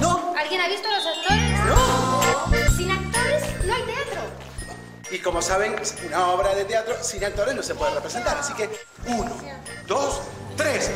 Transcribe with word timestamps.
No. 0.00 0.34
¿Alguien 0.36 0.60
ha 0.60 0.68
visto 0.68 0.88
los 0.90 1.06
actores? 1.06 1.64
No. 1.66 2.76
Sin 2.76 2.90
actores 2.90 3.64
no 3.64 3.74
hay 3.74 3.82
teatro. 3.82 4.20
Y 5.12 5.18
como 5.18 5.40
saben, 5.40 5.76
una 6.04 6.26
obra 6.30 6.52
de 6.54 6.64
teatro 6.64 6.96
sin 7.00 7.24
actores 7.24 7.54
no 7.54 7.62
se 7.62 7.76
puede 7.76 7.94
representar. 7.94 8.36
Así 8.38 8.52
que, 8.54 8.68
uno, 9.06 9.30
dos, 9.86 10.22
tres. 10.56 10.90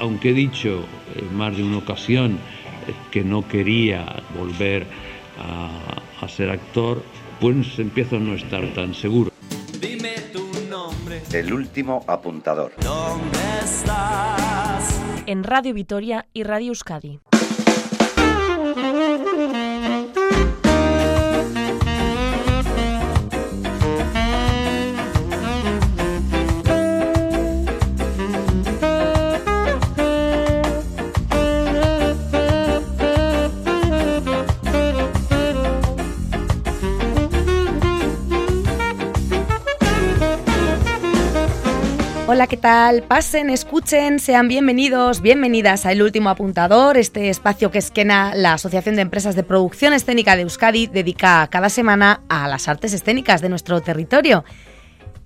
Aunque 0.00 0.30
he 0.30 0.32
dicho 0.32 0.86
en 1.14 1.36
más 1.36 1.54
de 1.54 1.62
una 1.62 1.76
ocasión 1.78 2.38
eh, 2.86 2.94
que 3.10 3.22
no 3.22 3.46
quería 3.46 4.22
volver 4.38 4.86
a, 5.38 6.24
a 6.24 6.28
ser 6.28 6.48
actor, 6.48 7.02
pues 7.38 7.78
empiezo 7.78 8.16
a 8.16 8.18
no 8.18 8.34
estar 8.34 8.66
tan 8.72 8.94
seguro. 8.94 9.30
Dime 9.78 10.14
tu 10.32 10.48
nombre. 10.70 11.22
El 11.34 11.52
último 11.52 12.02
apuntador. 12.08 12.72
¿Dónde 12.80 13.38
estás? 13.62 14.49
En 15.30 15.44
Radio 15.44 15.72
Vitoria 15.72 16.26
y 16.32 16.42
Radio 16.42 16.70
Euskadi. 16.70 17.20
Hola, 42.32 42.46
¿qué 42.46 42.56
tal? 42.56 43.02
Pasen, 43.02 43.50
escuchen, 43.50 44.20
sean 44.20 44.46
bienvenidos, 44.46 45.20
bienvenidas 45.20 45.84
a 45.84 45.90
El 45.90 46.00
Último 46.00 46.30
Apuntador, 46.30 46.96
este 46.96 47.28
espacio 47.28 47.72
que 47.72 47.78
esquena 47.78 48.36
la 48.36 48.52
Asociación 48.52 48.94
de 48.94 49.02
Empresas 49.02 49.34
de 49.34 49.42
Producción 49.42 49.94
Escénica 49.94 50.36
de 50.36 50.42
Euskadi, 50.42 50.86
dedica 50.86 51.48
cada 51.50 51.68
semana 51.70 52.20
a 52.28 52.46
las 52.46 52.68
artes 52.68 52.92
escénicas 52.92 53.40
de 53.40 53.48
nuestro 53.48 53.80
territorio. 53.80 54.44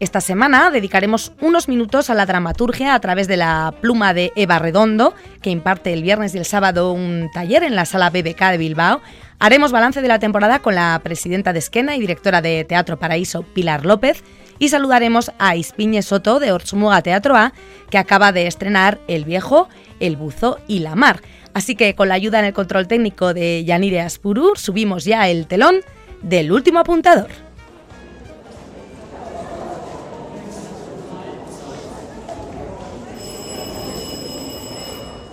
Esta 0.01 0.23
semana 0.23 0.71
dedicaremos 0.71 1.33
unos 1.43 1.69
minutos 1.69 2.09
a 2.09 2.15
la 2.15 2.25
dramaturgia 2.25 2.95
a 2.95 3.01
través 3.01 3.29
de 3.29 3.37
la 3.37 3.75
pluma 3.83 4.15
de 4.15 4.33
Eva 4.35 4.59
Redondo, 4.59 5.15
que 5.43 5.51
imparte 5.51 5.93
el 5.93 6.03
viernes 6.03 6.35
y 6.35 6.39
el 6.39 6.47
sábado 6.47 6.91
un 6.93 7.29
taller 7.35 7.65
en 7.65 7.77
la 7.77 7.85
sala 7.85 8.09
BBK 8.09 8.53
de 8.53 8.59
Bilbao. 8.59 9.03
Haremos 9.41 9.73
balance 9.73 10.01
de 10.01 10.09
la 10.09 10.21
temporada 10.21 10.61
con 10.61 10.75
la 10.75 10.99
presidenta 11.05 11.53
de 11.53 11.59
Esquena 11.59 11.97
y 11.97 12.01
directora 12.01 12.41
de 12.41 12.65
Teatro 12.65 12.99
Paraíso, 12.99 13.43
Pilar 13.43 13.85
López, 13.85 14.25
y 14.65 14.69
saludaremos 14.71 15.31
a 15.39 15.57
Ispiñe 15.57 16.01
Soto 16.01 16.41
de 16.41 16.51
Orsumuga 16.51 17.03
Teatro 17.03 17.37
A, 17.37 17.53
que 17.91 17.99
acaba 17.99 18.33
de 18.33 18.47
estrenar 18.47 18.99
El 19.09 19.27
Viejo, 19.27 19.69
El 20.01 20.17
Buzo 20.17 20.59
y 20.67 20.79
La 20.79 20.95
Mar. 20.95 21.21
Así 21.53 21.77
que 21.77 21.95
con 21.95 22.09
la 22.09 22.15
ayuda 22.15 22.39
en 22.39 22.47
el 22.47 22.55
control 22.55 22.89
técnico 22.89 23.35
de 23.35 23.63
Yanire 23.67 24.01
Aspurur, 24.01 24.59
subimos 24.59 25.05
ya 25.05 25.29
el 25.29 25.47
telón 25.47 25.81
del 26.23 26.51
último 26.51 26.79
apuntador. 26.79 27.29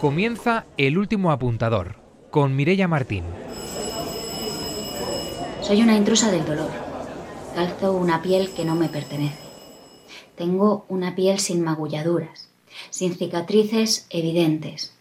Comienza 0.01 0.65
el 0.75 0.97
último 0.97 1.31
apuntador 1.31 1.95
con 2.31 2.53
Mirella 2.53 2.89
Martín. 2.89 3.23
Soy 5.61 5.81
una 5.81 5.95
intrusa 5.95 6.29
del 6.29 6.43
dolor. 6.43 6.90
Calzo 7.53 7.91
una 7.91 8.21
piel 8.21 8.53
que 8.53 8.63
no 8.63 8.75
me 8.75 8.87
pertenece. 8.87 9.43
Tengo 10.37 10.85
una 10.87 11.15
piel 11.15 11.37
sin 11.37 11.61
magulladuras, 11.61 12.47
sin 12.89 13.15
cicatrices 13.15 14.07
evidentes. 14.09 14.93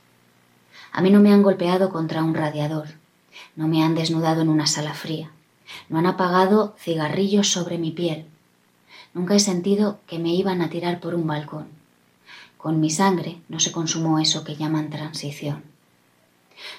A 0.91 1.01
mí 1.01 1.11
no 1.11 1.20
me 1.20 1.33
han 1.33 1.45
golpeado 1.45 1.91
contra 1.91 2.25
un 2.25 2.34
radiador, 2.34 2.89
no 3.55 3.69
me 3.69 3.84
han 3.84 3.95
desnudado 3.95 4.42
en 4.42 4.48
una 4.48 4.67
sala 4.67 4.95
fría, 4.95 5.31
no 5.89 6.01
han 6.01 6.07
apagado 6.07 6.75
cigarrillos 6.77 7.47
sobre 7.53 7.79
mi 7.79 7.92
piel. 7.92 8.27
Nunca 9.14 9.36
he 9.36 9.41
sentido 9.41 10.01
que 10.08 10.19
me 10.19 10.35
iban 10.35 10.61
a 10.61 10.70
tirar 10.70 10.98
por 10.98 11.14
un 11.14 11.29
balcón. 11.29 11.69
Con 12.58 12.80
mi 12.80 12.91
sangre 12.91 13.41
no 13.48 13.61
se 13.61 13.70
consumó 13.70 14.19
eso 14.19 14.42
que 14.42 14.57
llaman 14.57 14.91
transición. 14.91 15.63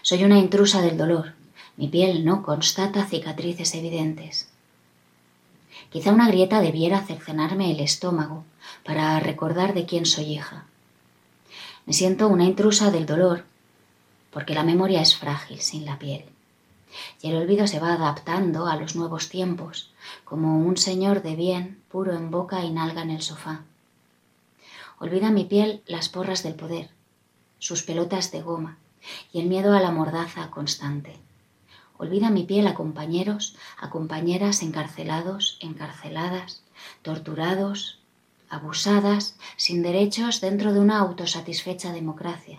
Soy 0.02 0.26
una 0.26 0.38
intrusa 0.38 0.82
del 0.82 0.98
dolor. 0.98 1.34
Mi 1.78 1.88
piel 1.88 2.26
no 2.26 2.44
constata 2.44 3.06
cicatrices 3.06 3.74
evidentes. 3.74 4.51
Quizá 5.92 6.12
una 6.12 6.28
grieta 6.28 6.62
debiera 6.62 7.02
cercenarme 7.02 7.70
el 7.72 7.82
estómago 7.82 8.46
para 8.86 9.20
recordar 9.20 9.74
de 9.74 9.86
quién 9.86 10.06
soy 10.06 10.34
hija. 10.34 10.66
Me 11.86 11.94
siento 11.94 12.28
una 12.30 12.46
intrusa 12.46 12.92
del 12.92 13.06
dolor 13.06 13.44
porque 14.32 14.54
la 14.54 14.64
memoria 14.64 15.02
es 15.02 15.18
frágil 15.18 15.60
sin 15.60 15.86
la 15.86 16.00
piel. 16.00 16.24
Y 17.22 17.30
el 17.30 17.36
olvido 17.36 17.68
se 17.68 17.80
va 17.80 17.94
adaptando 17.94 18.68
a 18.68 18.76
los 18.78 18.96
nuevos 18.96 19.30
tiempos, 19.30 19.92
como 20.24 20.60
un 20.60 20.78
señor 20.78 21.22
de 21.22 21.36
bien 21.36 21.82
puro 21.90 22.14
en 22.14 22.32
boca 22.32 22.64
y 22.64 22.72
nalga 22.72 23.02
en 23.02 23.12
el 23.12 23.22
sofá. 23.22 23.62
Olvida 25.00 25.32
mi 25.32 25.46
piel 25.46 25.84
las 25.86 26.10
porras 26.10 26.44
del 26.44 26.56
poder, 26.56 26.90
sus 27.60 27.84
pelotas 27.84 28.32
de 28.32 28.42
goma 28.42 28.78
y 29.34 29.40
el 29.40 29.48
miedo 29.48 29.74
a 29.74 29.82
la 29.82 29.92
mordaza 29.92 30.50
constante. 30.52 31.20
Olvida 32.02 32.32
mi 32.32 32.46
piel 32.46 32.66
a 32.66 32.74
compañeros, 32.74 33.56
a 33.78 33.92
compañeras 33.92 34.64
encarcelados, 34.64 35.60
encarceladas, 35.60 36.64
torturados, 37.04 38.00
abusadas, 38.50 39.36
sin 39.56 39.84
derechos 39.84 40.42
dentro 40.42 40.74
de 40.74 40.80
una 40.80 40.98
autosatisfecha 40.98 41.92
democracia. 41.92 42.58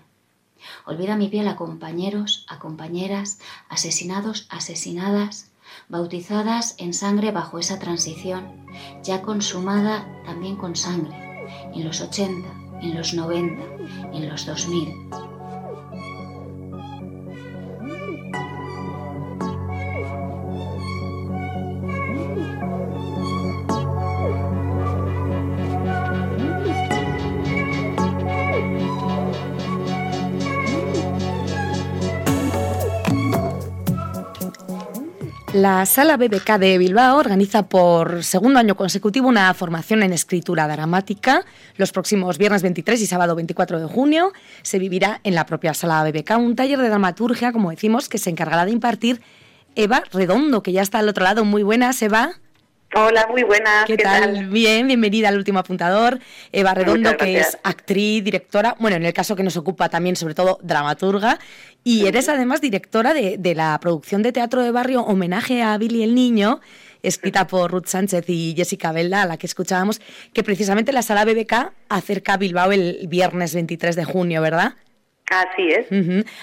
Olvida 0.86 1.16
mi 1.16 1.26
piel 1.26 1.48
a 1.48 1.56
compañeros, 1.56 2.46
a 2.48 2.60
compañeras, 2.60 3.40
asesinados, 3.68 4.46
asesinadas, 4.48 5.50
bautizadas 5.88 6.76
en 6.78 6.94
sangre 6.94 7.32
bajo 7.32 7.58
esa 7.58 7.80
transición, 7.80 8.64
ya 9.02 9.22
consumada 9.22 10.06
también 10.24 10.54
con 10.54 10.76
sangre, 10.76 11.18
en 11.74 11.84
los 11.84 12.00
80, 12.00 12.48
en 12.80 12.94
los 12.94 13.12
90, 13.12 13.60
en 14.12 14.28
los 14.28 14.46
2000. 14.46 15.21
La 35.52 35.84
Sala 35.84 36.16
BBK 36.16 36.56
de 36.58 36.78
Bilbao 36.78 37.18
organiza 37.18 37.68
por 37.68 38.24
segundo 38.24 38.58
año 38.58 38.74
consecutivo 38.74 39.28
una 39.28 39.52
formación 39.52 40.02
en 40.02 40.14
escritura 40.14 40.66
dramática. 40.66 41.44
Los 41.76 41.92
próximos 41.92 42.38
viernes 42.38 42.62
23 42.62 42.98
y 43.02 43.06
sábado 43.06 43.34
24 43.34 43.78
de 43.78 43.86
junio 43.86 44.32
se 44.62 44.78
vivirá 44.78 45.20
en 45.24 45.34
la 45.34 45.44
propia 45.44 45.74
Sala 45.74 46.02
BBK 46.04 46.38
un 46.38 46.56
taller 46.56 46.78
de 46.78 46.88
dramaturgia, 46.88 47.52
como 47.52 47.68
decimos, 47.68 48.08
que 48.08 48.16
se 48.16 48.30
encargará 48.30 48.64
de 48.64 48.70
impartir 48.70 49.20
Eva 49.76 50.02
Redondo, 50.10 50.62
que 50.62 50.72
ya 50.72 50.80
está 50.80 51.00
al 51.00 51.10
otro 51.10 51.24
lado. 51.24 51.44
Muy 51.44 51.62
buenas, 51.62 52.00
Eva. 52.00 52.40
Hola, 52.94 53.26
muy 53.30 53.42
buenas. 53.42 53.86
¿Qué, 53.86 53.96
tal? 53.96 54.48
Bien, 54.48 54.86
bienvenida 54.86 55.28
al 55.28 55.38
último 55.38 55.58
apuntador. 55.58 56.18
Eva 56.50 56.74
Redondo, 56.74 57.16
que 57.16 57.38
es 57.38 57.56
actriz, 57.62 58.22
directora, 58.22 58.76
bueno, 58.78 58.98
en 58.98 59.06
el 59.06 59.14
caso 59.14 59.34
que 59.34 59.42
nos 59.42 59.56
ocupa 59.56 59.88
también, 59.88 60.14
sobre 60.14 60.34
todo, 60.34 60.58
dramaturga. 60.62 61.38
Y 61.84 62.06
eres 62.06 62.28
además 62.28 62.60
directora 62.60 63.12
de, 63.12 63.38
de 63.38 63.54
la 63.54 63.78
producción 63.80 64.22
de 64.22 64.32
teatro 64.32 64.62
de 64.62 64.70
barrio 64.70 65.02
Homenaje 65.02 65.62
a 65.62 65.76
Billy 65.78 66.02
el 66.02 66.14
Niño, 66.14 66.60
escrita 67.02 67.46
por 67.46 67.70
Ruth 67.72 67.86
Sánchez 67.86 68.24
y 68.28 68.54
Jessica 68.56 68.92
Belda, 68.92 69.22
a 69.22 69.26
la 69.26 69.36
que 69.36 69.46
escuchábamos, 69.46 70.00
que 70.32 70.44
precisamente 70.44 70.92
la 70.92 71.02
sala 71.02 71.24
BBK 71.24 71.72
acerca 71.88 72.34
a 72.34 72.36
Bilbao 72.36 72.72
el 72.72 73.06
viernes 73.08 73.54
23 73.54 73.96
de 73.96 74.04
junio, 74.04 74.40
¿verdad? 74.40 74.74
Así 75.30 75.68
es. 75.68 75.86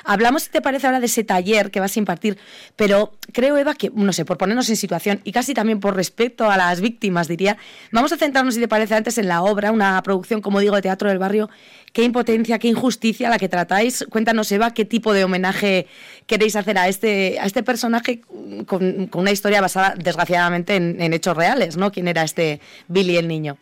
Hablamos, 0.04 0.44
si 0.44 0.50
te 0.50 0.62
parece, 0.62 0.88
ahora 0.88 1.00
de 1.00 1.06
ese 1.06 1.24
taller 1.24 1.70
que 1.70 1.80
vas 1.80 1.96
a 1.96 2.00
impartir, 2.00 2.38
pero 2.76 3.14
creo, 3.34 3.56
Eva, 3.58 3.76
que, 3.76 3.92
no 3.94 4.12
sé, 4.14 4.26
por 4.26 4.38
ponernos 4.38 4.70
en 4.70 4.78
situación 4.78 5.22
y 5.24 5.32
casi 5.32 5.54
también 5.54 5.80
por 5.80 5.96
respeto 5.96 6.50
a 6.50 6.58
las 6.58 6.82
víctimas, 6.82 7.28
diría, 7.28 7.58
vamos 7.92 8.12
a 8.14 8.18
centrarnos, 8.18 8.56
si 8.56 8.62
te 8.62 8.68
parece, 8.68 8.96
antes 8.96 9.18
en 9.18 9.28
la 9.28 9.44
obra, 9.44 9.72
una 9.72 10.02
producción, 10.02 10.42
como 10.42 10.60
digo, 10.60 10.76
de 10.76 10.82
teatro 10.82 11.10
del 11.10 11.20
barrio. 11.20 11.50
Qué 11.94 12.04
impotencia, 12.04 12.58
qué 12.58 12.68
injusticia 12.68 13.30
la 13.30 13.38
que 13.38 13.50
tratáis. 13.50 14.06
Cuéntanos, 14.10 14.52
Eva, 14.52 14.74
qué 14.74 14.86
tipo 14.86 15.14
de 15.14 15.24
homenaje 15.24 15.88
queréis 16.26 16.56
hacer 16.56 16.78
a 16.78 16.88
este, 16.88 17.40
a 17.40 17.46
este 17.46 17.64
personaje 17.64 18.22
con, 18.66 19.10
una 19.14 19.32
historia 19.32 19.62
basada, 19.62 19.94
desgraciadamente, 19.98 20.76
en, 20.76 21.02
en 21.02 21.14
hechos 21.14 21.38
reales, 21.38 21.78
¿no? 21.78 21.92
¿Quién 21.92 22.08
era 22.08 22.24
este 22.24 22.60
Billy 22.88 23.18
el 23.18 23.28
niño? 23.28 23.58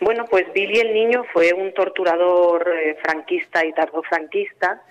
Bueno, 0.00 0.26
pues 0.30 0.52
Billy 0.52 0.80
el 0.80 0.92
Niño 0.92 1.24
fue 1.32 1.52
un 1.52 1.72
torturador 1.72 2.68
eh, 2.68 2.96
franquista 3.02 3.64
y 3.64 3.72
tardofranquista 3.72 4.82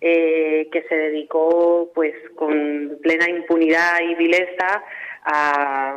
eh, 0.00 0.68
que 0.70 0.82
se 0.88 0.94
dedicó, 0.94 1.90
pues, 1.94 2.14
con 2.36 2.98
plena 3.02 3.28
impunidad 3.28 4.00
y 4.00 4.14
vileza 4.14 4.82
a, 5.24 5.96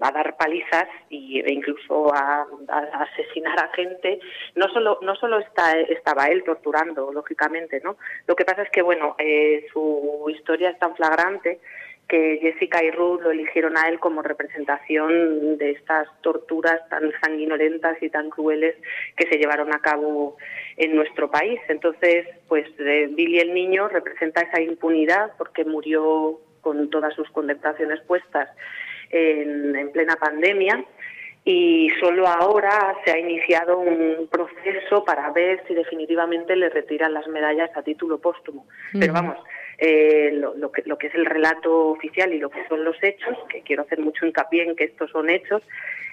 a 0.00 0.12
dar 0.12 0.36
palizas 0.36 0.88
y, 1.08 1.40
e 1.40 1.52
incluso 1.52 2.14
a, 2.14 2.46
a 2.68 3.02
asesinar 3.02 3.58
a 3.58 3.68
gente, 3.74 4.20
no 4.54 4.68
solo, 4.68 4.98
no 5.02 5.14
solo 5.16 5.38
está, 5.38 5.78
estaba 5.78 6.26
él 6.26 6.44
torturando, 6.44 7.12
lógicamente, 7.12 7.80
¿no? 7.82 7.96
Lo 8.26 8.36
que 8.36 8.44
pasa 8.44 8.62
es 8.62 8.70
que, 8.70 8.82
bueno, 8.82 9.16
eh, 9.18 9.66
su 9.72 10.26
historia 10.28 10.70
es 10.70 10.78
tan 10.78 10.94
flagrante 10.96 11.60
que 12.08 12.38
Jessica 12.40 12.82
y 12.82 12.90
Ruth 12.90 13.20
lo 13.20 13.30
eligieron 13.30 13.76
a 13.76 13.86
él 13.88 14.00
como 14.00 14.22
representación 14.22 15.58
de 15.58 15.72
estas 15.72 16.08
torturas 16.22 16.80
tan 16.88 17.12
sanguinolentas 17.20 18.02
y 18.02 18.08
tan 18.08 18.30
crueles 18.30 18.76
que 19.14 19.28
se 19.28 19.36
llevaron 19.36 19.74
a 19.74 19.80
cabo 19.80 20.38
en 20.76 20.96
nuestro 20.96 21.30
país. 21.30 21.60
Entonces, 21.68 22.26
pues 22.48 22.66
eh, 22.78 23.08
Billy 23.10 23.40
el 23.40 23.52
niño 23.52 23.88
representa 23.88 24.40
esa 24.40 24.60
impunidad 24.60 25.32
porque 25.36 25.66
murió 25.66 26.40
con 26.62 26.88
todas 26.88 27.14
sus 27.14 27.28
condecoraciones 27.30 28.00
puestas 28.00 28.48
en, 29.10 29.76
en 29.76 29.92
plena 29.92 30.16
pandemia 30.16 30.84
y 31.44 31.88
solo 32.00 32.26
ahora 32.26 32.94
se 33.04 33.10
ha 33.10 33.18
iniciado 33.18 33.78
un 33.78 34.28
proceso 34.30 35.04
para 35.04 35.30
ver 35.30 35.62
si 35.66 35.74
definitivamente 35.74 36.56
le 36.56 36.68
retiran 36.68 37.14
las 37.14 37.26
medallas 37.26 37.70
a 37.74 37.82
título 37.82 38.18
póstumo. 38.18 38.66
Pero 38.92 39.12
vamos, 39.12 39.38
eh, 39.78 40.30
lo, 40.32 40.72
que, 40.72 40.82
lo 40.86 40.98
que 40.98 41.06
es 41.06 41.14
el 41.14 41.24
relato 41.24 41.90
oficial 41.90 42.32
y 42.34 42.38
lo 42.38 42.50
que 42.50 42.66
son 42.68 42.84
los 42.84 42.96
hechos, 43.02 43.36
que 43.48 43.62
quiero 43.62 43.82
hacer 43.82 44.00
mucho 44.00 44.26
hincapié 44.26 44.64
en 44.64 44.76
que 44.76 44.84
estos 44.84 45.10
son 45.10 45.30
hechos, 45.30 45.62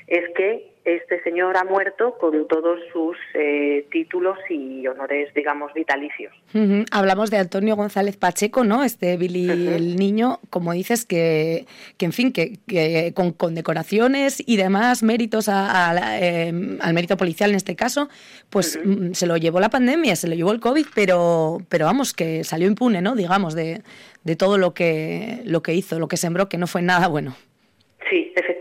es 0.08 0.24
que 0.36 0.76
este 0.86 1.22
señor 1.24 1.58
ha 1.58 1.64
muerto 1.64 2.16
con 2.20 2.48
todos 2.48 2.80
sus 2.94 3.18
eh, 3.34 3.88
títulos 3.92 4.38
y 4.52 4.86
honores, 4.86 5.34
digamos, 5.34 5.74
vitalicios. 5.74 6.32
Uh 6.54 6.60
-huh. 6.60 6.86
Hablamos 6.92 7.32
de 7.32 7.38
Antonio 7.38 7.76
González 7.76 8.18
Pacheco, 8.18 8.64
¿no? 8.64 8.84
Este 8.84 9.18
Billy 9.18 9.50
uh 9.50 9.54
-huh. 9.54 9.74
el 9.74 9.96
niño, 9.96 10.40
como 10.52 10.74
dices, 10.74 11.06
que, 11.06 11.66
que 11.98 12.06
en 12.06 12.14
fin, 12.14 12.32
que, 12.32 12.60
que 12.68 13.14
con, 13.16 13.32
con, 13.32 13.56
decoraciones 13.56 14.44
y 14.46 14.58
demás 14.58 15.02
méritos 15.02 15.50
a, 15.50 15.90
a, 15.90 16.20
eh, 16.20 16.54
al 16.80 16.94
mérito 16.94 17.18
policial 17.18 17.50
en 17.50 17.56
este 17.56 17.76
caso, 17.76 18.08
pues 18.52 18.76
uh 18.76 18.88
-huh. 18.88 19.14
se 19.16 19.26
lo 19.26 19.38
llevó 19.38 19.60
la 19.60 19.70
pandemia, 19.70 20.16
se 20.16 20.28
lo 20.28 20.36
llevó 20.36 20.52
el 20.52 20.60
COVID, 20.60 20.86
pero, 20.94 21.58
pero 21.68 21.86
vamos, 21.86 22.14
que 22.14 22.44
salió 22.44 22.68
impune, 22.68 23.02
¿no? 23.02 23.16
Digamos, 23.16 23.56
de, 23.56 23.82
de 24.24 24.36
todo 24.36 24.60
lo 24.60 24.76
que, 24.76 25.42
lo 25.46 25.64
que 25.64 25.74
hizo, 25.74 25.98
lo 25.98 26.08
que 26.08 26.18
sembró, 26.18 26.48
que 26.48 26.60
no 26.60 26.68
fue 26.68 26.84
nada 26.84 27.08
bueno. 27.08 27.36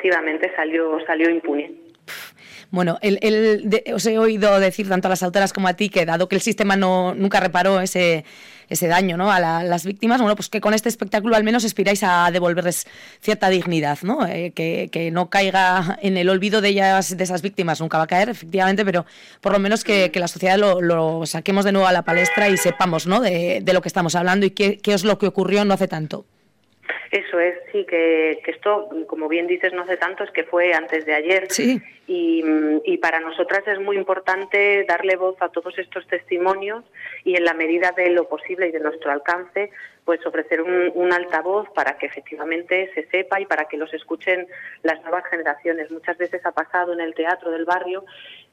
Efectivamente, 0.04 0.52
salió, 0.54 0.98
salió 1.06 1.30
impune. 1.30 1.72
Bueno, 2.70 2.98
el, 3.00 3.70
os 3.94 4.04
he 4.04 4.18
oído 4.18 4.60
decir 4.60 4.86
tanto 4.86 5.08
a 5.08 5.10
las 5.10 5.22
autoras 5.22 5.54
como 5.54 5.66
a 5.66 5.74
ti 5.74 5.88
que 5.88 6.04
dado 6.04 6.28
que 6.28 6.36
el 6.36 6.42
sistema 6.42 6.76
no 6.76 7.14
nunca 7.14 7.40
reparó 7.40 7.80
ese, 7.80 8.26
ese 8.68 8.86
daño 8.86 9.16
¿no? 9.16 9.32
a 9.32 9.40
la, 9.40 9.62
las 9.62 9.86
víctimas, 9.86 10.20
bueno, 10.20 10.36
pues 10.36 10.50
que 10.50 10.60
con 10.60 10.74
este 10.74 10.90
espectáculo 10.90 11.36
al 11.36 11.44
menos 11.44 11.64
aspiráis 11.64 12.02
a 12.02 12.30
devolverles 12.30 12.86
cierta 13.20 13.48
dignidad, 13.48 13.98
¿no? 14.02 14.26
Eh, 14.26 14.52
que, 14.54 14.90
que, 14.92 15.10
no 15.10 15.30
caiga 15.30 15.98
en 16.02 16.18
el 16.18 16.28
olvido 16.28 16.60
de 16.60 16.68
ellas, 16.68 17.16
de 17.16 17.24
esas 17.24 17.40
víctimas, 17.40 17.80
nunca 17.80 17.96
va 17.96 18.04
a 18.04 18.08
caer, 18.08 18.28
efectivamente, 18.28 18.84
pero 18.84 19.06
por 19.40 19.52
lo 19.52 19.58
menos 19.58 19.84
que, 19.84 20.12
la 20.14 20.28
sociedad 20.28 20.58
lo, 20.58 20.82
lo, 20.82 21.24
saquemos 21.24 21.64
de 21.64 21.72
nuevo 21.72 21.86
a 21.86 21.92
la 21.92 22.02
palestra 22.02 22.50
y 22.50 22.58
sepamos 22.58 23.06
¿no? 23.06 23.22
de, 23.22 23.60
de 23.62 23.72
lo 23.72 23.80
que 23.80 23.88
estamos 23.88 24.16
hablando 24.16 24.44
y 24.44 24.50
qué, 24.50 24.76
qué 24.76 24.92
es 24.92 25.04
lo 25.04 25.16
que 25.16 25.28
ocurrió 25.28 25.64
no 25.64 25.72
hace 25.72 25.88
tanto. 25.88 26.26
Eso 27.14 27.38
es, 27.38 27.54
sí, 27.70 27.84
que, 27.84 28.40
que, 28.44 28.50
esto, 28.50 28.88
como 29.06 29.28
bien 29.28 29.46
dices, 29.46 29.72
no 29.72 29.82
hace 29.82 29.96
tanto, 29.96 30.24
es 30.24 30.32
que 30.32 30.42
fue 30.42 30.74
antes 30.74 31.06
de 31.06 31.14
ayer. 31.14 31.46
Sí. 31.48 31.80
Y, 32.08 32.42
y, 32.84 32.98
para 32.98 33.20
nosotras 33.20 33.62
es 33.68 33.78
muy 33.78 33.96
importante 33.96 34.84
darle 34.88 35.14
voz 35.14 35.36
a 35.38 35.48
todos 35.48 35.78
estos 35.78 36.04
testimonios 36.08 36.82
y 37.22 37.36
en 37.36 37.44
la 37.44 37.54
medida 37.54 37.92
de 37.96 38.10
lo 38.10 38.28
posible 38.28 38.66
y 38.66 38.72
de 38.72 38.80
nuestro 38.80 39.12
alcance, 39.12 39.70
pues 40.04 40.26
ofrecer 40.26 40.60
un, 40.60 40.90
un 40.92 41.12
altavoz 41.12 41.70
para 41.70 41.96
que 41.98 42.06
efectivamente 42.06 42.90
se 42.94 43.06
sepa 43.06 43.40
y 43.40 43.46
para 43.46 43.66
que 43.66 43.76
los 43.76 43.94
escuchen 43.94 44.48
las 44.82 45.00
nuevas 45.02 45.24
generaciones. 45.30 45.92
Muchas 45.92 46.18
veces 46.18 46.44
ha 46.44 46.50
pasado 46.50 46.94
en 46.94 47.00
el 47.00 47.14
teatro 47.14 47.52
del 47.52 47.64
barrio 47.64 48.04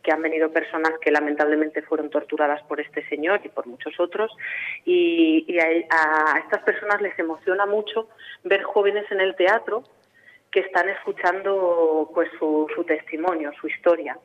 que 0.02 0.12
han 0.12 0.22
venido 0.22 0.52
personas 0.52 0.94
que 1.00 1.12
lamentablemente 1.12 1.82
fueron 1.82 2.10
torturadas 2.10 2.62
por 2.64 2.80
este 2.80 3.08
señor 3.08 3.42
y 3.44 3.50
por 3.50 3.68
muchos 3.68 4.00
otros. 4.00 4.32
Y, 4.86 5.58
a, 5.60 6.34
a, 6.36 6.40
estas 6.40 6.64
personas 6.64 7.02
les 7.02 7.18
emociona 7.20 7.66
mucho 7.66 8.10
ver 8.44 8.64
jóvenes 8.64 9.06
en 9.12 9.22
el 9.22 9.36
teatro 9.36 9.84
que 10.52 10.62
están 10.62 10.90
escuchando 10.90 12.12
pues 12.14 12.30
su, 12.38 12.68
su 12.76 12.84
testimonio, 12.84 13.52
su 13.60 13.68
historia, 13.68 14.18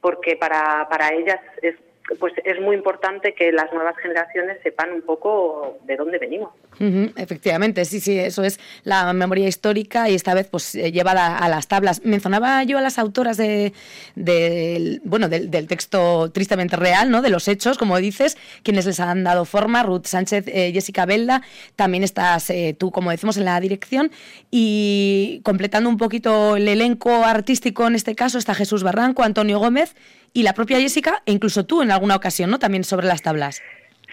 porque 0.00 0.36
para, 0.36 0.88
para 0.88 1.12
ellas 1.12 1.40
es 1.60 1.76
pues 2.18 2.32
es 2.44 2.60
muy 2.60 2.76
importante 2.76 3.34
que 3.34 3.50
las 3.52 3.72
nuevas 3.72 3.96
generaciones 3.96 4.58
sepan 4.62 4.92
un 4.92 5.02
poco 5.02 5.78
de 5.84 5.96
dónde 5.96 6.18
venimos. 6.18 6.50
Efectivamente, 7.16 7.84
sí, 7.84 8.00
sí, 8.00 8.18
eso 8.18 8.44
es 8.44 8.60
la 8.84 9.12
memoria 9.12 9.48
histórica 9.48 10.08
y 10.08 10.14
esta 10.14 10.34
vez 10.34 10.46
pues 10.48 10.74
llevada 10.74 11.38
a 11.38 11.48
las 11.48 11.68
tablas. 11.68 12.04
Mencionaba 12.04 12.62
yo 12.64 12.78
a 12.78 12.80
las 12.82 12.98
autoras 12.98 13.36
de, 13.36 13.72
de 14.14 15.00
bueno, 15.04 15.28
del, 15.28 15.50
del, 15.50 15.66
texto 15.66 16.30
tristemente 16.32 16.76
real, 16.76 17.10
¿no? 17.10 17.22
De 17.22 17.30
los 17.30 17.48
hechos, 17.48 17.78
como 17.78 17.96
dices, 17.96 18.36
quienes 18.62 18.86
les 18.86 19.00
han 19.00 19.24
dado 19.24 19.44
forma, 19.46 19.82
Ruth 19.82 20.04
Sánchez, 20.04 20.44
eh, 20.48 20.70
Jessica 20.72 21.06
Belda, 21.06 21.42
también 21.76 22.04
estás 22.04 22.50
eh, 22.50 22.76
tú, 22.78 22.90
como 22.90 23.10
decimos, 23.10 23.36
en 23.36 23.46
la 23.46 23.58
dirección 23.58 24.10
y 24.50 25.40
completando 25.44 25.88
un 25.88 25.96
poquito 25.96 26.56
el 26.56 26.68
elenco 26.68 27.24
artístico 27.24 27.86
en 27.86 27.94
este 27.94 28.14
caso 28.14 28.38
está 28.38 28.54
Jesús 28.54 28.82
Barranco, 28.82 29.22
Antonio 29.22 29.58
Gómez 29.58 29.94
y 30.32 30.42
la 30.42 30.52
propia 30.52 30.78
Jessica, 30.80 31.22
e 31.26 31.32
incluso 31.32 31.64
tú 31.64 31.82
en 31.82 31.90
alguna 31.90 32.16
ocasión, 32.16 32.50
¿no? 32.50 32.58
También 32.58 32.84
sobre 32.84 33.06
las 33.06 33.22
tablas. 33.22 33.62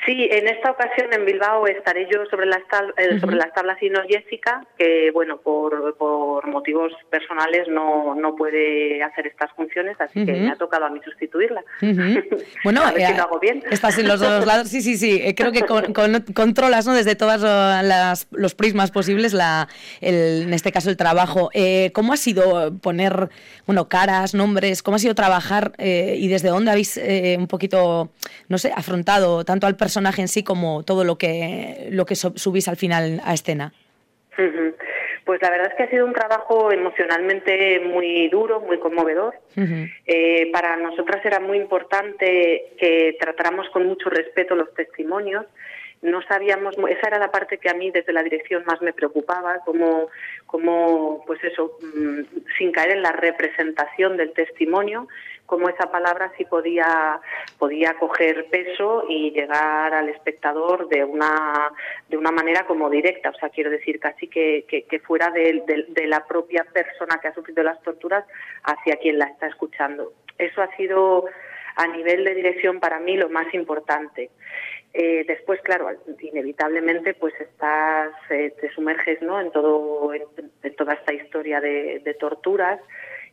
Sí, 0.06 0.28
en 0.30 0.48
esta 0.48 0.72
ocasión 0.72 1.14
en 1.14 1.26
Bilbao 1.26 1.66
estaré 1.66 2.08
yo 2.12 2.26
sobre 2.26 2.46
las, 2.46 2.68
tab 2.68 2.94
eh, 2.98 3.20
sobre 3.22 3.38
las 3.38 3.54
tablas 3.54 3.82
y 3.82 3.90
no 3.90 4.02
Jessica, 4.08 4.66
que 4.78 5.12
bueno, 5.12 5.38
por, 5.38 5.96
por 5.96 6.46
motivos 6.48 6.92
personales 7.10 7.70
no, 7.70 8.14
no 8.16 8.36
puede 8.36 9.02
hacer 9.02 9.28
estas 9.28 9.52
funciones, 9.54 9.96
así 10.02 10.20
uh 10.20 10.24
-huh. 10.24 10.26
que 10.26 10.34
me 10.34 10.52
ha 10.52 10.56
tocado 10.56 10.86
a 10.86 10.90
mí 10.90 11.00
sustituirla. 11.06 11.64
Uh 11.82 11.86
-huh. 11.86 12.46
Bueno, 12.66 12.82
a 12.84 12.92
ver 12.92 13.04
eh, 13.04 13.08
si 13.08 13.14
lo 13.14 13.24
hago 13.24 13.40
bien. 13.40 13.64
Estás 13.72 13.98
en 13.98 14.08
los 14.10 14.20
dos 14.20 14.46
lados, 14.52 14.68
sí, 14.68 14.82
sí, 14.82 14.98
sí, 14.98 15.22
eh, 15.24 15.36
creo 15.36 15.54
que 15.54 15.62
con, 15.62 15.94
con, 15.94 16.20
controlas 16.34 16.86
¿no? 16.86 16.94
desde 16.94 17.16
todos 17.16 17.42
las, 17.42 18.28
los 18.32 18.56
prismas 18.56 18.92
posibles, 18.92 19.34
la, 19.34 19.70
el, 20.02 20.44
en 20.44 20.54
este 20.54 20.74
caso 20.74 20.90
el 20.90 20.98
trabajo. 20.98 21.50
Eh, 21.54 21.92
¿Cómo 21.94 22.12
ha 22.12 22.18
sido 22.18 22.74
poner 22.80 23.30
bueno, 23.66 23.88
caras, 23.88 24.34
nombres, 24.34 24.84
cómo 24.84 24.96
ha 24.96 25.00
sido 25.00 25.16
trabajar 25.16 25.72
eh, 25.78 26.16
y 26.18 26.28
desde 26.28 26.50
dónde 26.50 26.72
habéis 26.72 27.00
un 27.38 27.48
poquito, 27.48 28.10
no 28.50 28.58
sé, 28.58 28.72
afrontado 28.76 29.46
tanto 29.46 29.68
al 29.68 29.76
personaje 29.76 30.22
en 30.22 30.28
sí 30.28 30.44
como 30.44 30.84
todo 30.84 31.04
lo 31.04 31.18
que, 31.18 31.88
lo 31.92 32.06
que 32.06 32.16
subís 32.16 32.68
al 32.68 32.78
final 32.78 33.22
a 33.24 33.34
escena? 33.34 33.74
Pues 35.26 35.42
la 35.42 35.50
verdad 35.50 35.68
es 35.72 35.76
que 35.76 35.84
ha 35.84 35.90
sido 35.90 36.06
un 36.06 36.14
trabajo 36.14 36.72
emocionalmente 36.72 37.80
muy 37.80 38.28
duro, 38.30 38.60
muy 38.60 38.78
conmovedor. 38.80 39.36
Uh 39.56 39.62
-huh. 39.62 39.94
eh, 40.06 40.50
para 40.52 40.76
nosotras 40.76 41.26
era 41.26 41.40
muy 41.40 41.58
importante 41.58 42.74
que 42.78 43.16
tratáramos 43.20 43.70
con 43.70 43.86
mucho 43.86 44.10
respeto 44.10 44.56
los 44.56 44.74
testimonios. 44.74 45.46
No 46.04 46.22
sabíamos, 46.22 46.76
esa 46.90 47.08
era 47.08 47.18
la 47.18 47.32
parte 47.32 47.58
que 47.58 47.70
a 47.70 47.74
mí 47.74 47.90
desde 47.90 48.14
la 48.14 48.24
dirección 48.24 48.64
más 48.66 48.82
me 48.82 48.94
preocupaba, 48.94 49.60
como, 49.66 50.10
como 50.46 51.24
pues 51.26 51.44
eso, 51.44 51.78
mmm, 51.82 52.22
sin 52.58 52.72
caer 52.72 52.92
en 52.92 53.02
la 53.02 53.14
representación 53.14 54.18
del 54.18 54.34
testimonio, 54.34 55.08
cómo 55.46 55.70
esa 55.70 55.92
palabra 55.92 56.32
sí 56.38 56.46
podía, 56.46 57.20
podía 57.58 57.94
coger 57.96 58.48
peso 58.50 59.06
y 59.08 59.32
llegar 59.32 59.94
al 59.94 60.10
espectador 60.10 60.88
de 60.90 61.04
una, 61.04 61.72
de 62.10 62.18
una 62.18 62.32
manera 62.32 62.66
como 62.66 62.90
directa, 62.90 63.30
o 63.30 63.36
sea, 63.36 63.50
quiero 63.50 63.70
decir, 63.70 64.00
casi 64.00 64.28
que, 64.28 64.66
que, 64.68 64.84
que 64.84 65.00
fuera 65.00 65.30
de, 65.32 65.64
la 66.06 66.26
propia 66.26 66.66
persona 66.66 67.20
que 67.22 67.30
ha 67.30 67.34
sufrido 67.34 67.64
las 67.64 67.82
torturas 67.82 68.26
hacia 68.64 68.98
quien 68.98 69.20
la 69.20 69.26
está 69.26 69.48
escuchando. 69.48 70.14
Eso 70.38 70.62
ha 70.62 70.76
sido 70.76 71.26
a 71.76 71.88
nivel 71.88 72.24
de 72.24 72.36
dirección 72.36 72.80
para 72.80 73.00
mí 73.00 73.18
lo 73.18 73.30
más 73.30 73.54
importante. 73.54 74.30
Eh, 74.94 75.26
después, 75.28 75.60
claro, 75.62 75.90
inevitablemente, 76.20 77.16
pues 77.16 77.34
estás, 77.40 78.14
eh, 78.30 78.54
te 78.62 78.72
sumerges, 78.74 79.22
¿no? 79.24 79.42
En 79.42 79.52
todo, 79.52 80.14
en, 80.14 80.24
en 80.62 80.76
toda 80.76 80.94
esta 80.94 81.14
historia 81.14 81.60
de, 81.60 82.00
de 82.06 82.14
torturas 82.14 82.80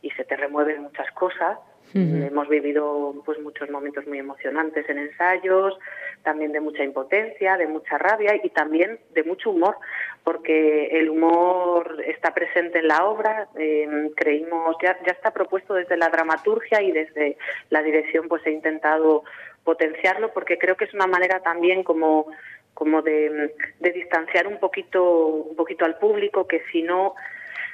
y 0.01 0.09
se 0.11 0.23
te 0.23 0.35
remueven 0.35 0.81
muchas 0.81 1.11
cosas. 1.11 1.59
Uh 1.93 1.97
-huh. 1.97 2.27
Hemos 2.27 2.47
vivido 2.47 3.13
pues 3.25 3.37
muchos 3.39 3.69
momentos 3.69 4.07
muy 4.07 4.17
emocionantes 4.17 4.87
en 4.89 4.97
ensayos, 4.97 5.77
también 6.23 6.51
de 6.53 6.61
mucha 6.61 6.83
impotencia, 6.83 7.57
de 7.57 7.67
mucha 7.67 7.97
rabia 7.97 8.39
y 8.41 8.49
también 8.49 8.99
de 9.13 9.23
mucho 9.23 9.49
humor, 9.49 9.75
porque 10.23 10.87
el 10.99 11.09
humor 11.09 12.01
está 12.05 12.33
presente 12.33 12.79
en 12.79 12.87
la 12.87 13.03
obra, 13.05 13.49
eh, 13.57 14.09
creímos, 14.15 14.77
ya, 14.81 14.97
ya 15.05 15.11
está 15.11 15.31
propuesto 15.31 15.73
desde 15.73 15.97
la 15.97 16.09
dramaturgia 16.09 16.81
y 16.81 16.91
desde 16.91 17.37
la 17.69 17.81
dirección 17.83 18.27
pues 18.29 18.45
he 18.45 18.51
intentado 18.51 19.23
potenciarlo 19.63 20.33
porque 20.33 20.57
creo 20.57 20.75
que 20.75 20.85
es 20.85 20.93
una 20.93 21.07
manera 21.07 21.39
también 21.41 21.83
como 21.83 22.27
como 22.73 23.01
de, 23.01 23.53
de 23.79 23.91
distanciar 23.91 24.47
un 24.47 24.59
poquito 24.59 25.03
un 25.27 25.55
poquito 25.55 25.85
al 25.85 25.97
público 25.97 26.47
que 26.47 26.63
si 26.71 26.81
no 26.81 27.15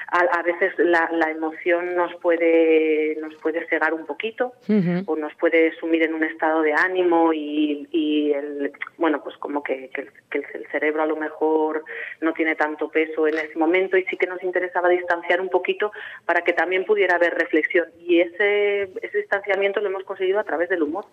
a, 0.09 0.19
a 0.19 0.43
veces 0.43 0.73
la, 0.77 1.09
la, 1.11 1.31
emoción 1.31 1.95
nos 1.95 2.15
puede 2.15 3.17
nos 3.21 3.35
puede 3.35 3.67
cegar 3.67 3.93
un 3.93 4.05
poquito 4.05 4.53
uh 4.67 4.71
-huh. 4.71 5.03
o 5.05 5.15
nos 5.17 5.33
puede 5.35 5.73
sumir 5.79 6.03
en 6.03 6.13
un 6.13 6.23
estado 6.23 6.61
de 6.61 6.73
ánimo 6.73 7.33
y, 7.33 7.87
y 7.91 8.31
el, 8.31 8.71
bueno 8.97 9.21
pues 9.21 9.35
como 9.37 9.61
que, 9.63 9.89
que, 9.93 10.07
el 10.31 10.67
cerebro 10.71 11.03
a 11.03 11.05
lo 11.05 11.17
mejor 11.17 11.83
no 12.21 12.31
tiene 12.33 12.55
tanto 12.55 12.89
peso 12.89 13.27
en 13.27 13.37
ese 13.37 13.57
momento 13.57 13.97
y 13.97 14.03
sí 14.05 14.15
que 14.17 14.27
nos 14.27 14.41
interesaba 14.43 14.87
distanciar 14.89 15.41
un 15.41 15.49
poquito 15.49 15.91
para 16.25 16.41
que 16.41 16.53
también 16.53 16.85
pudiera 16.85 17.15
haber 17.15 17.33
reflexión. 17.33 17.87
Y 17.99 18.21
ese, 18.21 18.83
ese 19.01 19.17
distanciamiento 19.17 19.81
lo 19.81 19.89
hemos 19.89 20.03
conseguido 20.03 20.39
a 20.39 20.43
través 20.43 20.69
del 20.69 20.83
humor. 20.83 21.05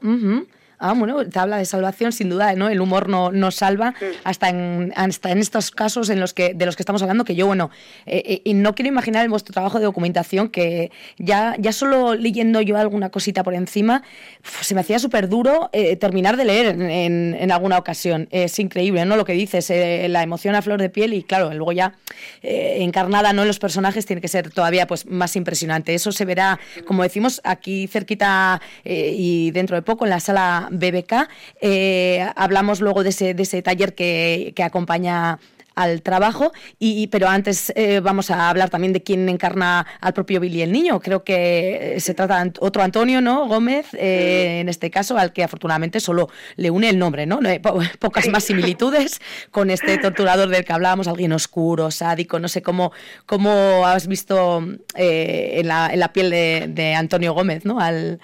Ah, 0.78 0.92
bueno, 0.92 1.24
te 1.26 1.38
habla 1.38 1.58
de 1.58 1.64
salvación, 1.64 2.12
sin 2.12 2.28
duda, 2.28 2.54
¿no? 2.54 2.68
El 2.68 2.80
humor 2.80 3.08
no, 3.08 3.30
nos 3.30 3.56
salva 3.56 3.94
hasta 4.24 4.48
en, 4.48 4.92
hasta 4.96 5.30
en 5.30 5.38
estos 5.38 5.70
casos 5.70 6.10
en 6.10 6.20
los 6.20 6.34
que, 6.34 6.52
de 6.54 6.66
los 6.66 6.76
que 6.76 6.82
estamos 6.82 7.00
hablando, 7.02 7.24
que 7.24 7.34
yo, 7.34 7.46
bueno, 7.46 7.70
eh, 8.06 8.22
eh, 8.26 8.40
y 8.44 8.54
no 8.54 8.74
quiero 8.74 8.88
imaginar 8.88 9.24
en 9.24 9.30
vuestro 9.30 9.52
trabajo 9.52 9.78
de 9.78 9.84
documentación 9.84 10.48
que 10.48 10.90
ya, 11.18 11.54
ya 11.58 11.72
solo 11.72 12.14
leyendo 12.14 12.60
yo 12.60 12.76
alguna 12.76 13.10
cosita 13.10 13.44
por 13.44 13.54
encima, 13.54 14.02
se 14.42 14.74
me 14.74 14.80
hacía 14.80 14.98
súper 14.98 15.28
duro 15.28 15.70
eh, 15.72 15.96
terminar 15.96 16.36
de 16.36 16.44
leer 16.44 16.66
en, 16.66 17.34
en, 17.34 17.52
alguna 17.52 17.78
ocasión. 17.78 18.28
Es 18.30 18.58
increíble, 18.58 19.04
¿no? 19.04 19.16
Lo 19.16 19.24
que 19.24 19.32
dices, 19.32 19.70
la 20.08 20.22
emoción 20.22 20.54
a 20.54 20.62
flor 20.62 20.80
de 20.80 20.90
piel 20.90 21.14
y, 21.14 21.22
claro, 21.22 21.52
luego 21.54 21.72
ya 21.72 21.94
encarnada, 22.42 23.32
¿no? 23.32 23.42
En 23.42 23.48
los 23.48 23.58
personajes 23.58 24.06
tiene 24.06 24.20
que 24.20 24.28
ser 24.28 24.50
todavía 24.50 24.86
pues 24.86 25.06
más 25.06 25.36
impresionante. 25.36 25.94
Eso 25.94 26.10
se 26.10 26.24
verá, 26.24 26.58
como 26.86 27.02
decimos, 27.02 27.40
aquí 27.44 27.86
cerquita 27.86 28.60
y 28.84 29.50
dentro 29.52 29.76
de 29.76 29.82
poco 29.82 30.04
en 30.04 30.10
la 30.10 30.20
sala 30.20 30.63
BBK. 30.70 31.28
Eh, 31.60 32.26
hablamos 32.36 32.80
luego 32.80 33.02
de 33.02 33.10
ese, 33.10 33.34
de 33.34 33.42
ese 33.42 33.62
taller 33.62 33.94
que, 33.94 34.52
que 34.54 34.62
acompaña 34.62 35.38
al 35.74 36.02
trabajo. 36.02 36.52
Y, 36.78 37.06
pero 37.08 37.28
antes 37.28 37.72
eh, 37.76 38.00
vamos 38.00 38.30
a 38.30 38.48
hablar 38.48 38.70
también 38.70 38.92
de 38.92 39.02
quién 39.02 39.28
encarna 39.28 39.86
al 40.00 40.12
propio 40.12 40.40
Billy 40.40 40.62
el 40.62 40.72
niño. 40.72 41.00
Creo 41.00 41.24
que 41.24 41.96
eh, 41.96 42.00
se 42.00 42.14
trata 42.14 42.44
de 42.44 42.52
otro 42.60 42.82
Antonio, 42.82 43.20
¿no? 43.20 43.46
Gómez, 43.48 43.88
en 43.92 44.68
este 44.68 44.90
caso, 44.90 45.18
al 45.18 45.32
que 45.32 45.42
afortunadamente 45.42 46.00
solo 46.00 46.28
le 46.56 46.70
une 46.70 46.88
el 46.88 46.98
nombre, 46.98 47.26
¿no? 47.26 47.40
pocas 47.98 48.28
más 48.28 48.44
similitudes 48.44 49.20
con 49.50 49.70
este 49.70 49.98
torturador 50.02 50.48
del 50.48 50.64
que 50.64 50.72
hablábamos, 50.72 51.08
alguien 51.08 51.32
oscuro, 51.32 51.90
sádico, 51.90 52.38
no 52.38 52.48
sé 52.48 52.62
cómo, 52.62 52.92
cómo 53.26 53.86
has 53.86 54.06
visto 54.06 54.64
en, 54.94 55.68
la, 55.68 55.92
en, 55.92 56.00
la, 56.00 56.12
piel 56.12 56.30
de, 56.30 56.66
de 56.68 56.94
Antonio 56.94 57.34
Gómez, 57.34 57.64
¿no? 57.64 57.80
Al, 57.80 58.20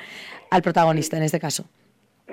al 0.51 0.63
protagonista 0.63 1.17
en 1.17 1.25
este 1.25 1.41
caso. 1.41 1.67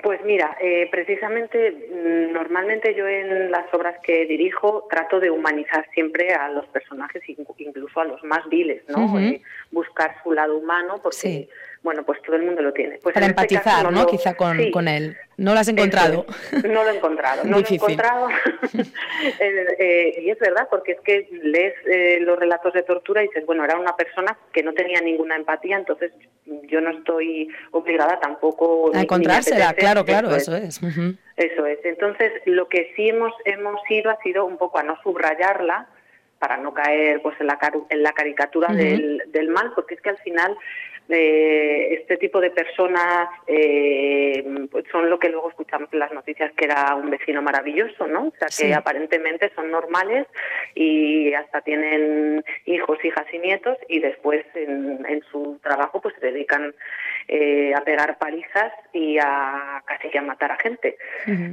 Pues 0.04 0.24
mira, 0.24 0.58
eh, 0.60 0.88
precisamente 0.92 1.72
mm, 1.72 2.34
normalmente 2.34 2.94
yo 2.96 3.08
en 3.08 3.52
las 3.52 3.74
obras 3.74 3.96
que 4.04 4.26
dirijo 4.26 4.86
trato 4.90 5.20
de 5.20 5.32
humanizar 5.32 5.88
siempre 5.94 6.34
a 6.34 6.50
los 6.50 6.66
personajes, 6.68 7.22
incluso 7.28 8.00
a 8.00 8.06
los 8.06 8.24
más 8.24 8.48
viles, 8.50 8.84
¿no? 8.88 9.20
Eh, 9.20 9.42
buscar 9.72 10.16
su 10.24 10.32
lado 10.32 10.58
humano, 10.58 11.00
porque 11.02 11.48
bueno, 11.88 12.04
pues 12.04 12.22
todo 12.22 12.36
el 12.36 12.44
mundo 12.44 12.62
lo 12.62 12.74
tiene. 12.74 13.00
Pues 13.02 13.14
Para 13.14 13.28
este 13.28 13.42
empatizar, 13.44 13.90
¿no? 13.94 14.06
Quizá 14.08 14.36
con, 14.36 14.72
con, 14.72 14.90
él. 14.90 15.16
¿No 15.38 15.54
lo 15.54 15.62
has 15.62 15.70
encontrado? 15.70 16.26
no 16.52 16.84
lo 16.84 16.90
he 16.90 16.98
encontrado, 16.98 17.46
no 17.46 17.60
lo 17.60 17.66
he 17.66 17.74
encontrado. 17.74 18.28
Eh, 19.40 19.66
eh, 19.80 20.22
y 20.22 20.30
es 20.30 20.38
verdad, 20.38 20.68
porque 20.70 20.92
es 20.92 21.00
que 21.02 21.28
lees 21.42 21.74
eh, 21.86 22.20
los 22.22 22.38
relatos 22.38 22.74
de 22.74 22.84
tortura 22.84 23.24
y 23.24 23.28
dices, 23.28 23.46
bueno, 23.46 23.64
era 23.64 23.80
una 23.80 23.96
persona 23.96 24.38
que 24.54 24.62
no 24.62 24.74
tenía 24.74 25.02
ninguna 25.02 25.36
empatía, 25.36 25.76
entonces 25.76 26.12
yo 26.46 26.82
no 26.82 26.92
estoy 26.92 27.48
obligada 27.72 28.20
tampoco 28.20 28.92
a 28.94 29.02
encontrársela, 29.02 29.74
claro, 29.74 30.06
claro, 30.06 30.36
eso 30.36 30.56
es. 30.56 30.80
Eso 31.36 31.66
es. 31.66 31.80
Entonces, 31.84 32.32
lo 32.46 32.68
que 32.68 32.94
sí 32.96 33.10
hemos, 33.10 33.34
hemos 33.46 33.80
ido 33.90 34.12
ha 34.12 34.22
sido 34.22 34.46
un 34.46 34.58
poco 34.58 34.78
a 34.78 34.84
no 34.84 35.02
subrayarla, 35.02 35.88
para 36.40 36.58
no 36.58 36.74
caer 36.74 37.22
pues 37.24 37.40
en 37.40 37.48
la, 37.48 37.58
en 37.90 38.04
la 38.04 38.14
caricatura 38.14 38.72
del, 38.72 39.24
del 39.28 39.50
mal, 39.50 39.72
porque 39.74 39.96
es 39.96 40.02
que 40.02 40.10
al 40.10 40.20
final 40.20 40.56
eh, 41.10 41.94
este 41.94 42.18
tipo 42.18 42.40
de 42.42 42.52
personas 42.52 43.30
eh, 43.48 44.44
pues 44.72 44.86
son 44.92 45.10
lo 45.10 45.20
que 45.20 45.30
luego 45.30 45.50
escuchamos 45.50 45.90
en 45.92 46.00
las 46.00 46.12
noticias 46.12 46.52
que 46.54 46.66
era 46.66 46.96
un 46.96 47.10
vecino 47.10 47.42
maravilloso, 47.42 48.08
¿no? 48.08 48.28
O 48.28 48.34
sea, 48.38 48.48
que 48.50 48.74
aparentemente 48.74 49.52
son 49.56 49.72
normales 49.72 50.28
y 50.76 51.34
hasta 51.34 51.62
tienen 51.62 52.44
hijos, 52.66 53.04
hijas 53.04 53.26
y 53.32 53.40
nietos 53.40 53.78
y 53.88 54.00
después 54.00 54.46
en, 54.56 55.06
en 55.08 55.22
su 55.32 55.60
trabajo 55.64 56.02
pues 56.02 56.16
se 56.20 56.28
dedican 56.28 56.74
eh, 57.30 57.74
a 57.76 57.82
pegar 57.82 58.18
palizas 58.18 58.72
y 58.94 59.18
a 59.20 59.84
casi 59.86 60.10
que 60.10 60.18
a 60.18 60.22
matar 60.22 60.52
a 60.54 60.58
gente. 60.58 60.98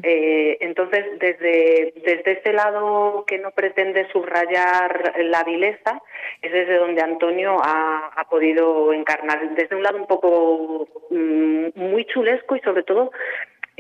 Eh, 0.05 0.57
entonces, 0.61 1.19
desde, 1.19 1.93
desde 2.05 2.39
ese 2.39 2.53
lado 2.53 3.25
que 3.27 3.39
no 3.39 3.51
pretende 3.51 4.07
subrayar 4.13 5.15
la 5.19 5.43
vileza, 5.43 6.01
es 6.43 6.53
desde 6.53 6.77
donde 6.77 7.03
Antonio 7.03 7.61
ha, 7.61 8.13
ha 8.15 8.25
podido 8.29 8.93
encarnar, 8.93 9.44
desde 9.55 9.77
un 9.77 9.83
lado 9.83 9.99
un 9.99 10.07
poco 10.07 10.89
mm, 11.11 11.69
muy 11.75 12.05
chulesco 12.07 12.57
y 12.57 12.61
sobre 12.61 12.83
todo 12.83 13.11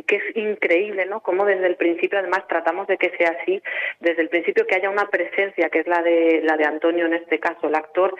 que 0.06 0.16
es 0.16 0.36
increíble, 0.36 1.06
¿no? 1.06 1.20
Como 1.20 1.44
desde 1.44 1.66
el 1.66 1.76
principio, 1.76 2.18
además, 2.18 2.46
tratamos 2.48 2.86
de 2.88 2.98
que 2.98 3.10
sea 3.16 3.36
así, 3.40 3.62
desde 4.00 4.22
el 4.22 4.28
principio 4.28 4.66
que 4.66 4.74
haya 4.74 4.90
una 4.90 5.08
presencia, 5.08 5.70
que 5.70 5.80
es 5.80 5.86
la 5.86 6.02
de 6.02 6.42
la 6.42 6.56
de 6.56 6.64
Antonio 6.64 7.06
en 7.06 7.14
este 7.14 7.38
caso, 7.38 7.68
el 7.68 7.74
actor, 7.74 8.14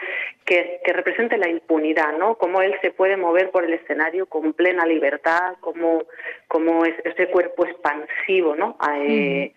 que, 0.45 0.79
que 0.83 0.93
represente 0.93 1.37
la 1.37 1.49
impunidad, 1.49 2.17
¿no? 2.17 2.35
Cómo 2.35 2.61
él 2.61 2.75
se 2.81 2.91
puede 2.91 3.17
mover 3.17 3.51
por 3.51 3.65
el 3.65 3.73
escenario 3.73 4.25
con 4.27 4.53
plena 4.53 4.85
libertad, 4.85 5.55
cómo, 5.59 6.03
cómo 6.47 6.85
es 6.85 6.95
ese 7.03 7.27
cuerpo 7.27 7.65
expansivo, 7.65 8.55
¿no? 8.55 8.77
Eh, 8.97 9.53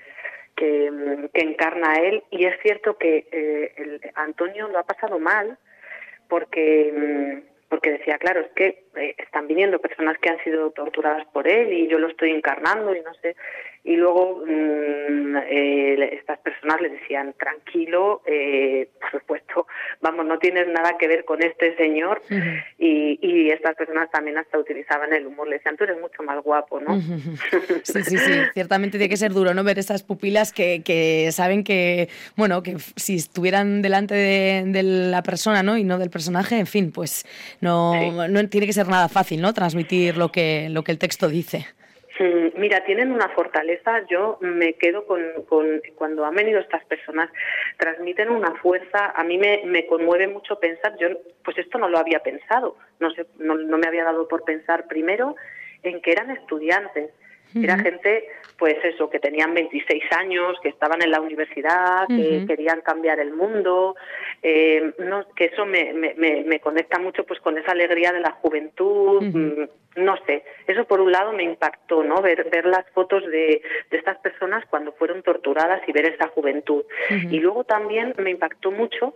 que, 0.57 1.29
que, 1.33 1.41
encarna 1.41 1.95
él. 2.01 2.25
Y 2.31 2.47
es 2.47 2.61
cierto 2.63 2.99
que 2.99 3.29
eh, 3.31 3.73
el, 3.77 4.01
Antonio 4.15 4.69
lo 4.69 4.79
ha 4.79 4.85
pasado 4.85 5.19
mal 5.19 5.57
porque 6.29 6.93
mm, 6.93 7.58
porque 7.69 7.93
decía, 7.93 8.19
claro, 8.19 8.41
es 8.41 8.51
que 8.53 8.85
eh, 8.97 9.15
están 9.19 9.47
viniendo 9.47 9.79
personas 9.79 10.17
que 10.19 10.31
han 10.31 10.43
sido 10.43 10.71
torturadas 10.71 11.27
por 11.27 11.47
él 11.47 11.73
y 11.73 11.89
yo 11.89 11.99
lo 11.99 12.09
estoy 12.09 12.31
encarnando 12.31 12.95
y 12.95 13.01
no 13.01 13.13
sé. 13.15 13.37
Y 13.89 13.97
luego 13.97 14.43
mm, 14.47 15.37
eh, 15.49 16.11
estas 16.13 16.39
personas 16.41 16.79
le 16.83 16.91
decían, 16.91 17.35
tranquilo, 17.39 18.21
eh, 18.27 18.91
por 19.01 19.11
supuesto, 19.13 19.67
vamos, 20.03 20.27
no 20.27 20.39
tienes 20.39 20.69
nada 20.69 20.99
que 20.99 21.09
ver 21.09 21.25
con 21.25 21.43
este 21.43 21.75
señor. 21.77 22.21
y, 22.79 23.19
y, 23.23 23.49
estas 23.49 23.75
personas 23.77 24.11
también 24.11 24.37
hasta 24.37 24.59
utilizaban 24.59 25.15
el 25.15 25.27
humor, 25.27 25.49
le 25.49 25.57
decían, 25.57 25.79
tú 25.79 25.85
eres 25.85 25.99
mucho 25.99 26.23
más 26.23 26.43
guapo, 26.45 26.81
¿no? 26.81 27.01
sí, 27.83 28.03
sí, 28.03 28.19
sí, 28.19 28.33
ciertamente 28.53 28.99
tiene 28.99 29.09
que 29.09 29.17
ser 29.17 29.33
duro, 29.33 29.55
¿no? 29.55 29.65
Ver 29.65 29.79
esas 29.79 30.03
pupilas 30.03 30.53
que, 30.53 30.83
que 30.85 31.33
saben 31.33 31.65
que, 31.65 32.11
bueno, 32.37 32.63
que 32.63 32.77
si 32.97 33.15
estuvieran 33.15 33.81
delante 33.81 34.15
de, 34.15 34.83
la 34.83 35.23
persona, 35.23 35.63
¿no? 35.63 35.79
Y 35.79 35.85
no 35.85 35.97
del 35.97 36.11
personaje, 36.11 36.59
en 36.59 36.67
fin, 36.67 36.93
pues 36.93 37.25
no, 37.63 38.29
no 38.29 38.49
tiene 38.51 38.67
que 38.67 38.75
ser 38.75 38.89
nada 38.89 39.09
fácil, 39.09 39.41
¿no? 39.41 39.55
Transmitir 39.55 40.19
lo 40.19 40.31
que, 40.31 40.69
lo 40.69 40.85
que 40.85 40.93
el 40.93 40.99
texto 40.99 41.29
dice. 41.29 41.67
Mm, 42.19 42.61
mira, 42.61 42.85
tienen 42.85 43.13
una 43.13 43.29
fortaleza. 43.29 44.05
Yo 44.09 44.39
me 44.41 44.75
quedo 44.75 45.07
con, 45.07 45.23
con, 45.49 45.81
cuando 45.95 46.25
han 46.25 46.35
venido 46.35 46.61
estas 46.61 46.85
personas, 46.85 47.31
transmiten 47.77 48.31
una 48.31 48.55
fuerza. 48.57 49.13
A 49.15 49.23
mí 49.25 49.39
me, 49.39 49.87
conmueve 49.87 50.27
mucho 50.27 50.59
pensar. 50.59 50.97
Yo, 50.99 51.09
pues 51.45 51.59
esto 51.59 51.79
no 51.79 51.89
lo 51.89 51.99
había 51.99 52.21
pensado. 52.21 52.77
No 53.01 53.11
sé, 53.11 53.27
no 53.39 53.79
me 53.79 53.87
había 53.87 54.05
dado 54.05 54.27
por 54.29 54.45
pensar 54.45 54.87
primero 54.89 55.37
en 55.83 56.01
que 56.01 56.13
eran 56.13 56.31
estudiantes. 56.31 57.11
Era 57.55 57.79
gente, 57.79 58.29
pues 58.59 58.77
eso, 58.85 59.09
que 59.09 59.19
tenían 59.19 59.55
26 59.55 60.03
años, 60.13 60.57
que 60.63 60.69
estaban 60.69 61.03
en 61.03 61.11
la 61.11 61.21
universidad, 61.21 62.07
que 62.09 62.45
querían 62.47 62.83
cambiar 62.83 63.21
el 63.21 63.33
mundo, 63.33 63.97
eh, 64.43 64.93
no, 64.99 65.27
que 65.35 65.47
eso 65.47 65.65
me, 65.65 65.93
me, 65.93 66.15
me, 66.15 66.61
conecta 66.61 66.99
mucho 66.99 67.25
pues 67.25 67.41
con 67.41 67.57
esa 67.57 67.73
alegría 67.73 68.13
de 68.13 68.21
la 68.21 68.33
juventud, 68.33 69.23
mm, 69.23 70.03
no 70.05 70.17
sé, 70.27 70.45
eso 70.67 70.85
por 70.85 71.01
un 71.01 71.11
lado 71.11 71.33
me 71.33 71.43
impactó, 71.43 72.05
¿no? 72.05 72.21
Ver, 72.21 72.49
ver 72.51 72.67
las 72.67 72.89
fotos 72.91 73.25
de, 73.25 73.63
de 73.91 73.97
estas 73.97 74.19
personas 74.19 74.65
cuando 74.67 74.93
fueron 74.93 75.23
torturadas 75.23 75.81
y 75.89 75.93
ver 75.93 76.07
esa 76.07 76.29
juventud. 76.29 76.85
Y 77.11 77.41
luego 77.41 77.65
también 77.65 78.15
me 78.19 78.31
impactó 78.31 78.71
mucho 78.71 79.15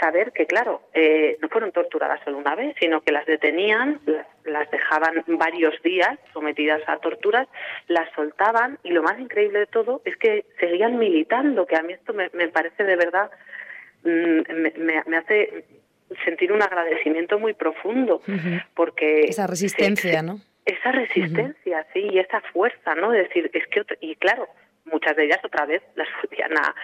saber 0.00 0.32
que, 0.32 0.46
claro, 0.46 0.82
eh, 0.94 1.38
no 1.40 1.48
fueron 1.48 1.72
torturadas 1.72 2.20
solo 2.24 2.38
una 2.38 2.54
vez, 2.54 2.74
sino 2.78 3.02
que 3.02 3.12
las 3.12 3.26
detenían, 3.26 4.00
las, 4.44 4.70
dejaban 4.70 5.24
varios 5.26 5.80
días 5.82 6.18
sometidas 6.32 6.82
a 6.86 6.98
torturas, 6.98 7.48
las 7.88 8.10
soltaban 8.14 8.78
y 8.82 8.90
lo 8.90 9.02
más 9.02 9.18
increíble 9.18 9.60
de 9.60 9.66
todo 9.66 10.02
es 10.04 10.16
que 10.16 10.44
seguían 10.60 10.98
militando, 10.98 11.66
que 11.66 11.76
a 11.76 11.82
mí 11.82 11.92
esto 11.92 12.12
me, 12.12 12.30
me 12.32 12.48
parece 12.48 12.84
de 12.84 12.96
verdad, 12.96 13.30
mm, 14.04 14.52
me, 14.78 15.02
me, 15.06 15.16
hace 15.16 15.64
sentir 16.24 16.52
un 16.52 16.62
agradecimiento 16.62 17.38
muy 17.38 17.54
profundo, 17.54 18.22
porque... 18.74 19.22
Esa 19.22 19.46
resistencia, 19.46 20.22
¿no? 20.22 20.40
Esa 20.64 20.92
resistencia, 20.92 21.86
sí, 21.92 22.08
y 22.12 22.18
esa 22.18 22.40
fuerza, 22.52 22.94
¿no? 22.94 23.10
De 23.10 23.22
decir, 23.24 23.50
es 23.52 23.66
que, 23.68 23.84
y 24.00 24.16
claro, 24.16 24.48
muchas 24.86 25.16
de 25.16 25.24
ellas 25.24 25.38
otra 25.44 25.66
vez 25.66 25.82
las 25.94 26.08
volvían 26.22 26.52
a, 26.56 26.74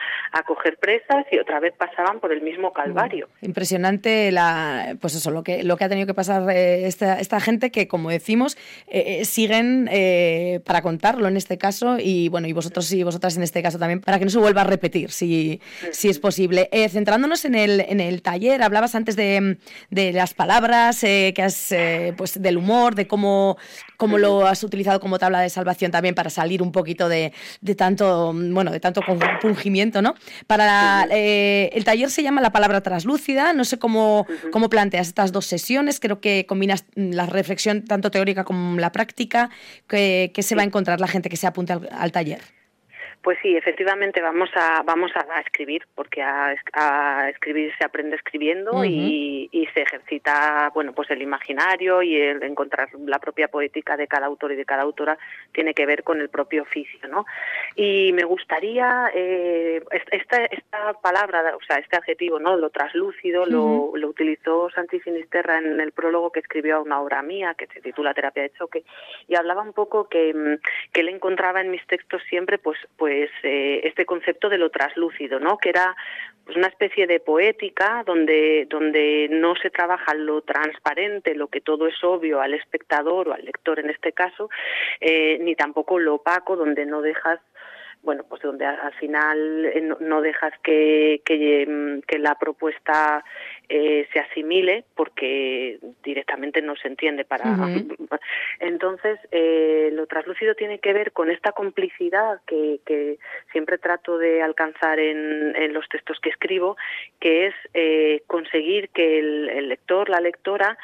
coger 0.45 0.77
presas 0.77 1.25
y 1.31 1.39
otra 1.39 1.61
vez 1.61 1.73
pasaban 1.79 2.19
por 2.19 2.33
el 2.33 2.43
mismo 2.43 2.73
calvario. 2.73 3.29
Impresionante 3.43 4.33
la, 4.33 4.97
pues 5.01 5.15
eso, 5.15 5.31
lo 5.31 5.43
que, 5.45 5.63
lo 5.63 5.77
que 5.77 5.85
ha 5.85 5.89
tenido 5.89 6.07
que 6.07 6.15
pasar 6.15 6.51
eh, 6.51 6.87
esta, 6.87 7.21
esta 7.21 7.41
gente 7.41 7.71
que, 7.71 7.87
como 7.87 8.11
decimos, 8.11 8.57
eh, 8.89 9.21
eh, 9.21 9.25
siguen 9.25 9.89
para 10.65 10.83
contarlo 10.83 11.29
en 11.29 11.37
este 11.37 11.59
caso 11.59 11.97
y 11.99 12.29
bueno, 12.29 12.49
y 12.49 12.53
vosotros 12.53 12.91
y 12.93 13.03
vosotras 13.03 13.37
en 13.37 13.45
este 13.45 13.63
caso 13.63 13.79
también, 13.79 14.01
para 14.01 14.19
que 14.19 14.25
no 14.25 14.31
se 14.31 14.39
vuelva 14.39 14.63
a 14.63 14.65
repetir, 14.65 15.11
si, 15.11 15.61
si 15.93 16.09
es 16.09 16.19
posible. 16.19 16.69
centrándonos 16.91 17.45
en 17.45 17.55
el, 17.55 17.81
en 17.81 18.01
el 18.01 18.23
taller, 18.23 18.63
hablabas 18.63 18.95
antes 18.95 19.17
de, 19.17 19.59
de 19.91 20.13
las 20.13 20.35
palabras, 20.35 21.01
que 21.01 21.43
has, 21.43 21.75
pues 22.17 22.43
del 22.43 22.57
humor, 22.57 22.95
de 22.95 23.07
cómo, 23.07 23.57
cómo 24.03 24.19
lo 24.19 24.49
has 24.49 24.65
utilizado 24.65 24.99
como 24.99 25.17
tabla 25.17 25.41
de 25.43 25.49
salvación 25.49 25.93
también 25.93 26.17
para 26.17 26.29
salir 26.29 26.61
un 26.61 26.73
poquito 26.73 27.09
de, 27.09 27.33
de 27.61 27.75
tanto, 27.77 28.33
bueno, 28.35 28.73
de 28.73 28.81
tanto 28.81 29.01
compungimiento, 29.01 30.03
¿no? 30.03 30.17
Para 30.49 31.07
eh, 31.09 31.71
el 31.73 31.85
taller 31.85 32.11
se 32.11 32.25
llama 32.25 32.41
La 32.41 32.51
palabra 32.51 32.81
traslúcida, 32.81 33.53
no 33.53 33.65
sé 33.65 33.79
cómo, 33.79 34.27
cómo 34.51 34.69
planteas 34.69 35.07
estas 35.07 35.31
dos 35.31 35.47
sesiones, 35.47 36.01
creo 36.01 36.21
que 36.21 36.47
combinas 36.49 36.85
la 36.97 37.27
reflexión 37.27 37.85
tanto 37.85 38.11
teórica 38.11 38.43
como 38.43 38.77
la 38.81 38.91
práctica, 38.91 39.51
que, 39.87 40.33
se 40.37 40.57
va 40.57 40.63
a 40.63 40.65
encontrar 40.65 41.01
la 41.01 41.07
gente 41.07 41.29
que 41.29 41.37
se 41.37 41.47
apunte 41.47 41.73
al 41.73 42.11
taller. 42.11 42.41
Pues 43.23 43.39
sí, 43.41 43.57
efectivamente 43.57 44.21
vamos 44.21 44.51
a 44.57 44.83
vamos 44.83 45.13
a, 45.15 45.41
escribir, 45.41 45.87
porque 45.95 46.23
a, 46.23 47.29
escribir 47.31 47.73
se 47.79 47.85
aprende 47.85 48.17
escribiendo 48.17 48.85
y, 48.85 49.49
se 49.73 49.83
ejercita, 49.83 50.71
bueno, 50.75 50.93
pues 50.93 51.09
el 51.11 51.23
imaginario 51.23 52.03
y 52.03 52.17
el 52.17 52.43
encontrar 52.43 52.89
la 53.07 53.21
propia 53.21 53.47
poética 53.47 53.97
de 53.97 54.09
cada 54.09 54.27
autor 54.27 54.53
y 54.53 54.57
de 54.57 54.65
cada 54.65 54.83
autora 54.83 55.17
tiene 55.53 55.73
que 55.73 55.87
ver 55.87 56.03
con 56.03 56.21
el 56.21 56.31
propio 56.31 56.63
oficio, 56.63 57.09
¿no? 57.09 57.25
Y 57.77 58.13
me 58.13 58.25
gustaría 58.25 59.11
eh, 59.15 59.83
esta, 60.11 60.45
esta 60.45 60.93
palabra, 60.95 61.57
o 61.57 61.63
sea, 61.67 61.77
este 61.77 61.97
adjetivo, 61.97 62.39
¿no? 62.39 62.57
Lo 62.57 62.71
traslúcido 62.71 63.47
lo, 63.47 63.93
lo 63.95 64.09
utilizó 64.09 64.69
Santi 64.71 65.01
Finisterra 65.01 65.59
en 65.59 65.81
el 65.81 65.93
prólogo 65.93 66.31
que 66.33 66.41
escribió 66.41 66.77
a 66.77 66.81
una 66.81 67.01
obra 67.01 67.23
mía 67.23 67.55
que 67.55 67.67
se 67.69 67.81
titula 67.81 68.15
Terapia 68.15 68.43
de 68.43 68.53
choque 68.53 68.85
y 69.29 69.37
hablaba 69.37 69.63
un 69.63 69.73
poco 69.73 70.09
que 70.09 70.35
mm, 70.35 70.93
que 70.93 71.01
él 71.01 71.09
encontraba 71.09 71.61
en 71.61 71.71
mis 71.71 71.87
textos 71.87 72.23
siempre, 72.29 72.59
pues, 72.59 72.79
pues 72.97 73.13
pues 73.13 73.31
eh, 73.43 73.83
este 73.85 74.07
concepto 74.07 74.49
de 74.49 74.59
lo 74.59 74.71
traslúcido, 74.71 75.39
¿no? 75.39 75.59
Que 75.59 75.69
era 75.69 75.95
pues, 76.45 76.57
una 76.57 76.69
especie 76.69 77.07
de 77.07 77.21
poética 77.21 78.03
donde 78.07 78.67
donde 78.69 79.29
no 79.31 79.55
se 79.55 79.71
trabaja 79.71 80.15
lo 80.15 80.41
transparente, 80.41 81.35
lo 81.35 81.49
que 81.49 81.61
todo 81.61 81.87
es 81.87 82.03
obvio 82.03 82.41
al 82.41 82.55
espectador 82.55 83.29
o 83.29 83.35
al 83.35 83.45
lector 83.45 83.79
en 83.79 83.91
este 83.91 84.13
caso, 84.13 84.49
eh, 85.01 85.39
ni 85.41 85.55
tampoco 85.55 85.99
lo 85.99 86.15
opaco 86.15 86.57
donde 86.57 86.87
no 86.87 87.03
dejas 87.03 87.39
bueno, 88.03 88.25
pues 88.29 88.43
donde 88.43 88.67
al 88.67 88.93
final 88.95 89.65
eh, 89.65 89.95
no 90.01 90.21
dejas 90.23 90.53
que, 90.63 91.23
que, 91.25 91.65
mm, 91.67 92.01
la 92.19 92.35
propuesta 92.35 93.25
eh, 93.69 94.09
se 94.13 94.19
asimile 94.19 94.85
porque 94.95 95.79
directamente 96.03 96.63
no 96.63 96.75
se 96.77 96.89
entiende 96.89 97.25
para 97.25 97.45
entonces 98.61 99.19
eh, 99.31 99.91
lo 99.93 100.07
traslúcido 100.07 100.55
tiene 100.55 100.79
que 100.79 100.93
ver 100.93 101.13
con 101.13 101.31
esta 101.31 101.53
complicidad 101.53 102.41
que, 102.47 102.81
que 102.85 103.19
siempre 103.51 103.79
trato 103.79 104.19
de 104.19 104.43
alcanzar 104.43 104.99
en, 104.99 105.55
en, 105.57 105.73
los 105.73 105.89
textos 105.89 106.19
que 106.21 106.31
escribo 106.31 106.77
que 107.21 107.47
es 107.47 107.55
eh, 107.75 108.23
conseguir 108.27 108.89
que 108.91 109.19
el, 109.19 109.49
el 109.49 109.69
lector 109.69 110.09
la 110.09 110.21
lectora 110.21 110.77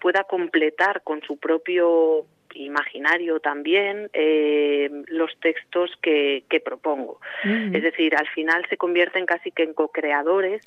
pueda 0.00 0.24
completar 0.24 1.02
con 1.02 1.22
su 1.22 1.38
propio 1.38 2.26
imaginario 2.54 3.40
también 3.40 4.10
eh, 4.12 4.90
los 5.08 5.30
textos 5.40 5.90
que, 6.00 6.44
que 6.48 6.60
propongo. 6.60 7.20
Es 7.44 7.82
decir, 7.82 8.14
al 8.16 8.28
final 8.28 8.64
se 8.68 8.76
convierten 8.76 9.26
casi 9.26 9.50
que 9.50 9.62
en 9.64 9.74
co-creadores 9.74 10.62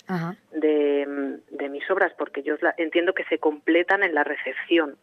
de, 0.52 1.38
de, 1.52 1.70
mis 1.70 1.90
obras, 1.90 2.14
porque 2.18 2.44
yo 2.44 2.56
entiendo 2.78 3.14
que 3.14 3.24
se 3.26 3.38
completan 3.38 4.04
en 4.04 4.14
la 4.14 4.24
recepción. 4.24 4.96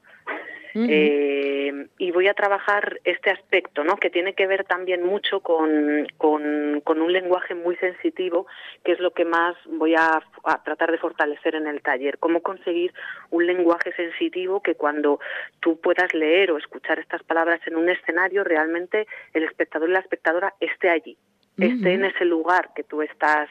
Eh, 0.75 1.87
y 1.99 2.11
voy 2.11 2.29
a 2.29 2.35
trabajar 2.35 3.01
este 3.05 3.31
aspecto, 3.31 3.85
¿no? 3.85 3.97
que 3.97 4.11
tiene 4.11 4.35
que 4.35 4.47
ver 4.47 4.65
también 4.65 5.05
mucho 5.05 5.41
con, 5.41 6.07
con, 6.17 6.81
con, 6.83 7.01
un 7.01 7.13
lenguaje 7.13 7.55
muy 7.55 7.77
sensitivo, 7.77 8.47
que 8.85 8.93
es 8.93 9.01
lo 9.01 9.11
que 9.13 9.25
más 9.25 9.57
voy 9.67 9.95
a, 9.95 10.23
a, 10.45 10.63
tratar 10.63 10.91
de 10.91 10.99
fortalecer 10.99 11.55
en 11.55 11.67
el 11.67 11.83
taller. 11.83 12.19
Cómo 12.19 12.41
conseguir 12.41 12.93
un 13.31 13.47
lenguaje 13.47 13.93
sensitivo 13.93 14.63
que 14.63 14.75
cuando 14.75 15.21
tú 15.61 15.79
puedas 15.81 16.13
leer 16.15 16.53
o 16.53 16.59
escuchar 16.59 16.99
estas 16.99 17.23
palabras 17.23 17.61
en 17.67 17.77
un 17.77 17.89
escenario, 17.89 18.45
realmente 18.45 19.07
el 19.35 19.45
espectador 19.45 19.91
y 19.91 19.93
la 19.93 20.01
espectadora 20.01 20.55
esté 20.61 20.89
allí, 20.89 21.17
esté 21.59 21.93
en 21.93 22.05
ese 22.05 22.25
lugar 22.25 22.71
que 22.75 22.83
tú 22.83 23.03
estás, 23.03 23.49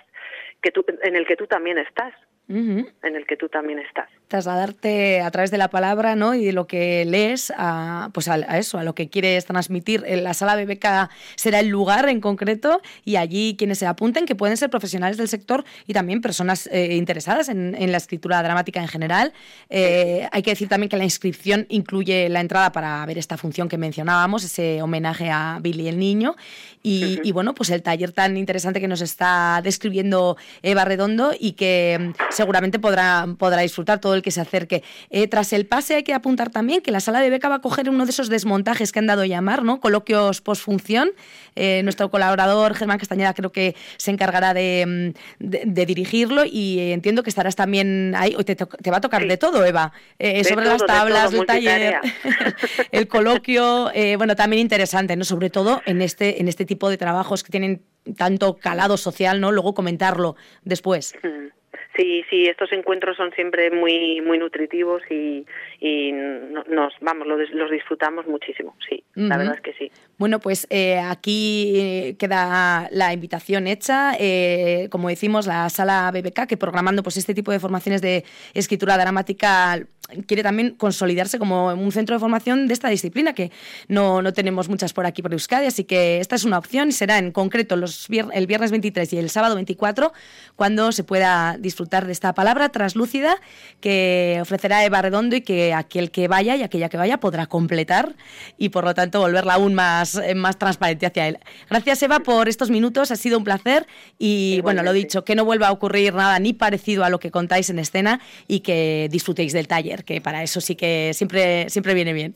que 0.62 0.72
tú, 0.72 0.84
en 1.04 1.16
el 1.16 1.26
que 1.26 1.36
tú 1.36 1.46
también 1.46 1.78
estás 1.78 2.14
en 2.52 3.16
el 3.16 3.26
que 3.26 3.38
tú 3.38 3.50
también 3.50 3.80
estás. 3.80 4.10
Trasladarte 4.28 5.22
a 5.22 5.32
través 5.32 5.52
de 5.52 5.58
la 5.58 5.70
palabra 5.70 6.16
¿no? 6.16 6.34
y 6.36 6.46
de 6.46 6.54
lo 6.54 6.68
que 6.68 7.06
lees 7.06 7.52
a, 7.58 8.10
pues 8.14 8.28
a, 8.28 8.38
eso, 8.58 8.78
a 8.78 8.84
lo 8.84 8.96
que 8.96 9.10
quieres 9.10 9.46
transmitir. 9.46 10.04
En 10.06 10.24
la 10.24 10.34
sala 10.34 10.56
beca 10.56 11.10
será 11.36 11.60
el 11.60 11.68
lugar 11.68 12.10
en 12.10 12.22
concreto 12.22 12.82
y 13.06 13.16
allí 13.16 13.56
quienes 13.58 13.78
se 13.78 13.88
apunten, 13.88 14.26
que 14.26 14.36
pueden 14.36 14.58
ser 14.58 14.70
profesionales 14.70 15.18
del 15.18 15.28
sector 15.28 15.64
y 15.88 15.94
también 15.94 16.22
personas 16.22 16.68
eh, 16.72 16.96
interesadas 16.96 17.50
en, 17.50 17.92
la 17.92 17.98
escritura 17.98 18.42
dramática 18.44 18.82
en 18.82 18.88
general. 18.88 19.34
Eh, 19.70 20.28
hay 20.32 20.42
que 20.42 20.52
decir 20.52 20.70
también 20.70 20.90
que 20.90 20.98
la 20.98 21.04
inscripción 21.04 21.66
incluye 21.70 22.30
la 22.30 22.42
entrada 22.42 22.72
para 22.72 23.06
ver 23.06 23.18
esta 23.18 23.38
función 23.38 23.68
que 23.68 23.78
mencionábamos, 23.78 24.44
ese 24.44 24.82
homenaje 24.82 25.30
a 25.30 25.60
Billy 25.62 25.88
el 25.88 26.00
Niño. 26.00 26.36
Y, 26.84 27.20
y 27.24 27.32
bueno, 27.32 27.54
pues 27.54 27.70
el 27.70 27.84
taller 27.84 28.12
tan 28.12 28.38
interesante 28.38 28.80
que 28.80 28.88
nos 28.88 29.02
está 29.02 29.62
describiendo 29.64 30.38
Eva 30.64 30.86
Redondo 30.86 31.34
y 31.38 31.54
que 31.54 32.14
seguramente 32.42 32.80
podrá, 32.80 33.28
podrá 33.38 33.62
disfrutar 33.62 34.00
todo 34.00 34.16
el 34.16 34.24
que 34.24 34.32
se 34.32 34.42
acerque. 34.42 34.84
Eh, 35.12 35.28
tras 35.28 35.54
el 35.54 35.68
pase 35.68 35.96
hay 35.96 36.04
que 36.04 36.16
apuntar 36.16 36.50
también 36.50 36.82
que 36.82 36.90
la 36.90 37.00
sala 37.00 37.20
de 37.20 37.30
beca 37.30 37.50
va 37.50 37.56
a 37.56 37.62
coger 37.62 37.88
uno 37.88 38.06
de 38.06 38.10
esos 38.10 38.30
desmontajes 38.30 38.92
que 38.92 38.98
han 38.98 39.06
dado 39.06 39.22
a 39.22 39.28
llamar, 39.28 39.64
¿no? 39.64 39.80
Coloquios 39.80 40.42
postfunción. 40.42 41.12
Eh, 41.56 41.82
nuestro 41.84 42.10
colaborador 42.10 42.74
Germán 42.74 42.98
Castañeda 42.98 43.36
creo 43.36 43.52
que 43.52 43.76
se 43.98 44.10
encargará 44.10 44.56
de, 44.56 45.14
mm, 45.40 45.74
dirigirlo 45.86 46.44
y 46.44 46.80
entiendo 46.92 47.22
que 47.22 47.30
estarás 47.30 47.56
también 47.56 48.16
ahí. 48.18 48.36
Te, 48.44 48.56
te 48.56 48.92
va 48.92 48.98
a 48.98 49.02
tocar 49.02 49.28
de 49.28 49.38
todo, 49.38 49.64
Eva. 49.64 49.92
Eh, 50.18 50.44
sobre 50.44 50.66
las 50.66 50.84
tablas, 50.84 51.32
el 51.34 51.46
taller, 51.46 52.00
el 52.92 53.08
coloquio. 53.08 53.92
bueno, 54.18 54.36
también 54.36 54.62
interesante, 54.62 55.16
¿no? 55.16 55.26
Sobre 55.26 55.52
todo 55.52 55.84
en 55.86 56.02
este, 56.02 56.42
en 56.42 56.48
este 56.48 56.66
tipo 56.66 56.90
de 56.90 56.98
trabajos 56.98 57.44
que 57.44 57.52
tienen 57.52 57.84
tanto 58.18 58.58
calado 58.58 58.98
social, 58.98 59.40
¿no? 59.40 59.52
Luego 59.52 59.76
comentarlo 59.76 60.36
después. 60.64 61.14
Mm. 61.22 61.61
Sí, 61.96 62.24
sí, 62.30 62.46
estos 62.46 62.72
encuentros 62.72 63.18
son 63.18 63.32
siempre 63.34 63.70
muy 63.70 64.22
muy 64.22 64.38
nutritivos 64.38 65.02
y, 65.10 65.46
y 65.84 66.12
nos 66.12 66.94
vamos 67.02 67.28
los, 67.28 67.50
los 67.50 67.72
disfrutamos 67.72 68.28
muchísimo, 68.28 68.76
sí, 68.88 69.04
la 69.16 69.36
verdad 69.36 69.56
es 69.56 69.62
que 69.62 69.74
sí. 69.74 69.92
Bueno, 70.20 70.40
pues 70.40 70.68
eh, 70.70 71.00
aquí 71.00 72.16
queda 72.20 72.88
la 72.92 73.12
invitación 73.12 73.66
hecha, 73.66 74.14
eh, 74.20 74.88
como 74.92 75.10
decimos, 75.10 75.48
la 75.48 75.68
sala 75.70 76.12
BBK 76.14 76.46
que 76.46 76.56
programando 76.56 77.02
pues 77.02 77.18
este 77.18 77.34
tipo 77.34 77.52
de 77.52 77.60
formaciones 77.60 78.04
de 78.04 78.24
escritura 78.54 78.96
dramática 78.96 79.80
quiere 80.28 80.44
también 80.44 80.76
consolidarse 80.76 81.40
como 81.40 81.68
un 81.68 81.92
centro 81.92 82.16
de 82.16 82.20
formación 82.20 82.68
de 82.68 82.74
esta 82.74 82.90
disciplina, 82.90 83.34
que 83.34 83.52
no, 83.88 84.22
no 84.22 84.34
tenemos 84.34 84.70
muchas 84.70 84.94
por 84.94 85.06
aquí 85.06 85.22
por 85.22 85.32
Euskadi, 85.32 85.66
así 85.66 85.84
que 85.84 86.20
esta 86.20 86.36
es 86.36 86.44
una 86.44 86.58
opción 86.58 86.90
y 86.90 86.92
será 86.92 87.18
en 87.18 87.32
concreto 87.32 87.76
los 87.76 88.08
el 88.10 88.48
viernes 88.48 88.72
23 88.72 89.14
y 89.14 89.18
el 89.18 89.30
sábado 89.30 89.56
24 89.56 90.12
cuando 90.56 90.92
se 90.92 91.04
pueda 91.04 91.58
disfrutar 91.60 92.06
de 92.06 92.12
esta 92.12 92.34
palabra 92.34 92.70
traslúcida 92.70 93.38
que 93.80 94.40
ofrecerá 94.42 94.86
Eva 94.86 95.02
Redondo 95.02 95.36
y 95.36 95.42
que 95.42 95.71
aquel 95.74 96.12
que 96.12 96.28
vaya 96.28 96.56
y 96.56 96.64
aquella 96.64 96.90
que 96.90 96.98
vaya 96.98 97.20
podrá 97.20 97.48
completar 97.48 98.16
y 98.58 98.70
por 98.70 98.84
lo 98.84 98.94
tanto 98.94 99.20
volverla 99.20 99.56
aún 99.56 99.74
más, 99.74 100.22
más 100.36 100.58
transparente 100.58 101.06
hacia 101.06 101.28
él. 101.28 101.40
Gracias 101.70 102.02
Eva 102.04 102.20
por 102.20 102.50
estos 102.50 102.70
minutos, 102.70 103.12
ha 103.12 103.16
sido 103.16 103.38
un 103.38 103.44
placer 103.44 103.88
y 104.18 104.62
bueno, 104.62 104.84
lo 104.84 104.94
dicho, 104.94 105.24
que 105.24 105.36
no 105.36 105.46
vuelva 105.46 105.68
a 105.68 105.72
ocurrir 105.72 106.14
nada 106.14 106.40
ni 106.40 106.54
parecido 106.54 107.04
a 107.04 107.10
lo 107.10 107.20
que 107.20 107.32
contáis 107.32 107.70
en 107.70 107.80
escena 107.80 108.20
y 108.48 108.62
que 108.62 109.08
disfrutéis 109.12 109.54
del 109.54 109.68
taller 109.68 110.04
que 110.04 110.22
para 110.22 110.44
eso 110.44 110.62
sí 110.62 110.76
que 110.76 111.12
siempre, 111.14 111.70
siempre 111.70 111.94
viene 111.94 112.14
bien. 112.14 112.36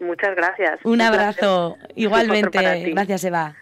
Muchas 0.00 0.34
gracias. 0.34 0.80
Un, 0.84 1.02
abrazo. 1.02 1.76
Igualmente. 1.94 2.90
Gracias, 2.92 3.24
Eva. 3.24 3.54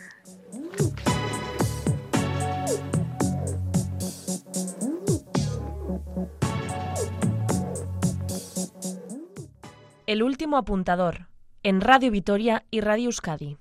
El 10.08 10.22
último 10.22 10.56
apuntador, 10.56 11.28
en 11.62 11.82
Radio 11.82 12.10
Vitoria 12.10 12.64
y 12.70 12.80
Radio 12.80 13.08
Euskadi. 13.08 13.58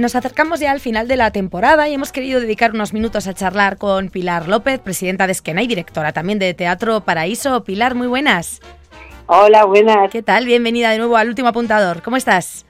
Nos 0.00 0.16
acercamos 0.16 0.60
ya 0.60 0.70
al 0.70 0.80
final 0.80 1.08
de 1.08 1.16
la 1.18 1.30
temporada 1.30 1.86
y 1.86 1.92
hemos 1.92 2.10
querido 2.10 2.40
dedicar 2.40 2.72
unos 2.72 2.94
minutos 2.94 3.26
a 3.26 3.34
charlar 3.34 3.76
con 3.76 4.08
Pilar 4.08 4.48
López, 4.48 4.80
presidenta 4.80 5.26
de 5.26 5.32
Esquena 5.32 5.62
y 5.62 5.66
directora 5.66 6.14
también 6.14 6.38
de 6.38 6.54
Teatro 6.54 7.02
Paraíso. 7.02 7.64
Pilar, 7.64 7.94
muy 7.94 8.06
buenas. 8.06 8.62
Hola, 9.26 9.66
buenas. 9.66 10.10
¿Qué 10.10 10.22
tal? 10.22 10.46
Bienvenida 10.46 10.88
de 10.88 10.96
nuevo 10.96 11.18
al 11.18 11.28
último 11.28 11.48
apuntador. 11.48 12.00
¿Cómo 12.00 12.16
estás? 12.16 12.64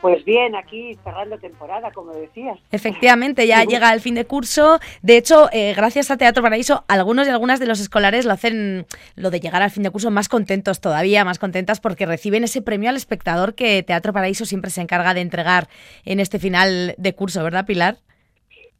Pues 0.00 0.24
bien, 0.24 0.54
aquí 0.56 0.96
cerrando 1.04 1.38
temporada, 1.38 1.90
como 1.92 2.12
decías. 2.12 2.58
Efectivamente, 2.72 3.46
ya 3.46 3.64
llega 3.68 3.92
el 3.92 4.00
fin 4.00 4.14
de 4.14 4.24
curso. 4.24 4.78
De 5.02 5.16
hecho, 5.16 5.48
eh, 5.52 5.74
gracias 5.76 6.10
a 6.10 6.16
Teatro 6.16 6.42
Paraíso, 6.42 6.84
algunos 6.88 7.26
y 7.26 7.30
algunas 7.30 7.60
de 7.60 7.66
los 7.66 7.80
escolares 7.80 8.24
lo 8.24 8.32
hacen, 8.32 8.86
lo 9.16 9.30
de 9.30 9.40
llegar 9.40 9.62
al 9.62 9.70
fin 9.70 9.82
de 9.82 9.90
curso, 9.90 10.10
más 10.10 10.28
contentos 10.28 10.80
todavía, 10.80 11.24
más 11.24 11.38
contentas 11.38 11.80
porque 11.80 12.06
reciben 12.06 12.44
ese 12.44 12.62
premio 12.62 12.88
al 12.88 12.96
espectador 12.96 13.54
que 13.54 13.82
Teatro 13.82 14.12
Paraíso 14.12 14.46
siempre 14.46 14.70
se 14.70 14.80
encarga 14.80 15.12
de 15.12 15.20
entregar 15.20 15.68
en 16.04 16.20
este 16.20 16.38
final 16.38 16.94
de 16.96 17.14
curso, 17.14 17.44
¿verdad, 17.44 17.66
Pilar? 17.66 17.96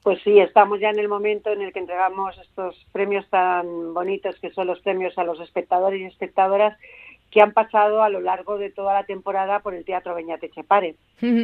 Pues 0.02 0.18
sí, 0.24 0.38
estamos 0.40 0.80
ya 0.80 0.88
en 0.88 0.98
el 0.98 1.08
momento 1.08 1.50
en 1.50 1.60
el 1.60 1.74
que 1.74 1.78
entregamos 1.78 2.36
estos 2.38 2.74
premios 2.90 3.28
tan 3.28 3.92
bonitos 3.92 4.34
que 4.40 4.50
son 4.50 4.66
los 4.66 4.80
premios 4.80 5.16
a 5.18 5.24
los 5.24 5.38
espectadores 5.40 6.00
y 6.00 6.04
espectadoras 6.04 6.78
que 7.30 7.40
han 7.40 7.52
pasado 7.52 8.02
a 8.02 8.08
lo 8.08 8.20
largo 8.20 8.58
de 8.58 8.70
toda 8.70 8.92
la 8.92 9.04
temporada 9.04 9.60
por 9.60 9.74
el 9.74 9.84
Teatro 9.84 10.14
Beñate 10.14 10.50
Chepare. 10.50 10.96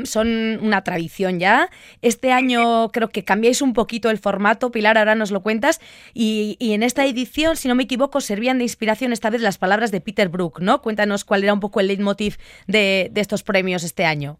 Son 0.04 0.28
una 0.62 0.82
tradición 0.82 1.38
ya. 1.38 1.68
Este 2.02 2.32
año 2.32 2.88
creo 2.88 3.08
que 3.08 3.24
cambiáis 3.24 3.62
un 3.62 3.72
poquito 3.72 4.10
el 4.10 4.18
formato, 4.18 4.70
Pilar, 4.70 4.98
ahora 4.98 5.14
nos 5.14 5.30
lo 5.30 5.42
cuentas, 5.42 5.80
y, 6.12 6.56
en 6.60 6.82
esta 6.82 7.06
edición, 7.06 7.56
si 7.56 7.68
no 7.68 7.74
me 7.74 7.84
equivoco, 7.84 8.20
servían 8.20 8.58
de 8.58 8.64
inspiración 8.64 9.12
esta 9.12 9.30
vez 9.30 9.40
las 9.40 9.58
palabras 9.58 9.92
de 9.92 10.00
Peter 10.00 10.28
Brook, 10.28 10.60
¿no? 10.60 10.82
Cuéntanos 10.82 11.24
cuál 11.24 11.44
era 11.44 11.52
un 11.52 11.60
poco 11.60 11.80
el 11.80 11.86
leitmotiv 11.86 12.36
de, 12.66 13.08
de 13.12 13.20
estos 13.20 13.42
premios 13.42 13.84
este 13.84 14.04
año. 14.04 14.38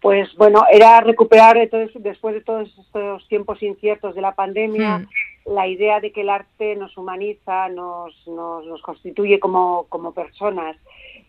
Pues 0.00 0.28
bueno, 0.36 0.64
era 0.70 1.00
recuperar 1.00 1.56
después 1.94 2.34
de 2.34 2.40
todos 2.42 2.68
estos 2.78 3.26
tiempos 3.28 3.60
inciertos 3.62 4.14
de 4.14 4.20
la 4.20 4.34
pandemia, 4.34 4.98
hmm 4.98 5.06
la 5.46 5.66
idea 5.68 6.00
de 6.00 6.12
que 6.12 6.22
el 6.22 6.30
arte 6.30 6.76
nos 6.76 6.96
humaniza, 6.96 7.68
nos, 7.68 8.14
nos, 8.26 8.82
constituye 8.82 9.38
como, 9.38 9.86
como, 9.88 10.12
personas. 10.12 10.76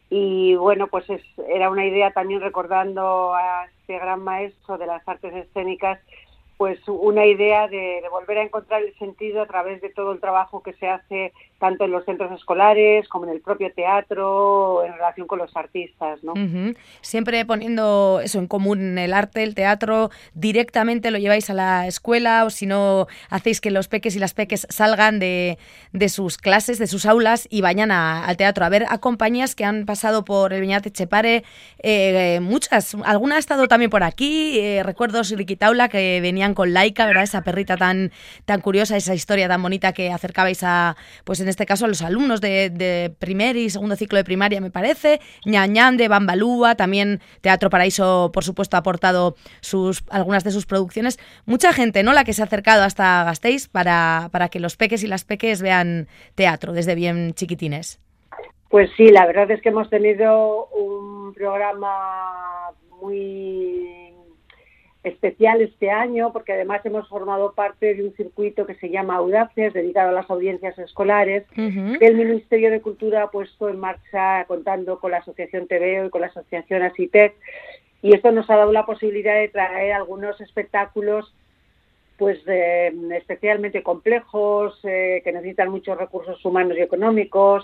Y 0.10 0.56
bueno, 0.56 0.88
pues 0.88 1.06
era 1.48 1.70
una 1.70 1.86
idea 1.86 2.12
también 2.12 2.42
recordando 2.42 3.34
a 3.36 3.66
este 3.66 4.00
gran 4.00 4.24
maestro 4.24 4.78
de 4.78 4.88
las 4.88 5.08
artes 5.08 5.34
escénicas 5.34 6.00
pues 6.58 6.80
una 6.88 7.26
idea 7.26 7.68
de, 7.68 8.02
volver 8.10 8.40
a 8.40 8.44
encontrar 8.44 8.82
el 8.82 8.98
sentido 8.98 9.42
a 9.42 9.46
través 9.46 9.80
de 9.82 9.90
todo 9.90 10.12
el 10.12 10.20
trabajo 10.20 10.64
que 10.64 10.74
se 10.74 10.88
hace 10.88 11.32
tanto 11.60 11.86
en 11.86 11.92
los 11.92 12.06
centros 12.06 12.32
escolares 12.32 13.08
como 13.08 13.26
en 13.26 13.32
el 13.32 13.42
propio 13.42 13.72
teatro 13.74 14.84
en 14.84 14.94
relación 14.94 15.28
con 15.28 15.40
los 15.40 15.56
artistas, 15.56 16.24
¿no? 16.24 16.34
Siempre 17.02 17.46
poniendo 17.46 18.22
eso 18.24 18.40
en 18.40 18.48
común 18.48 18.98
el 18.98 19.14
arte, 19.14 19.44
el 19.44 19.56
teatro, 19.56 20.10
directamente 20.34 21.12
lo 21.12 21.18
lleváis 21.18 21.50
a 21.50 21.54
la 21.54 21.88
escuela 21.88 22.46
o 22.46 22.50
si 22.50 22.66
no 22.66 23.08
hacéis 23.30 23.62
que 23.62 23.72
los 23.72 23.88
peques 23.88 24.16
y 24.16 24.20
las 24.20 24.34
peques 24.34 24.68
salgan 24.70 25.20
de, 25.20 25.58
de 25.94 26.10
sus 26.10 26.38
clases, 26.38 26.80
de 26.80 26.88
sus 26.88 27.06
aulas 27.06 27.48
y 27.50 27.62
vayan 27.62 27.92
al 27.92 28.38
teatro. 28.38 28.66
A 28.66 28.70
ver 28.70 28.86
a 28.90 28.98
compañías 28.98 29.56
que 29.56 29.66
han 29.66 29.86
pasado 29.86 30.26
por 30.26 30.54
el 30.54 30.62
Viñate 30.62 30.92
Chepare, 30.92 31.44
eh, 31.80 32.40
muchas, 32.42 32.96
alguna 33.06 33.36
ha 33.36 33.40
estado 33.40 33.68
también 33.68 33.90
por 33.90 34.04
aquí, 34.04 34.60
eh, 34.60 34.84
recuerdo 34.84 35.24
Siriquitaula 35.24 35.90
que 35.90 36.20
venía 36.22 36.47
con 36.54 36.74
Laika, 36.74 37.06
¿verdad? 37.06 37.24
Esa 37.24 37.42
perrita 37.42 37.78
tan, 37.78 38.12
tan 38.46 38.62
curiosa, 38.62 38.98
esa 38.98 39.14
historia 39.14 39.48
tan 39.48 39.62
bonita 39.62 39.94
que 39.94 40.12
acercabais 40.12 40.64
a, 40.64 40.96
pues 41.24 41.40
en 41.40 41.48
este 41.48 41.66
caso, 41.66 41.86
a 41.86 41.88
los 41.88 42.02
alumnos 42.02 42.42
de, 42.42 43.14
primer 43.20 43.56
y 43.56 43.70
segundo 43.70 43.96
ciclo 43.96 44.18
de 44.18 44.24
primaria, 44.24 44.62
me 44.62 44.72
parece. 44.72 45.20
Ñañán 45.46 45.98
de 45.98 46.08
Bambalúa, 46.08 46.76
también 46.76 47.22
Teatro 47.42 47.70
Paraíso, 47.70 48.32
por 48.34 48.44
supuesto, 48.44 48.78
ha 48.78 48.82
aportado 48.82 49.36
sus, 49.62 50.04
algunas 50.10 50.44
de 50.44 50.52
sus 50.52 50.66
producciones. 50.66 51.20
Mucha 51.46 51.74
gente, 51.74 52.04
¿no? 52.04 52.14
La 52.14 52.24
que 52.24 52.34
se 52.34 52.42
ha 52.42 52.46
acercado 52.46 52.84
hasta 52.84 53.24
Gasteiz 53.24 53.68
para, 53.68 54.30
para 54.32 54.50
que 54.50 54.60
los 54.60 54.78
peques 54.78 55.04
y 55.04 55.08
las 55.08 55.24
peques 55.24 55.62
vean 55.62 56.08
teatro 56.36 56.74
desde 56.74 56.96
bien 56.96 57.34
chiquitines. 57.34 58.00
Pues 58.70 58.90
sí, 58.98 59.08
la 59.10 59.26
verdad 59.26 59.50
es 59.52 59.62
que 59.62 59.70
hemos 59.70 59.90
tenido 59.90 60.68
un 60.68 61.34
programa 61.34 62.72
muy 63.02 63.97
especial 65.08 65.62
este 65.62 65.90
año 65.90 66.32
porque 66.32 66.54
además 66.54 66.86
hemos 66.86 67.08
formado 67.08 67.54
parte 67.54 67.96
de 67.96 68.04
un 68.04 68.14
circuito 68.14 68.66
que 68.66 68.76
se 68.76 68.90
llama 68.90 69.16
Audaces, 69.16 69.74
dedicado 69.74 70.10
a 70.10 70.14
las 70.14 70.30
audiencias 70.30 70.78
escolares, 70.78 71.46
que 71.56 71.98
el 72.02 72.16
Ministerio 72.16 72.72
de 72.72 72.82
Cultura 72.82 73.24
ha 73.24 73.32
puesto 73.32 73.70
en 73.70 73.80
marcha 73.80 74.46
contando 74.46 75.00
con 75.00 75.12
la 75.12 75.18
Asociación 75.18 75.68
TVO 75.68 76.06
y 76.06 76.10
con 76.10 76.22
la 76.22 76.28
Asociación 76.28 76.84
ASITEC 76.84 77.36
y 78.02 78.14
esto 78.14 78.32
nos 78.32 78.50
ha 78.50 78.56
dado 78.56 78.72
la 78.72 78.86
posibilidad 78.86 79.36
de 79.36 79.50
traer 79.50 79.94
algunos 79.94 80.40
espectáculos 80.42 81.34
pues 82.18 82.40
especialmente 82.48 83.84
complejos, 83.84 84.80
eh, 84.84 85.22
que 85.24 85.32
necesitan 85.32 85.70
muchos 85.70 85.98
recursos 85.98 86.44
humanos 86.44 86.76
y 86.76 86.82
económicos 86.82 87.64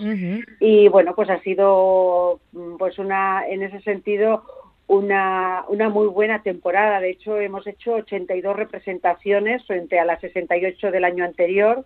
y 0.60 0.88
bueno, 0.88 1.14
pues 1.16 1.28
ha 1.28 1.40
sido 1.40 2.38
pues 2.78 2.98
una 3.00 3.46
en 3.48 3.64
ese 3.64 3.80
sentido 3.80 4.44
una, 4.86 5.64
una 5.68 5.88
muy 5.88 6.06
buena 6.08 6.42
temporada. 6.42 7.00
De 7.00 7.10
hecho, 7.10 7.38
hemos 7.38 7.66
hecho 7.66 7.94
82 7.94 8.56
representaciones 8.56 9.64
frente 9.66 9.98
a 9.98 10.04
las 10.04 10.20
68 10.20 10.90
del 10.90 11.04
año 11.04 11.24
anterior. 11.24 11.84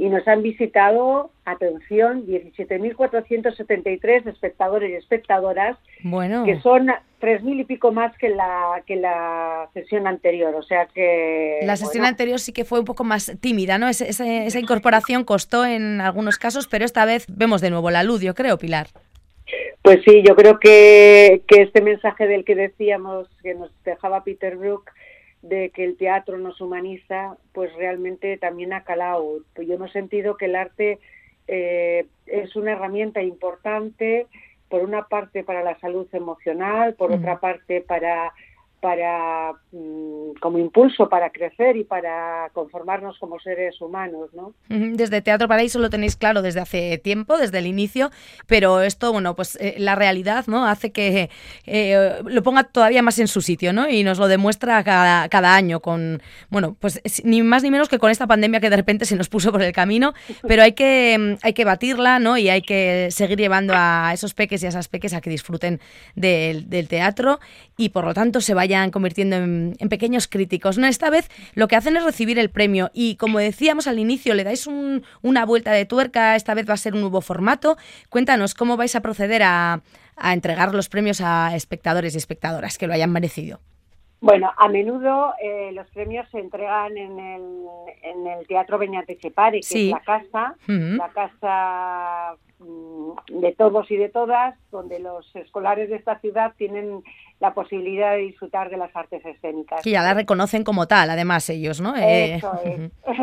Y 0.00 0.08
nos 0.08 0.28
han 0.28 0.42
visitado, 0.42 1.32
atención, 1.44 2.24
17.473 2.24 4.28
espectadores 4.28 4.92
y 4.92 4.94
espectadoras, 4.94 5.76
bueno. 6.04 6.44
que 6.44 6.60
son 6.60 6.86
3.000 7.20 7.60
y 7.60 7.64
pico 7.64 7.90
más 7.90 8.16
que 8.16 8.28
la, 8.28 8.80
que 8.86 8.94
la 8.94 9.68
sesión 9.74 10.06
anterior. 10.06 10.54
O 10.54 10.62
sea 10.62 10.86
que. 10.86 11.58
La 11.64 11.76
sesión 11.76 12.04
anterior 12.04 12.38
sí 12.38 12.52
que 12.52 12.64
fue 12.64 12.78
un 12.78 12.84
poco 12.84 13.02
más 13.02 13.32
tímida, 13.40 13.76
¿no? 13.78 13.88
esa 13.88 14.58
incorporación 14.58 15.24
costó 15.24 15.66
en 15.66 16.00
algunos 16.00 16.38
casos, 16.38 16.68
pero 16.68 16.84
esta 16.84 17.04
vez 17.04 17.26
vemos 17.28 17.60
de 17.60 17.70
nuevo 17.70 17.90
la 17.90 18.04
luz, 18.04 18.22
yo 18.22 18.36
creo, 18.36 18.56
Pilar. 18.56 18.86
Pues 19.88 20.02
sí, 20.04 20.22
yo 20.22 20.36
creo 20.36 20.58
que, 20.58 21.44
que 21.48 21.62
este 21.62 21.80
mensaje 21.80 22.26
del 22.26 22.44
que 22.44 22.54
decíamos, 22.54 23.26
que 23.42 23.54
nos 23.54 23.70
dejaba 23.84 24.22
Peter 24.22 24.54
Brook, 24.58 24.90
de 25.40 25.70
que 25.70 25.82
el 25.82 25.96
teatro 25.96 26.36
nos 26.36 26.60
humaniza, 26.60 27.38
pues 27.54 27.72
realmente 27.74 28.36
también 28.36 28.74
ha 28.74 28.84
calado. 28.84 29.38
Yo 29.56 29.74
hemos 29.76 29.90
sentido 29.92 30.36
que 30.36 30.44
el 30.44 30.56
arte 30.56 30.98
eh, 31.46 32.04
es 32.26 32.54
una 32.54 32.72
herramienta 32.72 33.22
importante, 33.22 34.26
por 34.68 34.82
una 34.82 35.08
parte 35.08 35.42
para 35.42 35.62
la 35.62 35.80
salud 35.80 36.06
emocional, 36.12 36.92
por 36.92 37.10
otra 37.10 37.40
parte 37.40 37.80
para 37.80 38.34
para 38.80 39.52
mm, 39.72 40.38
como 40.40 40.58
impulso 40.58 41.08
para 41.08 41.30
crecer 41.30 41.76
y 41.76 41.84
para 41.84 42.50
conformarnos 42.52 43.18
como 43.18 43.40
seres 43.40 43.80
humanos, 43.80 44.30
¿no? 44.32 44.54
Desde 44.68 45.20
Teatro 45.20 45.48
Paraíso 45.48 45.78
lo 45.78 45.90
tenéis 45.90 46.16
claro 46.16 46.42
desde 46.42 46.60
hace 46.60 46.98
tiempo, 46.98 47.36
desde 47.38 47.58
el 47.58 47.66
inicio, 47.66 48.10
pero 48.46 48.82
esto, 48.82 49.12
bueno, 49.12 49.34
pues 49.34 49.56
eh, 49.60 49.74
la 49.78 49.94
realidad, 49.94 50.44
¿no? 50.46 50.66
Hace 50.66 50.92
que 50.92 51.30
eh, 51.66 52.20
lo 52.24 52.42
ponga 52.42 52.64
todavía 52.64 53.02
más 53.02 53.18
en 53.18 53.26
su 53.26 53.40
sitio, 53.40 53.72
¿no? 53.72 53.88
Y 53.88 54.04
nos 54.04 54.18
lo 54.18 54.28
demuestra 54.28 54.82
cada, 54.84 55.28
cada 55.28 55.56
año 55.56 55.80
con, 55.80 56.22
bueno, 56.48 56.76
pues 56.78 57.00
ni 57.24 57.42
más 57.42 57.62
ni 57.62 57.70
menos 57.70 57.88
que 57.88 57.98
con 57.98 58.10
esta 58.10 58.26
pandemia 58.26 58.60
que 58.60 58.70
de 58.70 58.76
repente 58.76 59.04
se 59.06 59.16
nos 59.16 59.28
puso 59.28 59.50
por 59.50 59.62
el 59.62 59.72
camino, 59.72 60.14
pero 60.46 60.62
hay 60.62 60.72
que, 60.72 61.16
mm, 61.18 61.38
hay 61.42 61.52
que 61.52 61.64
batirla, 61.64 62.18
¿no? 62.20 62.38
Y 62.38 62.48
hay 62.48 62.62
que 62.62 63.08
seguir 63.10 63.38
llevando 63.38 63.74
a 63.76 64.12
esos 64.14 64.34
peques 64.34 64.62
y 64.62 64.66
a 64.66 64.68
esas 64.68 64.88
peques 64.88 65.14
a 65.14 65.20
que 65.20 65.30
disfruten 65.30 65.80
del, 66.14 66.70
del 66.70 66.86
teatro 66.86 67.40
y 67.76 67.88
por 67.88 68.04
lo 68.04 68.14
tanto 68.14 68.40
se 68.40 68.54
vayan 68.68 68.90
convirtiendo 68.90 69.36
en, 69.36 69.88
pequeños 69.88 70.28
críticos. 70.28 70.76
¿no? 70.76 70.86
Esta 70.86 71.08
vez 71.08 71.30
lo 71.54 71.68
que 71.68 71.76
hacen 71.76 71.96
es 71.96 72.04
recibir 72.04 72.38
el 72.38 72.50
premio 72.50 72.90
y 72.92 73.16
como 73.16 73.38
decíamos 73.38 73.86
al 73.86 73.98
inicio, 73.98 74.34
le 74.34 74.44
dais 74.44 74.66
una 74.66 75.46
vuelta 75.46 75.72
de 75.72 75.86
tuerca, 75.86 76.36
esta 76.36 76.52
vez 76.54 76.68
va 76.68 76.74
a 76.74 76.76
ser 76.76 76.92
un 76.92 77.00
nuevo 77.00 77.22
formato. 77.22 77.78
Cuéntanos 78.10 78.54
cómo 78.54 78.76
vais 78.76 78.94
a 78.94 79.00
proceder 79.00 79.42
a, 79.42 79.80
entregar 80.22 80.74
los 80.74 80.88
premios 80.88 81.20
a 81.20 81.54
espectadores 81.54 82.14
y 82.14 82.18
espectadoras 82.18 82.76
que 82.76 82.86
lo 82.86 82.92
hayan 82.92 83.12
merecido. 83.12 83.60
Bueno, 84.20 84.52
a 84.56 84.68
menudo 84.68 85.32
eh, 85.40 85.70
los 85.72 85.88
premios 85.90 86.28
se 86.30 86.40
entregan 86.40 86.96
en 86.98 87.18
el, 87.20 87.66
en 88.02 88.26
el 88.26 88.46
Teatro 88.48 88.78
Beñate 88.78 89.16
Chepare, 89.16 89.60
que 89.60 89.86
es 89.86 89.92
la 89.92 90.00
casa, 90.00 90.56
la 90.66 91.08
casa 91.10 92.36
mm, 92.58 93.40
de 93.40 93.52
todos 93.52 93.88
y 93.92 93.96
de 93.96 94.08
todas, 94.08 94.56
donde 94.72 94.98
los 94.98 95.24
escolares 95.36 95.88
de 95.88 95.96
esta 95.96 96.18
ciudad 96.18 96.52
tienen 96.58 97.04
la 97.40 97.54
posibilidad 97.54 98.12
de 98.12 98.18
disfrutar 98.18 98.70
de 98.70 98.76
las 98.76 98.94
artes 98.94 99.24
escénicas. 99.24 99.82
Que 99.82 99.90
ya 99.90 100.02
la 100.02 100.14
reconocen 100.14 100.64
como 100.64 100.86
tal, 100.86 101.10
además 101.10 101.48
ellos, 101.50 101.80
¿no? 101.80 101.96
Eh, 101.96 102.36
Eso 102.36 102.52
es. 102.64 102.90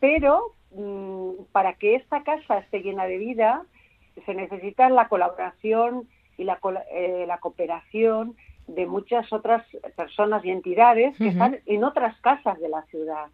Pero 0.00 0.54
mm, 0.72 1.44
para 1.52 1.74
que 1.74 1.96
esta 1.96 2.22
casa 2.22 2.58
esté 2.58 2.80
llena 2.80 3.04
de 3.04 3.18
vida, 3.18 3.62
se 4.24 4.34
necesita 4.34 4.88
la 4.88 5.08
colaboración 5.08 6.08
y 6.38 6.44
la, 6.44 6.58
eh, 6.92 7.24
la 7.26 7.38
cooperación 7.38 8.36
de 8.66 8.86
muchas 8.86 9.32
otras 9.32 9.64
personas 9.94 10.44
y 10.44 10.50
entidades 10.50 11.16
que 11.16 11.28
están 11.28 11.60
en 11.66 11.84
otras 11.84 12.18
casas 12.20 12.58
de 12.58 12.68
la 12.68 12.82
ciudad. 12.86 13.26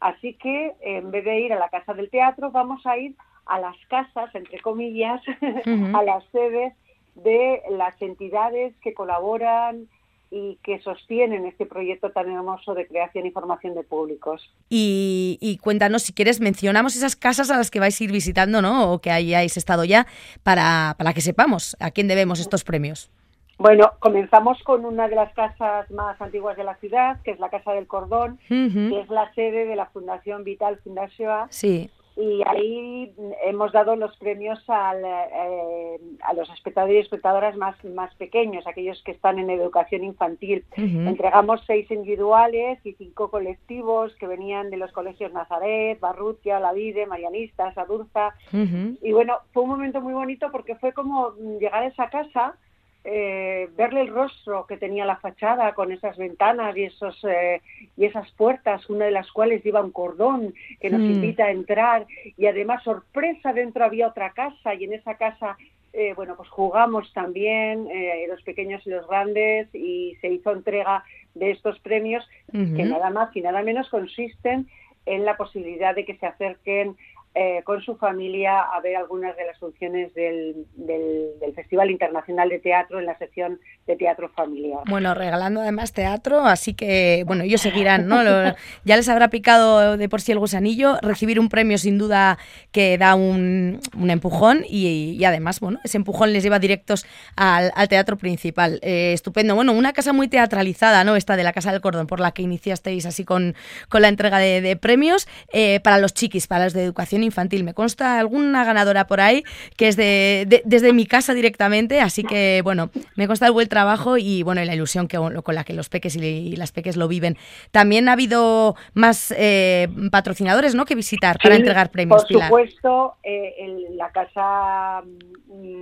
Así 0.00 0.34
que 0.34 0.72
en 0.80 1.10
vez 1.12 1.24
de 1.24 1.40
ir 1.40 1.52
a 1.52 1.58
la 1.58 1.68
casa 1.68 1.94
del 1.94 2.10
teatro, 2.10 2.50
vamos 2.50 2.84
a 2.84 2.96
ir 2.98 3.14
a 3.46 3.60
las 3.60 3.76
casas, 3.88 4.34
entre 4.34 4.60
comillas, 4.60 5.22
a 5.94 6.02
las 6.02 6.24
sedes 6.32 6.74
de 7.14 7.62
las 7.70 8.00
entidades 8.00 8.74
que 8.82 8.94
colaboran 8.94 9.88
y 10.30 10.58
que 10.62 10.80
sostienen 10.80 11.44
este 11.44 11.66
proyecto 11.66 12.10
tan 12.10 12.30
hermoso 12.30 12.74
de 12.74 12.86
creación 12.86 13.26
y 13.26 13.30
formación 13.30 13.74
de 13.74 13.82
públicos. 13.82 14.50
Y, 14.70 15.58
cuéntanos, 15.62 16.04
si 16.04 16.14
quieres, 16.14 16.40
mencionamos 16.40 16.96
esas 16.96 17.16
casas 17.16 17.50
a 17.50 17.58
las 17.58 17.70
que 17.70 17.80
vais 17.80 18.00
a 18.00 18.04
ir 18.04 18.10
visitando, 18.10 18.62
¿no? 18.62 18.90
O 18.92 19.00
que 19.00 19.10
hayáis 19.10 19.58
estado 19.58 19.84
ya, 19.84 20.06
para, 20.42 20.94
para 20.96 21.12
que 21.12 21.20
sepamos 21.20 21.76
a 21.80 21.90
quién 21.90 22.08
debemos 22.08 22.40
estos 22.40 22.64
premios. 22.64 23.10
Bueno, 23.58 23.92
comenzamos 23.98 24.60
con 24.62 24.86
una 24.86 25.06
de 25.06 25.16
las 25.16 25.34
casas 25.34 25.90
más 25.90 26.18
antiguas 26.18 26.56
de 26.56 26.64
la 26.64 26.76
ciudad, 26.76 27.20
que 27.22 27.32
es 27.32 27.38
la 27.38 27.50
Casa 27.50 27.72
del 27.72 27.86
Cordón, 27.86 28.38
que 28.48 29.00
es 29.00 29.10
la 29.10 29.32
sede 29.34 29.66
de 29.66 29.76
la 29.76 29.86
Fundación 29.86 30.44
Vital 30.44 30.78
Fundación. 30.82 31.48
Sí 31.50 31.90
y 32.16 32.42
ahí 32.46 33.14
hemos 33.44 33.72
dado 33.72 33.96
los 33.96 34.14
premios 34.16 34.62
al, 34.68 35.02
eh, 35.04 35.98
a 36.22 36.34
los 36.34 36.50
espectadores 36.50 36.96
y 36.96 37.00
espectadoras 37.00 37.56
más, 37.56 37.82
más 37.84 38.14
pequeños, 38.16 38.66
aquellos 38.66 39.02
que 39.02 39.12
están 39.12 39.38
en 39.38 39.48
educación 39.50 40.04
infantil. 40.04 40.64
Entregamos 40.76 41.62
seis 41.66 41.90
individuales 41.90 42.78
y 42.84 42.92
cinco 42.94 43.30
colectivos 43.30 44.14
que 44.16 44.26
venían 44.26 44.70
de 44.70 44.76
los 44.76 44.92
colegios 44.92 45.32
Nazaret, 45.32 45.98
Barrutia, 46.00 46.60
La 46.60 46.72
Vide, 46.72 47.06
Marianistas, 47.06 47.76
Adurza. 47.78 48.34
Y 48.52 49.12
bueno, 49.12 49.38
fue 49.52 49.62
un 49.62 49.70
momento 49.70 50.00
muy 50.00 50.12
bonito 50.12 50.50
porque 50.52 50.76
fue 50.76 50.92
como 50.92 51.32
llegar 51.58 51.84
a 51.84 51.86
esa 51.86 52.10
casa 52.10 52.56
eh, 53.04 53.68
verle 53.76 54.02
el 54.02 54.08
rostro 54.08 54.64
que 54.66 54.76
tenía 54.76 55.04
la 55.04 55.16
fachada 55.16 55.74
con 55.74 55.90
esas 55.90 56.16
ventanas 56.16 56.76
y 56.76 56.84
esos 56.84 57.18
eh, 57.24 57.60
y 57.96 58.04
esas 58.04 58.30
puertas, 58.32 58.88
una 58.88 59.06
de 59.06 59.10
las 59.10 59.30
cuales 59.32 59.64
lleva 59.64 59.82
un 59.82 59.90
cordón 59.90 60.54
que 60.80 60.88
nos 60.88 61.00
hmm. 61.00 61.10
invita 61.10 61.44
a 61.46 61.50
entrar 61.50 62.06
y 62.36 62.46
además 62.46 62.84
sorpresa 62.84 63.52
dentro 63.52 63.84
había 63.84 64.08
otra 64.08 64.30
casa 64.30 64.74
y 64.74 64.84
en 64.84 64.92
esa 64.92 65.16
casa 65.16 65.56
eh, 65.92 66.14
bueno 66.14 66.36
pues 66.36 66.48
jugamos 66.48 67.12
también 67.12 67.88
los 68.28 68.40
pequeños 68.42 68.86
y 68.86 68.90
los 68.90 69.06
grandes 69.08 69.68
y 69.74 70.16
se 70.20 70.28
hizo 70.28 70.52
entrega 70.52 71.04
de 71.34 71.50
estos 71.50 71.78
premios 71.80 72.24
que 72.52 72.84
nada 72.84 73.10
más 73.10 73.34
y 73.34 73.40
nada 73.40 73.62
menos 73.62 73.88
consisten 73.88 74.68
en 75.06 75.24
la 75.24 75.36
posibilidad 75.36 75.94
de 75.94 76.04
que 76.04 76.16
se 76.16 76.26
acerquen 76.26 76.96
eh, 77.34 77.62
con 77.64 77.80
su 77.80 77.96
familia 77.96 78.60
a 78.60 78.80
ver 78.80 78.96
algunas 78.96 79.34
de 79.38 79.46
las 79.46 79.58
funciones 79.58 80.12
del, 80.14 80.66
del, 80.76 81.30
Festival 81.54 81.90
Internacional 81.90 82.48
de 82.50 82.58
Teatro 82.58 82.98
en 82.98 83.06
la 83.06 83.16
sección 83.18 83.58
de 83.86 83.96
teatro 83.96 84.30
familiar. 84.30 84.80
Bueno, 84.88 85.14
regalando 85.14 85.60
además 85.60 85.92
teatro, 85.92 86.40
así 86.40 86.74
que, 86.74 87.24
bueno, 87.26 87.44
ellos 87.44 87.60
seguirán, 87.60 88.06
¿no? 88.06 88.22
ya 88.84 88.96
les 88.96 89.08
habrá 89.08 89.28
picado 89.28 89.96
de 89.96 90.08
por 90.08 90.20
sí 90.20 90.32
el 90.32 90.38
gusanillo, 90.38 90.98
recibir 91.02 91.40
un 91.40 91.48
premio 91.48 91.78
sin 91.78 91.98
duda 91.98 92.38
que 92.70 92.98
da 92.98 93.14
un, 93.14 93.80
un 93.98 94.10
empujón 94.10 94.64
y, 94.68 95.22
además, 95.24 95.60
bueno, 95.60 95.78
ese 95.84 95.96
empujón 95.96 96.32
les 96.32 96.42
lleva 96.42 96.58
directos 96.58 97.06
al, 97.36 97.72
teatro 97.88 98.16
principal. 98.16 98.78
Eh, 98.82 99.12
estupendo. 99.12 99.54
Bueno, 99.54 99.72
una 99.72 99.92
casa 99.92 100.12
muy 100.12 100.28
teatralizada, 100.28 101.04
¿no? 101.04 101.16
Esta 101.16 101.36
de 101.36 101.44
la 101.44 101.52
Casa 101.52 101.72
del 101.72 101.80
Cordón, 101.80 102.06
por 102.06 102.20
la 102.20 102.32
que 102.32 102.42
iniciasteis 102.42 103.06
así 103.06 103.24
con, 103.24 103.54
con 103.88 104.02
la 104.02 104.08
entrega 104.08 104.38
de, 104.38 104.76
premios 104.76 105.28
eh, 105.52 105.80
para 105.80 105.98
los 105.98 106.14
chiquis, 106.14 106.46
para 106.46 106.64
los 106.64 106.72
de 106.72 106.84
educación 106.84 107.21
infantil. 107.22 107.64
Me 107.64 107.74
consta 107.74 108.18
alguna 108.18 108.64
ganadora 108.64 109.06
por 109.06 109.20
ahí 109.20 109.44
que 109.76 109.88
es 109.88 109.96
de, 109.96 110.62
desde 110.64 110.92
mi 110.92 111.06
casa 111.06 111.34
directamente, 111.34 112.00
así 112.00 112.24
que 112.24 112.60
bueno, 112.64 112.90
me 113.16 113.26
consta 113.26 113.46
el 113.46 113.52
buen 113.52 113.68
trabajo 113.68 114.16
y 114.18 114.42
bueno, 114.42 114.64
la 114.64 114.74
ilusión 114.74 115.08
que, 115.08 115.16
con 115.16 115.54
la 115.54 115.64
que 115.64 115.72
los 115.72 115.88
peques 115.88 116.16
y, 116.16 116.56
las 116.56 116.72
peques 116.72 116.96
lo 116.96 117.08
viven. 117.08 117.36
También 117.70 118.08
ha 118.08 118.12
habido 118.12 118.76
más 118.94 119.34
eh, 119.36 119.88
patrocinadores 120.10 120.74
¿no? 120.74 120.84
que 120.84 120.94
visitar 120.94 121.38
para 121.42 121.56
entregar 121.56 121.90
premios. 121.90 122.24
Por 122.24 122.42
supuesto, 122.42 123.14
eh, 123.22 123.88
la 123.90 124.10
casa 124.10 125.02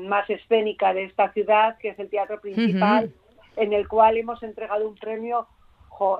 más 0.06 0.28
escénica 0.28 0.92
de 0.94 1.04
esta 1.04 1.32
ciudad, 1.32 1.76
que 1.78 1.90
es 1.90 1.98
el 1.98 2.08
Teatro 2.08 2.40
Principal, 2.40 3.12
en 3.56 3.72
el 3.72 3.88
cual 3.88 4.16
hemos 4.16 4.42
entregado 4.42 4.88
un 4.88 4.94
premio 4.94 5.46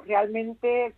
realmente 0.07 0.93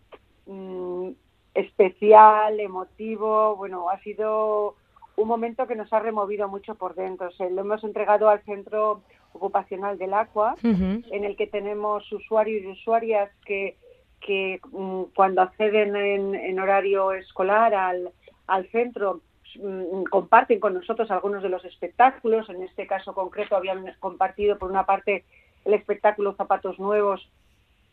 mm, 0.46 1.10
especial, 1.54 2.58
emotivo, 2.60 3.56
bueno, 3.56 3.90
ha 3.90 3.98
sido 4.00 4.76
un 5.16 5.28
momento 5.28 5.66
que 5.66 5.76
nos 5.76 5.92
ha 5.92 6.00
removido 6.00 6.48
mucho 6.48 6.74
por 6.74 6.94
dentro. 6.94 7.30
lo 7.38 7.60
hemos 7.60 7.84
entregado 7.84 8.28
al 8.28 8.42
Centro 8.44 9.02
Ocupacional 9.32 9.98
del 9.98 10.14
Agua, 10.14 10.56
en 10.62 11.24
el 11.24 11.36
que 11.36 11.46
tenemos 11.46 12.10
usuarios 12.12 12.62
y 12.64 12.68
usuarias 12.68 13.30
que, 13.44 13.76
que 14.20 14.60
mm, 14.70 15.02
cuando 15.14 15.42
acceden 15.42 15.96
en, 15.96 16.60
horario 16.60 17.12
escolar 17.12 17.74
al, 17.74 18.10
al 18.46 18.68
centro 18.70 19.20
mm, 19.60 20.04
comparten 20.04 20.60
con 20.60 20.74
nosotros 20.74 21.10
algunos 21.10 21.42
de 21.42 21.48
los 21.48 21.64
espectáculos. 21.64 22.48
En 22.48 22.62
este 22.62 22.86
caso 22.86 23.14
concreto 23.14 23.56
habían 23.56 23.84
compartido 24.00 24.58
por 24.58 24.70
una 24.70 24.84
parte 24.84 25.24
el 25.64 25.74
espectáculo 25.74 26.34
Zapatos 26.34 26.78
Nuevos 26.78 27.30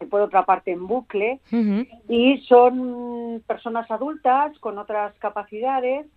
por 0.08 0.22
otra 0.22 0.46
parte 0.46 0.72
en 0.72 0.88
bucle, 0.88 1.40
y 2.08 2.38
son 2.48 3.44
personas 3.46 3.90
adultas 3.92 4.58
con 4.60 4.78
otras 4.78 5.14
capacidades 5.20 6.08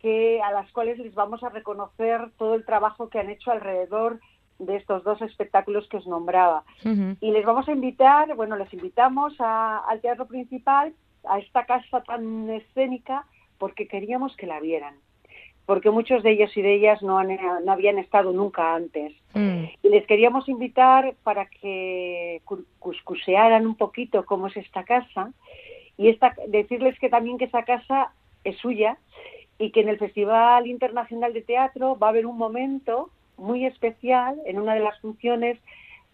que 0.00 0.40
a 0.42 0.50
las 0.50 0.70
cuales 0.72 0.98
les 0.98 1.14
vamos 1.14 1.42
a 1.44 1.50
reconocer 1.50 2.30
todo 2.38 2.54
el 2.54 2.64
trabajo 2.64 3.08
que 3.08 3.20
han 3.20 3.30
hecho 3.30 3.50
alrededor 3.50 4.18
de 4.58 4.76
estos 4.76 5.04
dos 5.04 5.22
espectáculos 5.22 5.86
que 5.88 5.98
os 5.98 6.06
nombraba. 6.06 6.64
Y 7.20 7.30
les 7.30 7.44
vamos 7.44 7.68
a 7.68 7.72
invitar, 7.72 8.34
bueno, 8.34 8.56
les 8.56 8.72
invitamos 8.72 9.34
al 9.38 10.00
teatro 10.00 10.26
principal, 10.26 10.92
a 11.24 11.38
esta 11.38 11.66
casa 11.66 12.02
tan 12.02 12.48
escénica, 12.50 13.26
porque 13.58 13.86
queríamos 13.86 14.36
que 14.36 14.46
la 14.46 14.58
vieran 14.58 14.94
porque 15.66 15.90
muchos 15.90 16.22
de 16.22 16.32
ellos 16.32 16.56
y 16.56 16.62
de 16.62 16.74
ellas 16.74 17.02
no, 17.02 17.22
no 17.22 17.72
habían 17.72 17.98
estado 17.98 18.32
nunca 18.32 18.74
antes. 18.74 19.12
Mm. 19.34 19.64
Y 19.82 19.88
les 19.88 20.06
queríamos 20.06 20.48
invitar 20.48 21.14
para 21.22 21.46
que 21.46 22.42
cuscusearan 22.78 23.66
un 23.66 23.76
poquito 23.76 24.24
cómo 24.24 24.48
es 24.48 24.56
esta 24.56 24.84
casa 24.84 25.32
y 25.96 26.08
esta, 26.08 26.34
decirles 26.48 26.98
que 26.98 27.08
también 27.08 27.38
que 27.38 27.44
esa 27.44 27.64
casa 27.64 28.12
es 28.42 28.56
suya 28.58 28.98
y 29.58 29.70
que 29.70 29.80
en 29.80 29.88
el 29.90 29.98
Festival 29.98 30.66
Internacional 30.66 31.32
de 31.32 31.42
Teatro 31.42 31.98
va 31.98 32.08
a 32.08 32.10
haber 32.10 32.26
un 32.26 32.38
momento 32.38 33.10
muy 33.36 33.66
especial 33.66 34.40
en 34.46 34.58
una 34.58 34.74
de 34.74 34.80
las 34.80 34.98
funciones 35.00 35.58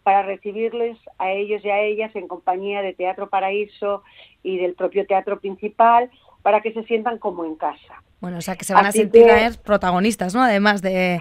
para 0.02 0.22
recibirles 0.22 0.98
a 1.18 1.32
ellos 1.32 1.64
y 1.64 1.70
a 1.70 1.80
ellas 1.80 2.14
en 2.14 2.28
compañía 2.28 2.82
de 2.82 2.94
Teatro 2.94 3.28
Paraíso 3.28 4.02
y 4.42 4.58
del 4.58 4.74
propio 4.74 5.06
teatro 5.06 5.40
principal 5.40 6.10
para 6.46 6.60
que 6.60 6.72
se 6.72 6.84
sientan 6.84 7.18
como 7.18 7.44
en 7.44 7.56
casa. 7.56 8.00
Bueno, 8.20 8.38
o 8.38 8.40
sea 8.40 8.54
que 8.54 8.64
se 8.64 8.72
van 8.72 8.86
a 8.86 8.92
sentir 8.92 9.26
protagonistas, 9.64 10.32
¿no? 10.32 10.42
Además 10.42 10.80
de, 10.82 11.18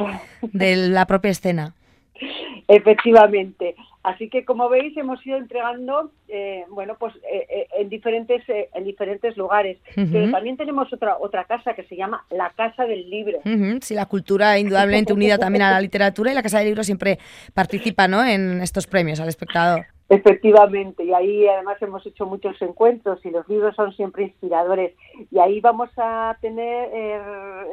la 0.53 1.07
propia 1.07 1.31
escena. 1.31 1.73
Efectivamente. 2.67 3.73
Así 4.03 4.29
que 4.29 4.45
como 4.45 4.69
veis 4.69 4.95
hemos 4.95 5.25
ido 5.25 5.37
entregando, 5.37 6.11
eh, 6.27 6.63
bueno, 6.69 6.95
pues 6.99 7.15
eh, 7.15 7.47
eh, 7.49 7.67
en 7.79 7.89
diferentes 7.89 8.43
en 8.47 8.83
diferentes 8.83 9.35
lugares. 9.35 9.79
Pero 9.95 10.29
también 10.29 10.57
tenemos 10.57 10.93
otra 10.93 11.17
otra 11.17 11.45
casa 11.45 11.73
que 11.73 11.85
se 11.85 11.95
llama 11.95 12.23
la 12.29 12.51
Casa 12.51 12.85
del 12.85 13.09
Libro. 13.09 13.39
Sí, 13.81 13.95
la 13.95 14.05
cultura 14.05 14.59
indudablemente 14.59 15.11
unida 15.11 15.39
también 15.39 15.63
a 15.63 15.71
la 15.71 15.81
literatura 15.81 16.31
y 16.31 16.35
la 16.35 16.43
Casa 16.43 16.59
del 16.59 16.67
Libro 16.67 16.83
siempre 16.83 17.17
participa, 17.55 18.07
¿no? 18.07 18.23
En 18.23 18.61
estos 18.61 18.85
premios 18.85 19.19
al 19.19 19.29
espectador. 19.29 19.87
Efectivamente, 20.07 21.03
y 21.03 21.13
ahí 21.13 21.47
además 21.47 21.81
hemos 21.81 22.05
hecho 22.05 22.27
muchos 22.27 22.61
encuentros 22.61 23.25
y 23.25 23.31
los 23.31 23.47
libros 23.49 23.75
son 23.75 23.91
siempre 23.93 24.23
inspiradores. 24.23 24.93
Y 25.31 25.39
ahí 25.39 25.59
vamos 25.61 25.89
a 25.97 26.37
tener, 26.41 26.89
eh, 26.93 27.21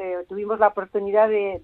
eh, 0.01 0.16
tuvimos 0.29 0.59
la 0.59 0.68
oportunidad 0.68 1.29
de, 1.29 1.61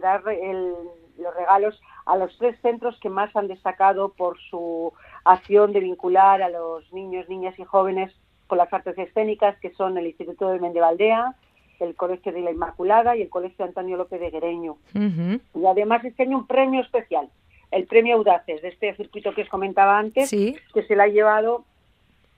dar 0.00 0.22
los 0.24 1.34
regalos 1.34 1.78
a 2.06 2.16
los 2.16 2.36
tres 2.38 2.58
centros 2.62 2.98
que 3.00 3.10
más 3.10 3.34
han 3.36 3.46
destacado 3.46 4.14
por 4.14 4.38
su 4.48 4.92
acción 5.24 5.74
de 5.74 5.80
vincular 5.80 6.42
a 6.42 6.48
los 6.48 6.90
niños, 6.92 7.28
niñas 7.28 7.58
y 7.58 7.64
jóvenes 7.64 8.10
con 8.46 8.56
las 8.56 8.72
artes 8.72 8.96
escénicas, 8.96 9.58
que 9.60 9.74
son 9.74 9.98
el 9.98 10.06
Instituto 10.06 10.48
de 10.48 10.60
Mendevaldea, 10.60 11.34
el 11.80 11.94
Colegio 11.94 12.32
de 12.32 12.40
la 12.40 12.52
Inmaculada 12.52 13.16
y 13.16 13.22
el 13.22 13.28
Colegio 13.28 13.66
Antonio 13.66 13.98
López 13.98 14.18
de 14.18 14.30
Guereño. 14.30 14.78
Y 14.94 15.66
además 15.66 16.02
este 16.06 16.22
año 16.22 16.38
un 16.38 16.46
premio 16.46 16.80
especial 16.80 17.28
el 17.74 17.86
premio 17.86 18.14
Audaces 18.14 18.62
de 18.62 18.68
este 18.68 18.94
circuito 18.94 19.34
que 19.34 19.42
os 19.42 19.48
comentaba 19.48 19.98
antes, 19.98 20.30
que 20.30 20.82
se 20.86 20.96
le 20.96 21.02
ha 21.02 21.08
llevado 21.08 21.64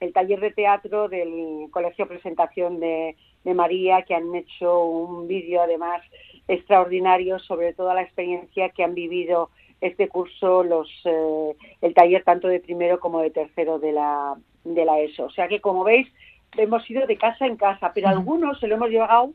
el 0.00 0.12
taller 0.12 0.40
de 0.40 0.50
teatro 0.50 1.08
del 1.08 1.68
Colegio 1.70 2.08
Presentación 2.08 2.80
de, 2.80 3.16
María, 3.44 4.02
que 4.02 4.14
han 4.14 4.34
hecho 4.34 4.84
un 4.84 5.28
vídeo 5.28 5.62
además 5.62 6.02
extraordinario 6.48 7.38
sobre 7.38 7.74
toda 7.74 7.94
la 7.94 8.02
experiencia 8.02 8.70
que 8.70 8.82
han 8.82 8.94
vivido 8.94 9.50
este 9.80 10.08
curso, 10.08 10.64
los 10.64 10.88
eh, 11.04 11.54
el 11.80 11.94
taller 11.94 12.24
tanto 12.24 12.48
de 12.48 12.58
primero 12.58 12.98
como 12.98 13.20
de 13.20 13.30
tercero 13.30 13.78
de 13.78 13.92
la, 13.92 14.36
de 14.64 14.84
la 14.84 14.98
ESO. 15.00 15.26
O 15.26 15.30
sea 15.30 15.48
que 15.48 15.60
como 15.60 15.84
veis, 15.84 16.08
hemos 16.56 16.88
ido 16.90 17.06
de 17.06 17.16
casa 17.16 17.46
en 17.46 17.56
casa, 17.56 17.92
pero 17.94 18.08
algunos 18.08 18.58
se 18.58 18.66
lo 18.66 18.76
hemos 18.76 18.90
llevado 18.90 19.32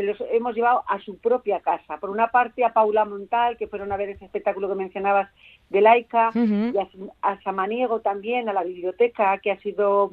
se 0.00 0.06
los 0.06 0.20
hemos 0.32 0.54
llevado 0.54 0.82
a 0.88 0.98
su 1.00 1.18
propia 1.18 1.60
casa. 1.60 1.98
Por 1.98 2.08
una 2.08 2.28
parte 2.28 2.64
a 2.64 2.72
Paula 2.72 3.04
Montal, 3.04 3.58
que 3.58 3.66
fueron 3.66 3.92
a 3.92 3.98
ver 3.98 4.08
ese 4.08 4.24
espectáculo 4.24 4.68
que 4.68 4.74
mencionabas 4.74 5.28
de 5.68 5.82
Laica, 5.82 6.30
y 6.34 6.72
a, 7.20 7.40
Samaniego 7.42 8.00
también, 8.00 8.48
a 8.48 8.54
la 8.54 8.64
biblioteca, 8.64 9.36
que 9.38 9.50
ha 9.50 9.60
sido 9.60 10.10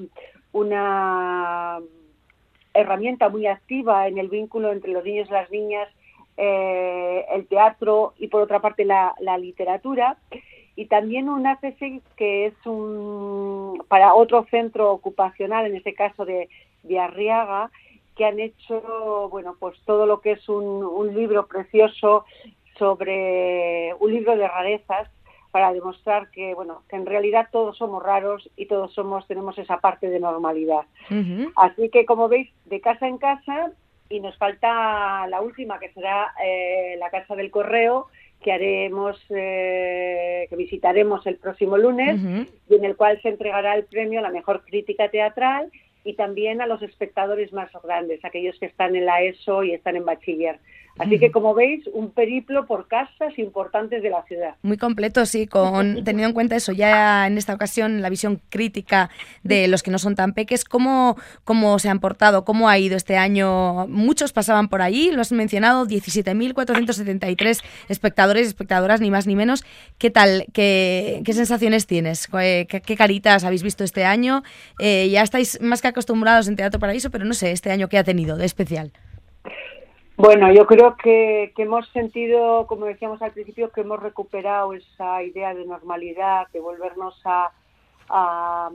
una 0.51 1.79
herramienta 2.73 3.29
muy 3.29 3.47
activa 3.47 4.07
en 4.07 4.17
el 4.17 4.27
vínculo 4.27 4.73
entre 4.73 4.91
los 4.91 5.05
niños 5.05 5.29
y 5.29 5.33
las 5.33 5.49
niñas, 5.49 5.87
eh, 6.35 7.25
el 7.33 7.47
teatro 7.47 8.13
y 8.17 8.27
por 8.27 8.41
otra 8.41 8.59
parte 8.59 8.83
la, 8.83 9.15
literatura. 9.39 10.17
y 10.75 10.87
también 10.87 11.29
un 11.29 11.47
ACC 11.47 12.01
que 12.17 12.47
es 12.47 12.65
un, 12.65 13.81
para 13.87 14.13
otro 14.13 14.45
centro 14.51 14.91
ocupacional, 14.91 15.65
en 15.65 15.75
este 15.75 15.93
caso 15.93 16.25
de, 16.25 16.49
de 16.83 16.99
Arriaga, 16.99 17.71
que 18.17 18.25
han 18.25 18.39
hecho, 18.39 19.29
bueno, 19.29 19.55
pues 19.59 19.79
todo 19.85 20.05
lo 20.05 20.21
que 20.21 20.31
es 20.31 20.49
un, 20.49 20.83
un 20.83 21.13
libro 21.13 21.47
precioso 21.47 22.25
sobre 22.77 23.93
un 23.99 24.11
libro 24.11 24.35
de 24.35 24.47
rarezas 24.47 25.09
para 25.51 25.73
demostrar 25.73 26.29
que 26.29 26.53
bueno 26.53 26.83
que 26.89 26.95
en 26.95 27.05
realidad 27.05 27.47
todos 27.51 27.77
somos 27.77 28.03
raros 28.03 28.49
y 28.55 28.67
todos 28.67 28.93
somos 28.93 29.25
tenemos 29.27 29.57
esa 29.57 29.79
parte 29.79 30.09
de 30.09 30.19
normalidad. 30.19 30.85
Así 31.55 31.89
que 31.89 32.05
como 32.05 32.27
veis 32.27 32.49
de 32.65 32.81
casa 32.81 33.07
en 33.07 33.17
casa 33.17 33.71
y 34.09 34.19
nos 34.19 34.37
falta 34.37 35.27
la 35.27 35.41
última 35.41 35.79
que 35.79 35.91
será 35.93 36.33
eh, 36.43 36.95
la 36.99 37.09
casa 37.09 37.35
del 37.35 37.51
correo 37.51 38.07
que 38.41 38.51
haremos 38.51 39.19
eh, 39.29 40.45
que 40.49 40.55
visitaremos 40.55 41.25
el 41.25 41.37
próximo 41.37 41.77
lunes 41.77 42.19
y 42.69 42.75
en 42.75 42.85
el 42.85 42.95
cual 42.95 43.19
se 43.21 43.29
entregará 43.29 43.75
el 43.75 43.85
premio 43.85 44.19
a 44.19 44.23
la 44.23 44.29
mejor 44.29 44.63
crítica 44.63 45.09
teatral 45.09 45.71
y 46.07 46.13
también 46.13 46.61
a 46.61 46.67
los 46.67 46.81
espectadores 46.81 47.51
más 47.51 47.69
grandes 47.83 48.23
aquellos 48.23 48.57
que 48.59 48.67
están 48.67 48.95
en 48.95 49.05
la 49.05 49.21
ESO 49.21 49.63
y 49.63 49.73
están 49.73 49.97
en 49.97 50.05
bachiller 50.05 50.57
Así 50.99 51.19
que, 51.19 51.31
como 51.31 51.53
veis, 51.53 51.85
un 51.93 52.11
periplo 52.11 52.65
por 52.65 52.87
casas 52.87 53.37
importantes 53.37 54.01
de 54.01 54.09
la 54.09 54.23
ciudad. 54.23 54.55
Muy 54.63 54.77
completo, 54.77 55.25
sí, 55.25 55.45
con 55.47 55.95
teniendo 56.03 56.29
en 56.29 56.33
cuenta 56.33 56.55
eso, 56.55 56.71
ya 56.71 57.27
en 57.27 57.37
esta 57.37 57.53
ocasión 57.53 58.01
la 58.01 58.09
visión 58.09 58.41
crítica 58.49 59.09
de 59.43 59.67
los 59.67 59.83
que 59.83 59.91
no 59.91 59.99
son 59.99 60.15
tan 60.15 60.33
peques, 60.33 60.65
¿cómo, 60.65 61.17
cómo 61.43 61.77
se 61.79 61.89
han 61.89 61.99
portado? 61.99 62.45
¿Cómo 62.45 62.69
ha 62.69 62.77
ido 62.79 62.97
este 62.97 63.17
año? 63.17 63.87
Muchos 63.87 64.33
pasaban 64.33 64.69
por 64.69 64.81
ahí, 64.81 65.11
lo 65.11 65.21
has 65.21 65.31
mencionado, 65.31 65.85
17.473 65.85 67.63
espectadores 67.89 68.45
y 68.45 68.47
espectadoras, 68.47 68.99
ni 68.99 69.11
más 69.11 69.27
ni 69.27 69.35
menos. 69.35 69.63
¿Qué 69.97 70.09
tal? 70.09 70.45
¿Qué, 70.53 71.21
qué 71.25 71.33
sensaciones 71.33 71.85
tienes? 71.85 72.27
¿Qué, 72.27 72.95
caritas 72.97 73.43
habéis 73.43 73.61
visto 73.61 73.83
este 73.83 74.03
año? 74.03 74.41
Eh, 74.79 75.09
ya 75.09 75.21
estáis 75.21 75.61
más 75.61 75.81
que 75.81 75.87
acostumbrados 75.97 76.47
en 76.47 76.55
Teatro 76.55 76.79
Paraíso, 76.79 77.09
pero 77.09 77.25
no 77.25 77.33
sé, 77.33 77.51
este 77.51 77.71
año 77.71 77.89
qué 77.89 77.97
ha 77.97 78.03
tenido 78.03 78.37
de 78.37 78.45
especial. 78.45 78.91
Bueno, 80.15 80.51
yo 80.53 80.67
creo 80.67 80.95
que, 80.95 81.51
hemos 81.57 81.87
sentido, 81.89 82.67
como 82.67 82.85
decíamos 82.85 83.21
al 83.21 83.31
principio, 83.31 83.71
que 83.71 83.81
hemos 83.81 83.99
recuperado 83.99 84.73
esa 84.73 85.23
idea 85.23 85.55
de 85.55 85.65
normalidad, 85.65 86.47
de 86.53 86.59
volvernos 86.59 87.19
a, 87.25 87.51
a, 88.09 88.69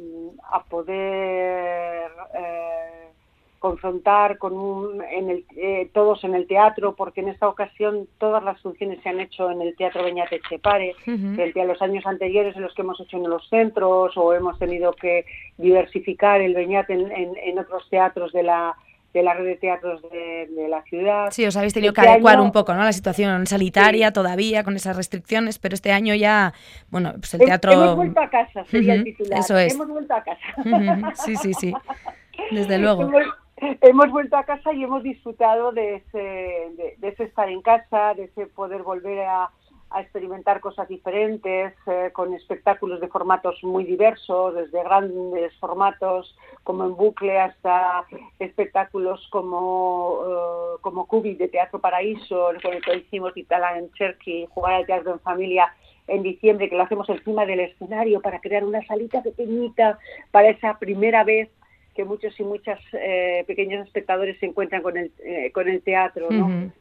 poder 0.69 2.11
eh, 2.35 3.12
confrontar 3.63 4.39
con 4.39 4.53
un, 4.53 5.03
en 5.05 5.31
el, 5.31 5.45
eh, 5.57 5.89
todos 5.95 6.25
en 6.25 6.35
el 6.35 6.47
teatro, 6.47 6.95
porque 6.95 7.21
en 7.21 7.29
esta 7.29 7.49
ocasión 7.49 8.09
todas 8.19 8.43
las 8.43 8.61
funciones 8.61 9.01
se 9.03 9.09
han 9.09 9.21
hecho 9.21 9.51
en 9.51 9.63
el 9.63 9.75
Teatro 9.77 10.03
Beñate 10.03 10.41
Chepare, 10.49 10.95
uh 11.07 11.61
a 11.63 11.65
los 11.65 11.81
años 11.81 12.05
anteriores 12.05 12.57
en 12.57 12.63
los 12.63 12.75
que 12.75 12.83
hemos 12.83 13.01
hecho 13.01 13.17
en 13.17 13.31
los 13.31 13.49
centros 13.49 14.17
o 14.17 14.35
hemos 14.35 14.59
tenido 14.59 14.93
que 14.93 15.25
diversificar 15.59 16.41
el 16.41 16.55
Beñate 16.55 16.95
en 16.95 17.59
otros 17.59 17.89
teatros 17.89 18.33
de 18.33 18.43
la 18.43 18.75
de 19.13 19.23
la 19.23 19.35
red 19.35 19.45
de 19.45 19.57
teatros 19.57 20.03
de, 20.11 20.69
la 20.69 20.83
ciudad. 20.85 21.31
Sí, 21.31 21.45
os 21.45 21.57
habéis 21.57 21.75
tenido 21.75 21.93
que 21.93 22.01
este 22.01 22.13
adecuar 22.13 22.41
un 22.41 22.51
poco, 22.51 22.73
¿no? 22.75 22.83
La 22.83 22.93
situación 22.93 23.47
sanitaria 23.47 24.13
todavía 24.13 24.65
con 24.65 24.75
esas 24.77 24.97
restricciones, 24.97 25.59
pero 25.59 25.75
este 25.75 25.93
año 25.93 26.15
ya, 26.15 26.55
bueno, 26.91 27.13
pues 27.19 27.35
el 27.35 27.41
teatro... 27.41 27.73
Hemos 27.73 27.97
vuelto 27.97 28.21
a 28.21 28.31
casa, 28.31 28.65
sería 28.65 28.95
el 28.95 29.05
titular. 29.05 29.39
Eso 29.39 29.59
es. 29.59 29.75
Hemos 29.75 29.89
vuelto 29.89 30.15
a 30.15 30.23
casa. 30.23 31.15
Sí, 31.25 31.37
sí, 31.37 31.53
sí, 31.55 31.75
desde 32.51 32.79
luego. 32.79 33.03
Hemos, 33.03 33.25
vuelto 34.11 34.37
a 34.37 34.45
casa 34.45 34.73
y 34.73 34.85
hemos 34.85 35.03
disfrutado 35.03 35.73
de 35.73 35.97
ese, 35.97 36.95
de 36.99 37.09
ese 37.09 37.25
estar 37.25 37.49
en 37.49 37.63
casa, 37.63 38.15
de 38.15 38.25
ese 38.25 38.47
poder 38.47 38.83
volver 38.83 39.21
a 39.21 39.51
experimentar 40.01 40.61
cosas 40.61 40.89
diferentes, 40.89 41.75
eh, 41.87 42.11
con 42.13 42.33
espectáculos 42.35 43.01
de 43.01 43.09
formatos 43.09 43.63
muy 43.63 43.85
diversos, 43.85 44.55
desde 44.55 44.83
grandes 44.83 45.55
formatos 45.59 46.37
como 46.65 46.85
en 46.85 46.97
bucle 46.97 47.39
hasta 47.39 48.05
espectáculos 48.39 49.27
como, 49.31 50.13
uh, 50.13 50.81
como 50.81 51.07
Cubi 51.07 51.35
de 51.35 51.49
Teatro 51.49 51.81
Paraíso, 51.81 52.51
con 52.63 52.73
el 52.73 52.83
que 52.83 52.97
hicimos 52.97 53.37
Itala 53.37 53.79
en 53.79 53.91
Cherky, 53.93 54.47
jugar 54.51 54.75
al 54.75 54.87
teatro 54.87 55.13
en 55.13 55.21
familia 55.21 55.73
en 56.09 56.23
diciembre, 56.23 56.69
que 56.69 56.77
lo 56.77 56.83
hacemos 56.83 57.09
encima 57.09 57.47
del 57.47 57.61
escenario 57.61 58.21
para 58.21 58.41
crear 58.41 58.65
una 58.65 58.85
salita 58.87 59.23
pequeñita 59.23 59.99
para 60.31 60.49
esa 60.49 60.79
primera 60.79 61.25
vez 61.25 61.49
que 61.95 62.05
muchos 62.05 62.39
y 62.39 62.45
muchas 62.45 62.81
eh, 62.93 63.45
pequeños 63.47 63.87
espectadores 63.87 64.39
se 64.39 64.47
encuentran 64.47 64.83
con 64.83 64.97
el, 64.97 65.13
eh, 65.25 65.51
con 65.53 65.69
el 65.69 65.83
teatro, 65.83 66.31
¿no? 66.31 66.73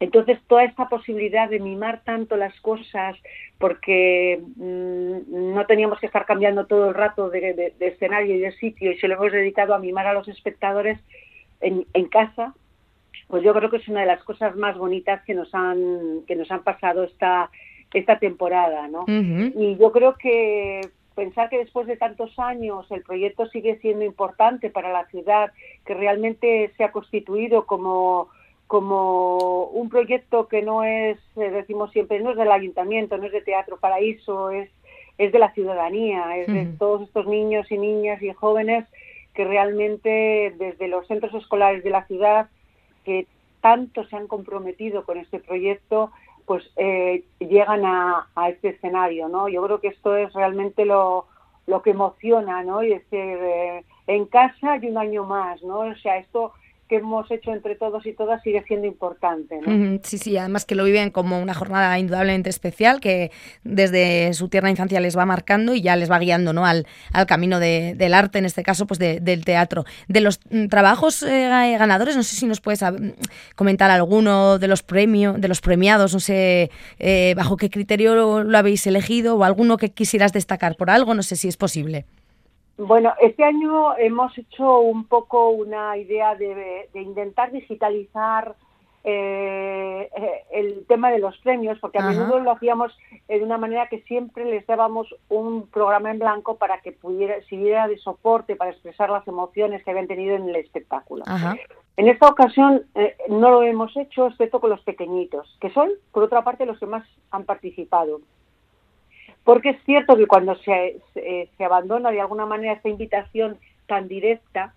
Entonces, 0.00 0.38
toda 0.48 0.64
esta 0.64 0.88
posibilidad 0.88 1.48
de 1.48 1.60
mimar 1.60 2.02
tanto 2.04 2.36
las 2.36 2.58
cosas, 2.60 3.16
porque 3.58 4.42
mm, 4.56 5.54
no 5.54 5.64
teníamos 5.66 6.00
que 6.00 6.06
estar 6.06 6.26
cambiando 6.26 6.66
todo 6.66 6.88
el 6.88 6.94
rato 6.94 7.30
de, 7.30 7.72
escenario 7.78 8.34
y 8.34 8.40
de 8.40 8.52
sitio, 8.52 8.90
y 8.90 8.98
se 8.98 9.08
lo 9.08 9.14
hemos 9.14 9.32
dedicado 9.32 9.74
a 9.74 9.78
mimar 9.78 10.06
a 10.06 10.12
los 10.12 10.28
espectadores 10.28 10.98
en, 11.60 11.84
casa, 12.08 12.54
pues 13.28 13.42
yo 13.42 13.54
creo 13.54 13.70
que 13.70 13.78
es 13.78 13.88
una 13.88 14.00
de 14.00 14.06
las 14.06 14.22
cosas 14.24 14.54
más 14.56 14.76
bonitas 14.76 15.24
que 15.24 15.32
nos 15.32 15.54
han, 15.54 16.22
que 16.26 16.36
nos 16.36 16.50
han 16.50 16.62
pasado 16.62 17.04
esta, 17.04 17.48
esta 17.94 18.18
temporada, 18.18 18.86
¿no? 18.88 19.06
Y 19.08 19.78
yo 19.78 19.90
creo 19.90 20.14
que 20.16 20.82
pensar 21.14 21.48
que 21.48 21.58
después 21.58 21.86
de 21.86 21.96
tantos 21.96 22.38
años 22.38 22.90
el 22.90 23.02
proyecto 23.02 23.46
sigue 23.46 23.78
siendo 23.78 24.04
importante 24.04 24.70
para 24.70 24.92
la 24.92 25.06
ciudad, 25.06 25.52
que 25.84 25.94
realmente 25.94 26.72
se 26.76 26.84
ha 26.84 26.92
constituido 26.92 27.66
como 27.66 28.28
como 28.66 29.66
un 29.66 29.88
proyecto 29.88 30.48
que 30.48 30.62
no 30.62 30.84
es, 30.84 31.18
eh, 31.36 31.50
decimos 31.50 31.92
siempre, 31.92 32.20
no 32.20 32.30
es 32.30 32.36
del 32.36 32.50
ayuntamiento, 32.50 33.18
no 33.18 33.26
es 33.26 33.32
de 33.32 33.42
Teatro 33.42 33.76
Paraíso, 33.76 34.50
es, 34.50 34.70
es 35.18 35.32
de 35.32 35.38
la 35.38 35.52
ciudadanía, 35.52 36.36
es 36.38 36.46
de 36.46 36.66
todos 36.78 37.02
estos 37.02 37.26
niños 37.26 37.70
y 37.70 37.78
niñas 37.78 38.22
y 38.22 38.32
jóvenes 38.32 38.86
que 39.34 39.44
realmente 39.44 40.54
desde 40.58 40.88
los 40.88 41.06
centros 41.06 41.34
escolares 41.34 41.84
de 41.84 41.90
la 41.90 42.06
ciudad, 42.06 42.48
que 43.04 43.26
tanto 43.60 44.04
se 44.06 44.16
han 44.16 44.28
comprometido 44.28 45.04
con 45.04 45.18
este 45.18 45.40
proyecto, 45.40 46.10
pues 46.46 46.64
eh, 46.76 47.24
llegan 47.38 47.84
a, 47.84 48.28
a, 48.34 48.48
este 48.50 48.70
escenario, 48.70 49.28
¿no? 49.28 49.48
Yo 49.48 49.62
creo 49.64 49.80
que 49.80 49.88
esto 49.88 50.16
es 50.16 50.32
realmente 50.32 50.84
lo, 50.84 51.26
lo 51.66 51.82
que 51.82 51.90
emociona, 51.90 52.62
¿no? 52.62 52.82
Y 52.82 52.90
decir, 52.90 53.20
eh, 53.20 53.84
en 54.06 54.26
casa 54.26 54.76
y 54.76 54.88
un 54.88 54.98
año 54.98 55.24
más, 55.24 55.62
¿no? 55.62 55.80
O 55.80 55.94
sea, 55.96 56.18
esto 56.18 56.52
que 56.88 56.96
hemos 56.96 57.30
hecho 57.30 57.52
entre 57.52 57.76
todos 57.76 58.04
y 58.06 58.12
todas 58.12 58.42
sigue 58.42 58.62
siendo 58.66 58.86
importante. 58.86 59.58
¿no? 59.60 59.98
Sí, 60.02 60.18
sí, 60.18 60.36
además 60.36 60.64
que 60.64 60.74
lo 60.74 60.84
viven 60.84 61.10
como 61.10 61.40
una 61.40 61.54
jornada 61.54 61.98
indudablemente 61.98 62.50
especial 62.50 63.00
que 63.00 63.30
desde 63.62 64.32
su 64.34 64.48
tierna 64.48 64.70
infancia 64.70 65.00
les 65.00 65.16
va 65.16 65.24
marcando 65.24 65.74
y 65.74 65.80
ya 65.80 65.96
les 65.96 66.10
va 66.10 66.18
guiando 66.18 66.52
¿no? 66.52 66.66
al, 66.66 66.86
al 67.12 67.26
camino 67.26 67.58
de, 67.58 67.94
del 67.96 68.12
arte, 68.12 68.38
en 68.38 68.44
este 68.44 68.62
caso 68.62 68.86
pues 68.86 68.98
del 68.98 69.44
teatro. 69.44 69.84
De 70.08 70.20
los 70.20 70.40
mm, 70.50 70.66
trabajos 70.66 71.22
eh, 71.22 71.76
ganadores, 71.78 72.16
no 72.16 72.22
sé 72.22 72.36
si 72.36 72.46
nos 72.46 72.60
puedes 72.60 72.82
mm, 72.82 73.10
comentar 73.56 73.90
alguno 73.90 74.58
de 74.58 74.68
los 74.68 74.82
premios, 74.82 75.40
de 75.40 75.48
los 75.48 75.60
premiados, 75.60 76.12
no 76.12 76.20
sé 76.20 76.70
eh, 76.98 77.34
bajo 77.36 77.56
qué 77.56 77.70
criterio 77.70 78.44
lo 78.44 78.58
habéis 78.58 78.86
elegido 78.86 79.36
o 79.36 79.44
alguno 79.44 79.78
que 79.78 79.90
quisieras 79.90 80.32
destacar 80.32 80.76
por 80.76 80.90
algo, 80.90 81.14
no 81.14 81.22
sé 81.22 81.36
si 81.36 81.48
es 81.48 81.56
posible. 81.56 82.04
Bueno, 82.76 83.12
este 83.20 83.44
año 83.44 83.96
hemos 83.96 84.36
hecho 84.36 84.80
un 84.80 85.04
poco 85.04 85.50
una 85.50 85.96
idea 85.96 86.34
de, 86.34 86.88
intentar 86.94 87.52
digitalizar 87.52 88.56
eh, 89.04 90.10
el 90.50 90.84
tema 90.86 91.10
de 91.10 91.18
los 91.18 91.36
premios, 91.38 91.78
porque 91.78 91.98
a 91.98 92.08
menudo 92.08 92.40
lo 92.40 92.50
hacíamos 92.50 92.96
de 93.28 93.42
una 93.42 93.58
manera 93.58 93.88
que 93.88 94.00
siempre 94.02 94.44
les 94.44 94.66
dábamos 94.66 95.14
un 95.28 95.68
programa 95.68 96.10
en 96.10 96.18
blanco 96.18 96.56
para 96.56 96.80
que 96.80 96.92
pudiera, 96.92 97.40
sirviera 97.42 97.86
de 97.86 97.98
soporte 97.98 98.56
para 98.56 98.72
expresar 98.72 99.10
las 99.10 99.26
emociones 99.28 99.84
que 99.84 99.90
habían 99.90 100.08
tenido 100.08 100.34
en 100.34 100.48
el 100.48 100.56
espectáculo. 100.56 101.24
En 101.96 102.08
esta 102.08 102.28
ocasión 102.28 102.86
eh, 102.96 103.16
no 103.28 103.50
lo 103.50 103.62
hemos 103.62 103.96
hecho, 103.96 104.26
excepto 104.26 104.60
con 104.60 104.70
los 104.70 104.80
pequeñitos, 104.80 105.56
que 105.60 105.70
son, 105.70 105.90
por 106.10 106.24
otra 106.24 106.42
parte, 106.42 106.66
los 106.66 106.78
que 106.78 106.86
más 106.86 107.06
han 107.30 107.44
participado. 107.44 108.20
Porque 109.44 109.70
es 109.70 109.84
cierto 109.84 110.16
que 110.16 110.26
cuando 110.26 110.56
se, 110.56 111.00
se, 111.12 111.64
abandona 111.64 112.10
de 112.10 112.20
alguna 112.20 112.46
manera 112.46 112.72
esta 112.72 112.88
invitación 112.88 113.58
tan 113.86 114.08
directa, 114.08 114.74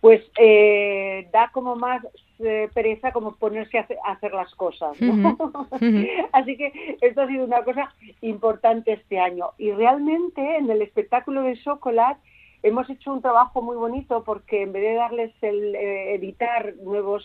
pues 0.00 0.22
eh, 0.38 1.28
da 1.32 1.50
como 1.52 1.76
más 1.76 2.02
eh, 2.38 2.68
pereza 2.72 3.12
como 3.12 3.34
ponerse 3.34 3.78
a, 3.78 3.86
hacer 4.06 4.32
las 4.32 4.54
cosas. 4.54 4.96
Así 6.32 6.56
que 6.56 6.96
esto 7.00 7.20
ha 7.20 7.26
sido 7.26 7.44
una 7.44 7.62
cosa 7.64 7.92
importante 8.22 8.92
este 8.92 9.18
año. 9.18 9.50
Y 9.58 9.72
realmente 9.72 10.56
en 10.56 10.70
el 10.70 10.80
espectáculo 10.80 11.42
de 11.42 11.58
Chocolate 11.58 12.20
hemos 12.62 12.88
hecho 12.88 13.12
un 13.12 13.20
trabajo 13.20 13.60
muy 13.60 13.76
bonito 13.76 14.24
porque 14.24 14.62
en 14.62 14.72
vez 14.72 14.82
de 14.84 14.94
darles 14.94 15.32
el 15.42 15.74
eh, 15.74 16.14
editar 16.14 16.74
nuevos 16.82 17.24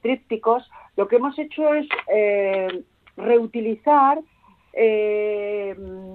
trípticos, 0.00 0.70
lo 0.96 1.08
que 1.08 1.16
hemos 1.16 1.38
hecho 1.38 1.74
es 1.74 1.86
reutilizar 3.18 4.18
eh, 4.72 5.74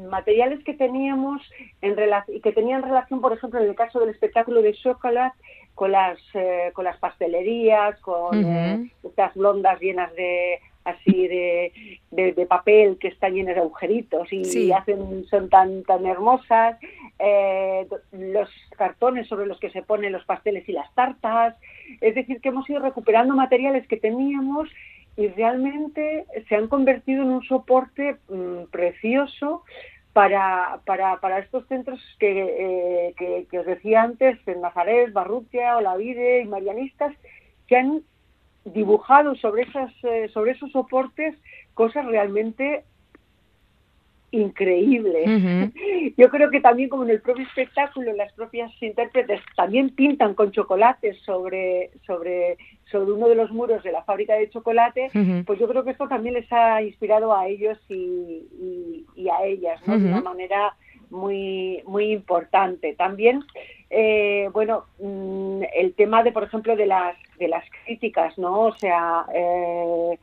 materiales 0.10 0.64
que 0.64 0.74
teníamos 0.74 1.42
en 1.82 1.96
y 2.28 2.40
que 2.42 2.52
tenían 2.52 2.84
relación, 2.84 3.22
por 3.22 3.34
ejemplo, 3.34 3.60
en 3.60 3.70
el 3.70 3.76
caso 3.76 4.00
del 4.00 4.10
espectáculo 4.10 4.62
de 4.62 4.74
chocolate, 4.74 5.38
con 5.76 5.92
las, 5.92 6.18
eh, 6.34 6.72
con 6.74 6.86
las 6.86 6.98
pastelerías, 6.98 8.00
con 8.00 8.44
eh, 8.44 8.90
estas 9.04 9.34
blondas 9.36 9.80
llenas 9.80 10.14
de 10.16 10.60
así 10.86 11.28
de, 11.28 11.72
de, 12.12 12.46
papel 12.46 12.98
que 12.98 13.10
están 13.10 13.34
llenas 13.34 13.56
de 13.56 13.62
agujeritos 13.62 14.32
y, 14.32 14.72
hacen 14.72 15.26
son 15.26 15.50
tan 15.50 15.84
tan 15.84 16.06
hermosas 16.06 16.78
eh, 17.20 17.86
los 18.14 18.50
cartones 18.78 19.28
sobre 19.28 19.48
los 19.48 19.60
que 19.60 19.70
se 19.70 19.82
ponen 19.82 20.14
los 20.14 20.24
pasteles 20.26 20.68
y 20.70 20.72
las 20.72 20.92
tartas. 20.96 21.56
Es 22.00 22.16
decir 22.16 22.40
que 22.42 22.50
hemos 22.50 22.70
ido 22.70 22.80
recuperando 22.80 23.36
materiales 23.36 23.86
que 23.88 23.98
teníamos 23.98 24.70
y 25.18 25.28
realmente 25.30 26.26
se 26.48 26.56
han 26.56 26.68
convertido 26.68 27.24
en 27.24 27.30
un 27.30 27.44
soporte 27.44 28.18
mm, 28.30 28.66
precioso 28.72 29.64
para, 30.14 30.80
para, 30.86 31.20
para, 31.20 31.40
estos 31.40 31.68
centros 31.68 32.00
que, 32.20 33.14
eh, 33.20 33.46
que, 33.50 33.60
os 33.60 33.66
decía 33.66 34.04
antes, 34.04 34.40
en 34.48 34.62
Nazaret, 34.62 35.12
Barrutia, 35.12 35.78
Olavide 35.78 36.42
y 36.42 36.46
Marianistas, 36.46 37.14
que 37.68 37.78
han 37.78 38.04
dibujado 38.66 39.36
sobre, 39.36 39.64
esas, 39.64 39.92
eh, 40.04 40.30
sobre 40.34 40.52
esos 40.52 40.72
soportes 40.72 41.36
cosas 41.74 42.06
realmente 42.06 42.84
increíbles. 44.32 45.26
Yo 46.18 46.30
creo 46.30 46.50
que 46.50 46.62
también 46.62 46.90
como 46.90 47.04
en 47.04 47.12
el 47.12 47.22
propio 47.22 47.46
espectáculo 47.46 48.14
las 48.14 48.34
propias 48.34 48.72
intérpretes 48.82 49.42
también 49.56 49.92
pintan 49.92 50.34
con 50.34 50.52
chocolate 50.52 51.14
sobre, 51.26 51.92
sobre, 52.06 52.58
sobre 52.92 53.12
uno 53.12 53.28
de 53.28 53.36
los 53.36 53.52
muros 53.52 53.84
de 53.84 53.92
la 53.92 54.04
fábrica 54.04 54.36
de 54.36 54.50
chocolate, 54.50 55.10
pues 55.46 55.60
yo 55.60 55.68
creo 55.68 55.84
que 55.84 55.92
esto 55.92 56.08
también 56.08 56.36
les 56.36 56.52
ha 56.52 56.82
inspirado 56.82 57.36
a 57.36 57.48
ellos 57.48 57.78
y, 57.90 59.06
y, 59.16 59.30
a 59.30 59.46
ellas 59.46 59.80
de 59.86 59.94
una 59.94 60.22
manera 60.22 60.76
muy, 61.10 61.82
muy 61.86 62.12
importante. 62.12 62.94
También, 62.96 63.44
eh, 63.90 64.50
bueno, 64.52 64.86
mm, 65.00 65.64
el 65.76 65.94
tema 65.94 66.24
de, 66.24 66.32
por 66.32 66.44
ejemplo, 66.44 66.76
de 66.76 66.86
las, 66.86 67.16
de 67.40 67.48
las 67.48 67.64
críticas, 67.84 68.38
¿no? 68.38 68.62
O 68.62 68.76
sea, 68.76 69.26
eh, 69.34 70.18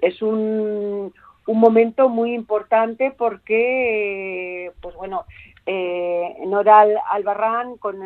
es 0.00 0.20
un, 0.22 1.12
un 1.46 1.60
momento 1.60 2.08
muy 2.08 2.34
importante 2.34 3.12
porque, 3.16 4.72
pues 4.80 4.94
bueno, 4.96 5.24
eh, 5.66 6.36
Nora 6.46 6.86
Albarrán 7.10 7.76
con, 7.76 7.98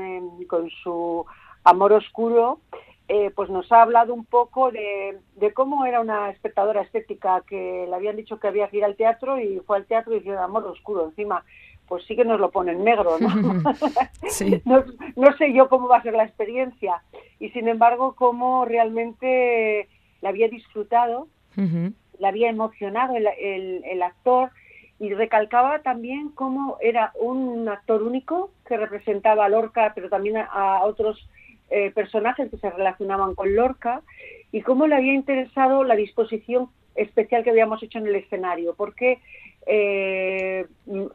con 0.46 0.70
su 0.82 1.24
Amor 1.64 1.92
Oscuro, 1.92 2.60
eh, 3.08 3.30
pues 3.34 3.48
nos 3.48 3.70
ha 3.72 3.82
hablado 3.82 4.12
un 4.12 4.24
poco 4.24 4.70
de, 4.70 5.18
de, 5.36 5.52
cómo 5.54 5.86
era 5.86 6.00
una 6.00 6.30
espectadora 6.30 6.82
estética 6.82 7.42
que 7.46 7.86
le 7.88 7.94
habían 7.94 8.16
dicho 8.16 8.38
que 8.38 8.48
había 8.48 8.68
que 8.68 8.78
ir 8.78 8.84
al 8.84 8.96
teatro 8.96 9.40
y 9.40 9.60
fue 9.60 9.78
al 9.78 9.86
teatro 9.86 10.14
y 10.14 10.20
dijo 10.20 10.38
Amor 10.38 10.66
Oscuro 10.66 11.06
encima 11.06 11.42
pues 11.88 12.04
sí 12.04 12.14
que 12.14 12.24
nos 12.24 12.38
lo 12.38 12.50
ponen 12.50 12.84
negro, 12.84 13.16
¿no? 14.64 14.84
¿no? 15.16 15.36
sé 15.38 15.52
yo 15.54 15.68
cómo 15.68 15.88
va 15.88 15.96
a 15.96 16.02
ser 16.02 16.12
la 16.12 16.24
experiencia 16.24 17.02
y 17.40 17.48
sin 17.50 17.66
embargo 17.66 18.14
cómo 18.14 18.64
realmente 18.64 19.88
la 20.20 20.28
había 20.28 20.48
disfrutado, 20.48 21.28
la 22.18 22.28
había 22.28 22.50
emocionado 22.50 23.16
el, 23.16 23.26
el, 23.84 24.02
actor 24.02 24.50
y 24.98 25.14
recalcaba 25.14 25.80
también 25.80 26.30
cómo 26.30 26.76
era 26.80 27.12
un 27.20 27.68
actor 27.68 28.02
único 28.02 28.50
que 28.66 28.76
representaba 28.76 29.44
a 29.44 29.48
Lorca, 29.48 29.92
pero 29.94 30.08
también 30.08 30.36
a, 30.36 30.84
otros 30.84 31.28
eh, 31.70 31.90
personajes 31.92 32.50
que 32.50 32.56
se 32.56 32.70
relacionaban 32.70 33.34
con 33.34 33.54
Lorca 33.54 34.02
y 34.50 34.62
cómo 34.62 34.86
le 34.86 34.96
había 34.96 35.12
interesado 35.12 35.84
la 35.84 35.94
disposición 35.94 36.68
especial 36.94 37.44
que 37.44 37.50
habíamos 37.50 37.82
hecho 37.82 37.98
en 37.98 38.08
el 38.08 38.16
escenario, 38.16 38.74
porque 38.74 39.20
eh, 39.66 40.66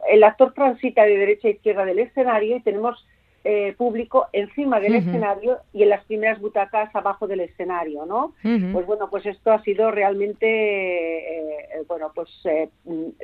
el 0.08 0.24
actor 0.24 0.54
transita 0.54 1.02
de 1.04 1.18
derecha 1.18 1.48
a 1.48 1.50
izquierda 1.50 1.84
del 1.84 1.98
escenario 1.98 2.56
y 2.56 2.60
tenemos 2.60 3.06
eh, 3.44 3.74
público 3.76 4.28
encima 4.32 4.80
del 4.80 4.94
escenario 4.94 5.58
y 5.72 5.82
en 5.82 5.90
las 5.90 6.04
primeras 6.06 6.40
butacas 6.40 6.94
abajo 6.96 7.26
del 7.26 7.40
escenario, 7.40 8.06
¿no? 8.06 8.32
Pues 8.42 8.86
bueno, 8.86 9.10
pues 9.10 9.26
esto 9.26 9.52
ha 9.52 9.62
sido 9.62 9.90
realmente, 9.90 10.46
eh, 10.48 11.82
bueno, 11.86 12.10
pues 12.14 12.30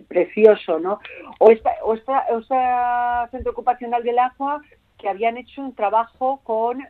precioso, 0.09 0.79
¿no? 0.79 1.01
O 1.39 1.51
esta, 1.51 1.71
o 1.85 1.95
esta, 1.95 3.29
centro 3.31 3.53
ocupacional 3.53 4.03
del 4.03 4.19
agua 4.19 4.61
que 4.99 5.09
habían 5.09 5.39
hecho 5.39 5.63
un 5.63 5.75
trabajo 5.75 6.41
con 6.45 6.85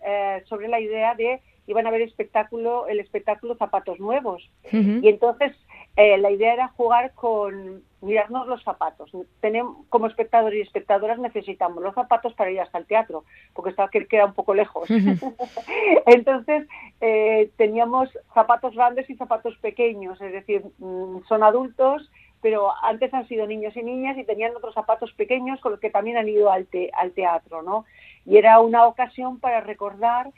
sobre 0.47 0.67
la 0.67 0.81
idea 0.81 1.15
de 1.15 1.41
iban 1.71 1.87
a 1.87 1.91
ver 1.91 2.03
espectáculo, 2.03 2.87
el 2.89 3.01
espectáculo 3.01 3.57
Zapatos 3.57 3.99
Nuevos. 4.01 4.51
Y 4.73 5.09
entonces 5.09 5.53
eh, 5.97 6.19
la 6.19 6.31
idea 6.31 6.55
era 6.55 6.69
jugar 6.69 7.13
con 7.15 7.83
mirarnos 8.01 8.47
los 8.47 8.63
zapatos. 8.63 9.11
Tenemos, 9.41 9.87
como 9.89 10.07
espectadores 10.07 10.59
y 10.59 10.63
espectadoras 10.63 11.19
necesitamos 11.19 11.83
los 11.83 11.95
zapatos 11.95 12.33
para 12.35 12.51
ir 12.51 12.61
hasta 12.61 12.79
el 12.79 12.87
teatro, 12.87 13.25
porque 13.55 13.71
estaba 13.71 13.91
que 13.91 14.07
queda 14.07 14.27
un 14.27 14.35
poco 14.35 14.55
lejos. 14.55 14.89
Entonces 16.07 16.67
eh, 17.01 17.51
teníamos 17.57 18.09
zapatos 18.33 18.75
grandes 18.75 19.11
y 19.11 19.17
zapatos 19.17 19.57
pequeños, 19.59 20.21
es 20.21 20.33
decir, 20.33 20.65
mm, 20.79 21.19
son 21.29 21.43
adultos, 21.43 22.11
pero 22.41 22.73
antes 22.83 23.13
han 23.13 23.29
sido 23.29 23.47
niños 23.47 23.77
y 23.77 23.83
niñas 23.83 24.17
y 24.17 24.25
tenían 24.25 24.57
otros 24.57 24.75
zapatos 24.75 25.13
pequeños 25.13 25.61
con 25.61 25.73
los 25.73 25.81
que 25.81 25.91
también 25.91 26.17
han 26.17 26.29
ido 26.29 26.51
al, 26.51 26.67
al 26.95 27.13
teatro, 27.13 27.63
¿no? 27.63 27.85
Y 28.25 28.39
era 28.39 28.61
una 28.61 28.87
ocasión 28.87 29.41
para 29.41 29.61
recordar 29.61 30.31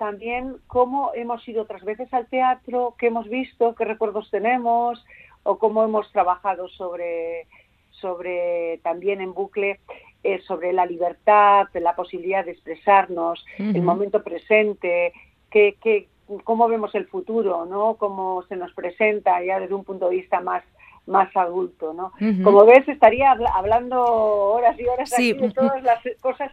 también 0.00 0.56
cómo 0.66 1.10
hemos 1.14 1.46
ido 1.46 1.64
otras 1.64 1.84
veces 1.84 2.12
al 2.14 2.26
teatro, 2.26 2.94
qué 2.98 3.08
hemos 3.08 3.28
visto, 3.28 3.74
qué 3.74 3.84
recuerdos 3.84 4.30
tenemos 4.30 5.04
o 5.42 5.58
cómo 5.58 5.84
hemos 5.84 6.10
trabajado 6.10 6.68
sobre, 6.68 7.46
sobre 7.90 8.80
también 8.82 9.20
en 9.20 9.34
bucle 9.34 9.78
eh, 10.24 10.40
sobre 10.48 10.72
la 10.72 10.86
libertad, 10.86 11.66
la 11.74 11.94
posibilidad 11.94 12.46
de 12.46 12.52
expresarnos, 12.52 13.44
el 13.58 13.82
momento 13.82 14.22
presente, 14.22 15.12
que, 15.50 15.76
que, 15.82 16.08
cómo 16.44 16.66
vemos 16.66 16.94
el 16.94 17.06
futuro, 17.06 17.66
¿no? 17.66 17.96
Cómo 17.96 18.42
se 18.48 18.56
nos 18.56 18.72
presenta 18.72 19.42
ya 19.44 19.60
desde 19.60 19.74
un 19.74 19.84
punto 19.84 20.08
de 20.08 20.16
vista 20.16 20.40
más 20.40 20.64
más 21.06 21.34
adulto, 21.36 21.92
¿no? 21.92 22.12
Como 22.42 22.64
ves, 22.64 22.88
estaría 22.88 23.32
hablando 23.54 24.02
horas 24.02 24.78
y 24.78 24.86
horas 24.86 25.12
aquí 25.12 25.34
de 25.34 25.50
todas 25.50 25.82
las 25.82 25.98
cosas 26.22 26.52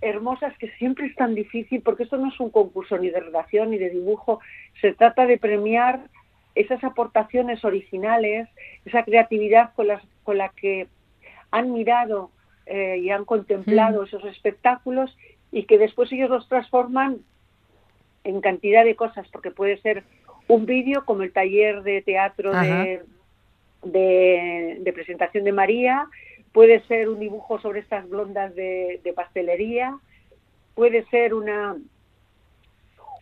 hermosas 0.00 0.56
que 0.58 0.70
siempre 0.72 1.06
es 1.06 1.14
tan 1.16 1.34
difícil, 1.34 1.80
porque 1.82 2.04
esto 2.04 2.16
no 2.16 2.28
es 2.28 2.38
un 2.40 2.50
concurso 2.50 2.98
ni 2.98 3.10
de 3.10 3.20
redacción 3.20 3.70
ni 3.70 3.78
de 3.78 3.90
dibujo, 3.90 4.40
se 4.80 4.92
trata 4.92 5.26
de 5.26 5.38
premiar 5.38 6.00
esas 6.54 6.82
aportaciones 6.84 7.64
originales, 7.64 8.48
esa 8.84 9.02
creatividad 9.02 9.72
con, 9.74 9.88
las, 9.88 10.02
con 10.22 10.38
la 10.38 10.50
que 10.50 10.88
han 11.50 11.72
mirado 11.72 12.30
eh, 12.66 12.98
y 13.02 13.10
han 13.10 13.24
contemplado 13.24 14.02
mm. 14.02 14.04
esos 14.04 14.24
espectáculos 14.24 15.16
y 15.50 15.64
que 15.64 15.78
después 15.78 16.10
ellos 16.12 16.30
los 16.30 16.48
transforman 16.48 17.18
en 18.24 18.40
cantidad 18.40 18.84
de 18.84 18.96
cosas, 18.96 19.28
porque 19.28 19.50
puede 19.50 19.78
ser 19.78 20.04
un 20.48 20.66
vídeo 20.66 21.04
como 21.04 21.22
el 21.22 21.32
taller 21.32 21.82
de 21.82 22.02
teatro 22.02 22.52
de, 22.52 23.02
de, 23.82 24.92
presentación 24.92 25.44
de 25.44 25.52
María, 25.52 26.06
puede 26.54 26.80
ser 26.86 27.08
un 27.08 27.18
dibujo 27.18 27.60
sobre 27.60 27.80
estas 27.80 28.08
blondas 28.08 28.54
de, 28.54 29.00
de 29.02 29.12
pastelería, 29.12 29.98
puede 30.76 31.04
ser 31.06 31.34
una 31.34 31.76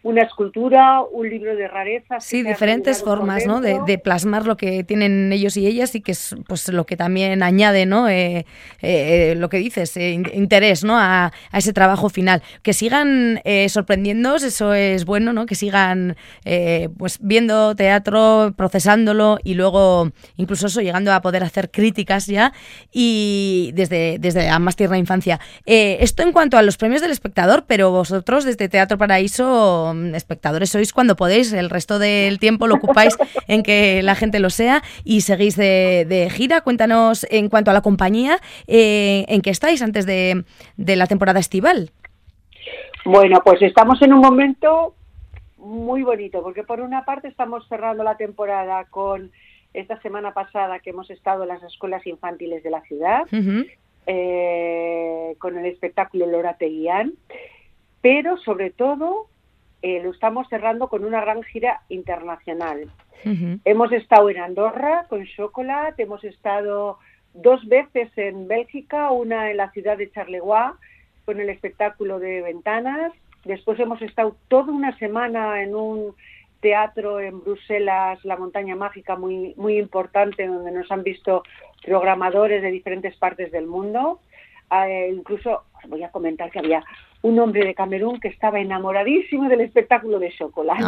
una 0.03 0.23
escultura, 0.23 1.01
un 1.01 1.29
libro 1.29 1.55
de 1.55 1.69
rarezas. 1.69 2.25
Sí, 2.25 2.43
diferentes 2.43 3.03
formas 3.03 3.47
¿no? 3.47 3.61
de, 3.61 3.99
plasmar 3.99 4.47
lo 4.47 4.57
que 4.57 4.83
tienen 4.83 5.33
ellos 5.33 5.57
y 5.57 5.67
ellas 5.67 5.95
y 5.95 6.01
que 6.01 6.13
es 6.13 6.35
pues 6.49 6.69
lo 6.69 6.87
que 6.87 6.97
también 6.97 7.43
añade 7.43 7.87
¿no? 7.87 8.09
Eh, 8.09 8.45
eh, 8.81 9.35
lo 9.37 9.49
que 9.49 9.59
dices, 9.59 9.97
eh, 9.97 10.21
interés 10.35 10.83
¿no? 10.83 10.99
A, 10.99 11.33
ese 11.53 11.73
trabajo 11.73 12.09
final. 12.09 12.43
Que 12.63 12.73
sigan 12.73 13.41
sorprendiéndose, 13.69 14.49
eso 14.49 14.75
es 14.75 15.05
bueno, 15.05 15.33
¿no? 15.33 15.47
que 15.47 15.55
sigan 15.55 16.17
pues 16.99 17.19
viendo 17.21 17.77
teatro, 17.77 18.55
procesándolo 18.57 19.39
y 19.45 19.55
luego 19.55 20.11
incluso 20.37 20.67
eso, 20.67 20.81
llegando 20.81 21.13
a 21.13 21.23
poder 21.23 21.45
hacer 21.45 21.71
críticas 21.71 22.27
ya 22.27 22.53
y 22.91 23.71
desde, 23.75 24.19
desde 24.19 24.47
la 24.47 24.59
más 24.59 24.75
tierna 24.75 24.99
infancia. 24.99 25.39
esto 25.65 26.23
en 26.23 26.33
cuanto 26.33 26.57
a 26.57 26.63
los 26.63 26.77
premios 26.77 27.03
del 27.03 27.13
espectador, 27.13 27.65
pero 27.69 27.91
vosotros 27.91 28.45
desde 28.45 28.69
Teatro 28.69 28.99
Paraíso 28.99 29.92
espectadores 30.15 30.71
sois 30.71 30.93
cuando 30.93 31.17
podéis, 31.17 31.53
el 31.53 31.71
resto 31.71 31.99
del 31.99 32.39
tiempo 32.39 32.67
lo 32.67 32.77
ocupáis 32.77 33.17
en 33.49 33.63
que 33.63 34.03
la 34.03 34.15
gente 34.15 34.41
lo 34.41 34.51
sea 34.51 34.83
y 35.05 35.23
seguís 35.23 35.57
de, 35.57 36.29
gira. 36.31 36.61
Cuéntanos 36.61 37.27
en 37.31 37.49
cuanto 37.49 37.71
a 37.71 37.75
la 37.75 37.83
compañía, 37.83 38.39
eh, 38.67 39.25
¿en 39.29 39.43
qué 39.43 39.51
estáis 39.51 39.83
antes 39.83 40.07
de, 40.07 40.45
la 40.77 41.07
temporada 41.07 41.41
estival? 41.41 41.91
Bueno, 43.05 43.41
pues 43.45 43.61
estamos 43.63 44.01
en 44.03 44.13
un 44.13 44.21
momento 44.21 44.95
muy 45.57 46.03
bonito, 46.03 46.43
porque 46.43 46.63
por 46.63 46.81
una 46.81 47.05
parte 47.05 47.29
estamos 47.29 47.67
cerrando 47.69 48.03
la 48.03 48.17
temporada 48.17 48.85
con 48.85 49.31
esta 49.75 50.01
semana 50.03 50.33
pasada 50.35 50.81
que 50.81 50.91
hemos 50.91 51.11
estado 51.11 51.43
en 51.43 51.49
las 51.49 51.63
escuelas 51.63 52.07
infantiles 52.07 52.63
de 52.63 52.71
la 52.71 52.83
ciudad, 52.83 53.23
eh, 54.07 55.35
con 55.39 55.59
el 55.59 55.67
espectáculo 55.67 56.27
Lora 56.27 56.55
Teguián, 56.55 57.15
pero 58.01 58.37
sobre 58.39 58.71
todo 58.71 59.29
eh, 59.83 60.01
lo 60.03 60.11
estamos 60.11 60.49
cerrando 60.49 60.89
con 60.89 61.05
una 61.05 61.21
gran 61.21 61.43
gira 61.43 61.83
internacional. 61.89 62.91
Hemos 63.65 63.93
estado 63.93 64.31
en 64.31 64.39
Andorra 64.39 65.07
con 65.09 65.25
Chocolate, 65.25 66.03
hemos 66.03 66.25
estado 66.25 66.99
dos 67.35 67.65
veces 67.69 68.11
en 68.17 68.49
Bélgica, 68.49 69.13
una 69.13 69.51
en 69.51 69.59
la 69.59 69.71
ciudad 69.71 69.97
de 69.97 70.11
Charleroi 70.11 70.73
con 71.25 71.41
el 71.41 71.49
espectáculo 71.49 72.19
de 72.19 72.43
Ventanas, 72.43 73.13
después 73.45 73.79
hemos 73.79 74.03
estado 74.03 74.37
toda 74.49 74.73
una 74.73 74.97
semana 74.99 75.63
en 75.63 75.77
un 75.77 76.15
teatro 76.61 77.21
en 77.21 77.41
Bruselas, 77.41 78.25
La 78.25 78.37
Montaña 78.37 78.77
Mágica, 78.77 79.17
muy, 79.17 79.53
muy 79.57 79.79
importante, 79.79 80.47
donde 80.47 80.71
nos 80.71 80.91
han 80.91 81.03
visto 81.03 81.43
programadores 81.85 82.63
de 82.63 82.71
diferentes 82.71 83.17
partes 83.17 83.51
del 83.51 83.67
mundo. 83.67 84.21
Eh, 84.71 85.13
incluso 85.13 85.65
os 85.83 85.91
voy 85.91 86.03
a 86.03 86.11
comentar 86.11 86.51
que 86.51 86.61
había 86.61 86.83
un 87.23 87.39
hombre 87.39 87.65
de 87.65 87.75
Camerún 87.75 88.19
que 88.21 88.29
estaba 88.29 88.61
enamoradísimo 88.61 89.49
del 89.49 89.61
espectáculo 89.63 90.19
de 90.19 90.33
chocolate. 90.33 90.83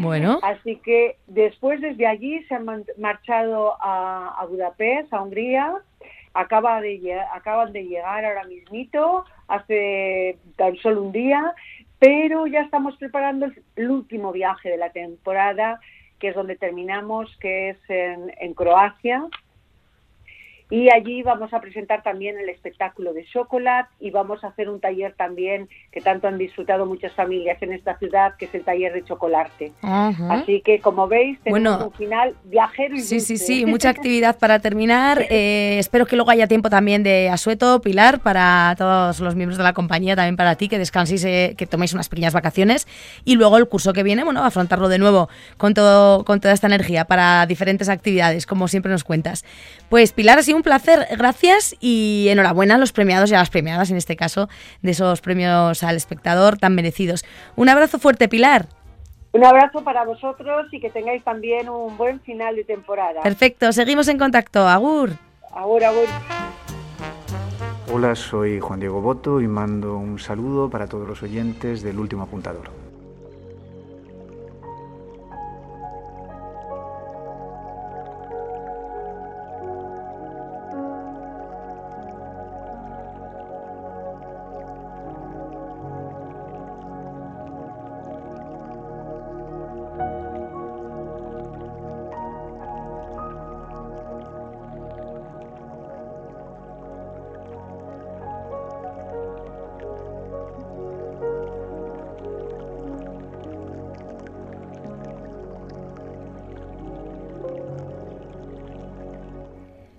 Bueno. 0.00 0.40
Así 0.42 0.76
que 0.76 1.16
después 1.28 1.80
desde 1.80 2.06
allí 2.06 2.42
se 2.44 2.54
han 2.56 2.84
marchado 2.98 3.76
a, 3.80 4.44
Budapest, 4.48 5.12
a 5.12 5.22
Hungría. 5.22 5.74
Acaba 6.34 6.80
de, 6.82 7.18
acaban 7.32 7.72
de 7.72 7.84
llegar 7.84 8.24
ahora 8.24 8.44
mismito, 8.44 9.24
hace 9.48 10.36
tan 10.56 10.76
solo 10.76 11.02
un 11.04 11.12
día, 11.12 11.54
pero 11.98 12.46
ya 12.46 12.60
estamos 12.60 12.94
preparando 12.98 13.46
el, 13.76 13.90
último 13.90 14.32
viaje 14.32 14.68
de 14.68 14.76
la 14.76 14.90
temporada, 14.90 15.80
que 16.18 16.28
es 16.28 16.34
donde 16.34 16.56
terminamos, 16.56 17.34
que 17.40 17.70
es 17.70 17.78
en, 17.88 18.34
en 18.38 18.52
Croacia, 18.52 19.24
y 20.68 20.90
allí 20.90 21.22
vamos 21.22 21.54
a 21.54 21.60
presentar 21.60 22.02
también 22.02 22.38
el 22.38 22.48
espectáculo 22.48 23.12
de 23.12 23.24
chocolate 23.24 23.88
y 24.00 24.10
vamos 24.10 24.42
a 24.42 24.48
hacer 24.48 24.68
un 24.68 24.80
taller 24.80 25.14
también 25.16 25.68
que 25.92 26.00
tanto 26.00 26.26
han 26.26 26.38
disfrutado 26.38 26.86
muchas 26.86 27.12
familias 27.12 27.62
en 27.62 27.72
esta 27.72 27.96
ciudad, 27.98 28.34
que 28.36 28.46
es 28.46 28.54
el 28.54 28.64
taller 28.64 28.92
de 28.92 29.04
chocolate. 29.04 29.72
Así 29.82 30.62
que, 30.62 30.80
como 30.80 31.06
veis, 31.06 31.38
tenemos 31.40 31.84
un 31.84 31.92
final 31.92 32.34
viajero 32.44 32.96
y 32.96 33.00
Sí, 33.00 33.20
sí, 33.20 33.38
sí, 33.38 33.64
mucha 33.66 33.90
actividad 33.90 34.38
para 34.38 34.58
terminar. 34.58 35.26
Eh, 35.38 35.78
espero 35.78 36.06
que 36.06 36.16
luego 36.16 36.30
haya 36.30 36.46
tiempo 36.46 36.70
también 36.70 37.02
de 37.02 37.28
asueto, 37.28 37.80
Pilar, 37.82 38.20
para 38.20 38.74
todos 38.78 39.20
los 39.20 39.34
miembros 39.34 39.58
de 39.58 39.64
la 39.64 39.74
compañía, 39.74 40.16
también 40.16 40.36
para 40.36 40.54
ti, 40.54 40.68
que 40.68 40.78
descanséis, 40.78 41.24
eh, 41.24 41.54
que 41.58 41.66
toméis 41.66 41.92
unas 41.92 42.08
pequeñas 42.08 42.32
vacaciones. 42.32 42.86
Y 43.24 43.34
luego 43.34 43.58
el 43.58 43.68
curso 43.68 43.92
que 43.92 44.02
viene, 44.02 44.24
bueno, 44.24 44.44
afrontarlo 44.44 44.88
de 44.88 44.98
nuevo 44.98 45.28
con, 45.58 45.74
todo, 45.74 46.24
con 46.24 46.40
toda 46.40 46.54
esta 46.54 46.68
energía 46.68 47.04
para 47.04 47.44
diferentes 47.46 47.88
actividades, 47.88 48.46
como 48.46 48.66
siempre 48.68 48.90
nos 48.90 49.04
cuentas. 49.04 49.44
Pues 49.90 50.12
Pilar, 50.12 50.38
ha 50.38 50.42
sido 50.42 50.55
un 50.56 50.62
placer, 50.62 51.06
gracias 51.16 51.76
y 51.80 52.26
enhorabuena 52.30 52.74
a 52.74 52.78
los 52.78 52.92
premiados 52.92 53.30
y 53.30 53.34
a 53.34 53.38
las 53.38 53.50
premiadas, 53.50 53.90
en 53.90 53.96
este 53.96 54.16
caso, 54.16 54.48
de 54.82 54.92
esos 54.92 55.20
premios 55.20 55.82
al 55.82 55.96
espectador 55.96 56.58
tan 56.58 56.74
merecidos. 56.74 57.24
Un 57.54 57.68
abrazo 57.68 57.98
fuerte, 57.98 58.28
Pilar. 58.28 58.66
Un 59.32 59.44
abrazo 59.44 59.84
para 59.84 60.04
vosotros 60.04 60.66
y 60.72 60.80
que 60.80 60.90
tengáis 60.90 61.22
también 61.22 61.68
un 61.68 61.96
buen 61.98 62.20
final 62.20 62.56
de 62.56 62.64
temporada. 62.64 63.20
Perfecto, 63.22 63.70
seguimos 63.72 64.08
en 64.08 64.18
contacto. 64.18 64.66
Agur. 64.66 65.10
Agur, 65.54 65.84
agur. 65.84 66.06
Hola, 67.92 68.14
soy 68.14 68.58
Juan 68.58 68.80
Diego 68.80 69.00
Boto 69.00 69.40
y 69.40 69.46
mando 69.46 69.96
un 69.96 70.18
saludo 70.18 70.70
para 70.70 70.86
todos 70.86 71.06
los 71.06 71.22
oyentes 71.22 71.82
del 71.82 71.98
último 71.98 72.22
apuntador. 72.22 72.85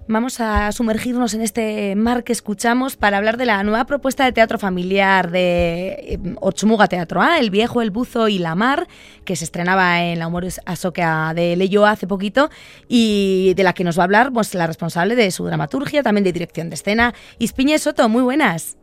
Vamos 0.10 0.40
a 0.40 0.72
sumergirnos 0.72 1.34
en 1.34 1.42
este 1.42 1.94
mar 1.98 2.24
que 2.24 2.32
escuchamos 2.32 2.96
para 2.96 3.18
hablar 3.18 3.36
de 3.36 3.46
la 3.46 3.62
nueva 3.64 3.84
propuesta 3.84 4.24
de 4.24 4.32
teatro 4.32 4.58
familiar 4.58 5.32
de 5.32 5.90
eh, 5.90 6.20
Ochumuga 6.40 6.88
Teatro 6.88 7.22
A, 7.22 7.40
El 7.40 7.50
Viejo, 7.50 7.82
El 7.82 7.92
Buzo 7.92 8.30
y 8.30 8.40
la 8.40 8.56
Mar, 8.56 8.88
que 9.26 9.36
se 9.36 9.44
estrenaba 9.44 10.02
en 10.04 10.20
la 10.20 10.28
Humores 10.28 10.62
Asoka 10.66 11.34
de 11.36 11.58
Leyoa 11.58 11.92
hace 11.92 12.08
poquito 12.08 12.50
y 12.88 13.54
de 13.58 13.64
la 13.64 13.74
que 13.74 13.84
nos 13.84 14.00
va 14.00 14.04
a 14.04 14.06
hablar 14.06 14.32
pues, 14.32 14.56
la 14.56 14.66
responsable 14.66 15.18
de 15.18 15.30
su 15.30 15.46
dramaturgia, 15.46 16.04
también 16.04 16.24
de 16.24 16.32
dirección 16.32 16.70
de 16.70 16.76
escena, 16.76 17.14
Ispiñe 17.38 17.78
Soto. 17.78 18.08
Muy 18.08 18.22
buenas. 18.24 18.78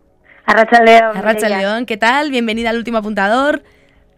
Arracha 0.44 0.82
León. 0.82 1.16
Arracha 1.16 1.48
León, 1.48 1.86
¿qué 1.86 1.96
tal? 1.96 2.30
Bienvenida 2.30 2.68
al 2.68 2.76
último 2.76 2.98
apuntador. 2.98 3.62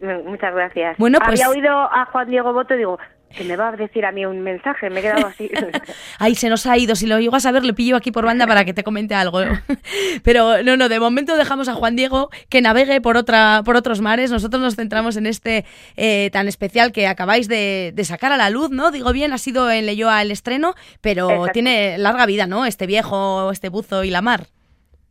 Muchas 0.00 0.52
gracias. 0.52 0.96
Bueno, 0.98 1.20
pues... 1.24 1.40
Había 1.40 1.50
oído 1.50 1.70
a 1.72 2.06
Juan 2.06 2.28
Diego 2.28 2.52
Boto 2.52 2.74
y 2.74 2.78
digo, 2.78 2.98
que 3.36 3.44
me 3.44 3.56
va 3.56 3.68
a 3.68 3.72
decir 3.72 4.04
a 4.04 4.12
mí 4.12 4.26
un 4.26 4.40
mensaje, 4.40 4.90
me 4.90 5.00
he 5.00 5.02
quedado 5.02 5.26
así. 5.26 5.50
Ay, 6.18 6.34
se 6.34 6.48
nos 6.48 6.66
ha 6.66 6.76
ido, 6.76 6.96
si 6.96 7.06
lo 7.06 7.20
llego 7.20 7.36
a 7.36 7.40
saber 7.40 7.64
le 7.64 7.74
pillo 7.74 7.96
aquí 7.96 8.10
por 8.10 8.24
banda 8.24 8.46
para 8.46 8.64
que 8.64 8.74
te 8.74 8.82
comente 8.82 9.14
algo. 9.14 9.40
Pero 10.24 10.62
no, 10.62 10.76
no, 10.76 10.88
de 10.88 10.98
momento 10.98 11.36
dejamos 11.36 11.68
a 11.68 11.74
Juan 11.74 11.96
Diego 11.96 12.30
que 12.48 12.60
navegue 12.60 13.00
por 13.00 13.16
otra, 13.16 13.62
por 13.64 13.76
otros 13.76 14.00
mares. 14.00 14.30
Nosotros 14.30 14.60
nos 14.60 14.74
centramos 14.74 15.16
en 15.16 15.26
este 15.26 15.64
eh, 15.96 16.30
tan 16.32 16.48
especial 16.48 16.92
que 16.92 17.06
acabáis 17.06 17.48
de, 17.48 17.94
sacar 18.04 18.32
a 18.32 18.36
la 18.36 18.50
luz, 18.50 18.70
¿no? 18.70 18.90
Digo 18.90 19.12
bien, 19.12 19.32
ha 19.32 19.38
sido 19.38 19.70
en 19.70 19.86
Leyoa 19.86 20.22
el 20.22 20.30
estreno, 20.30 20.74
pero 21.00 21.46
tiene 21.52 21.98
larga 21.98 22.24
vida, 22.24 22.46
¿no? 22.46 22.66
Este 22.66 22.86
viejo, 22.86 23.50
este 23.50 23.68
buzo 23.68 24.04
y 24.04 24.10
la 24.10 24.22
mar. 24.22 24.46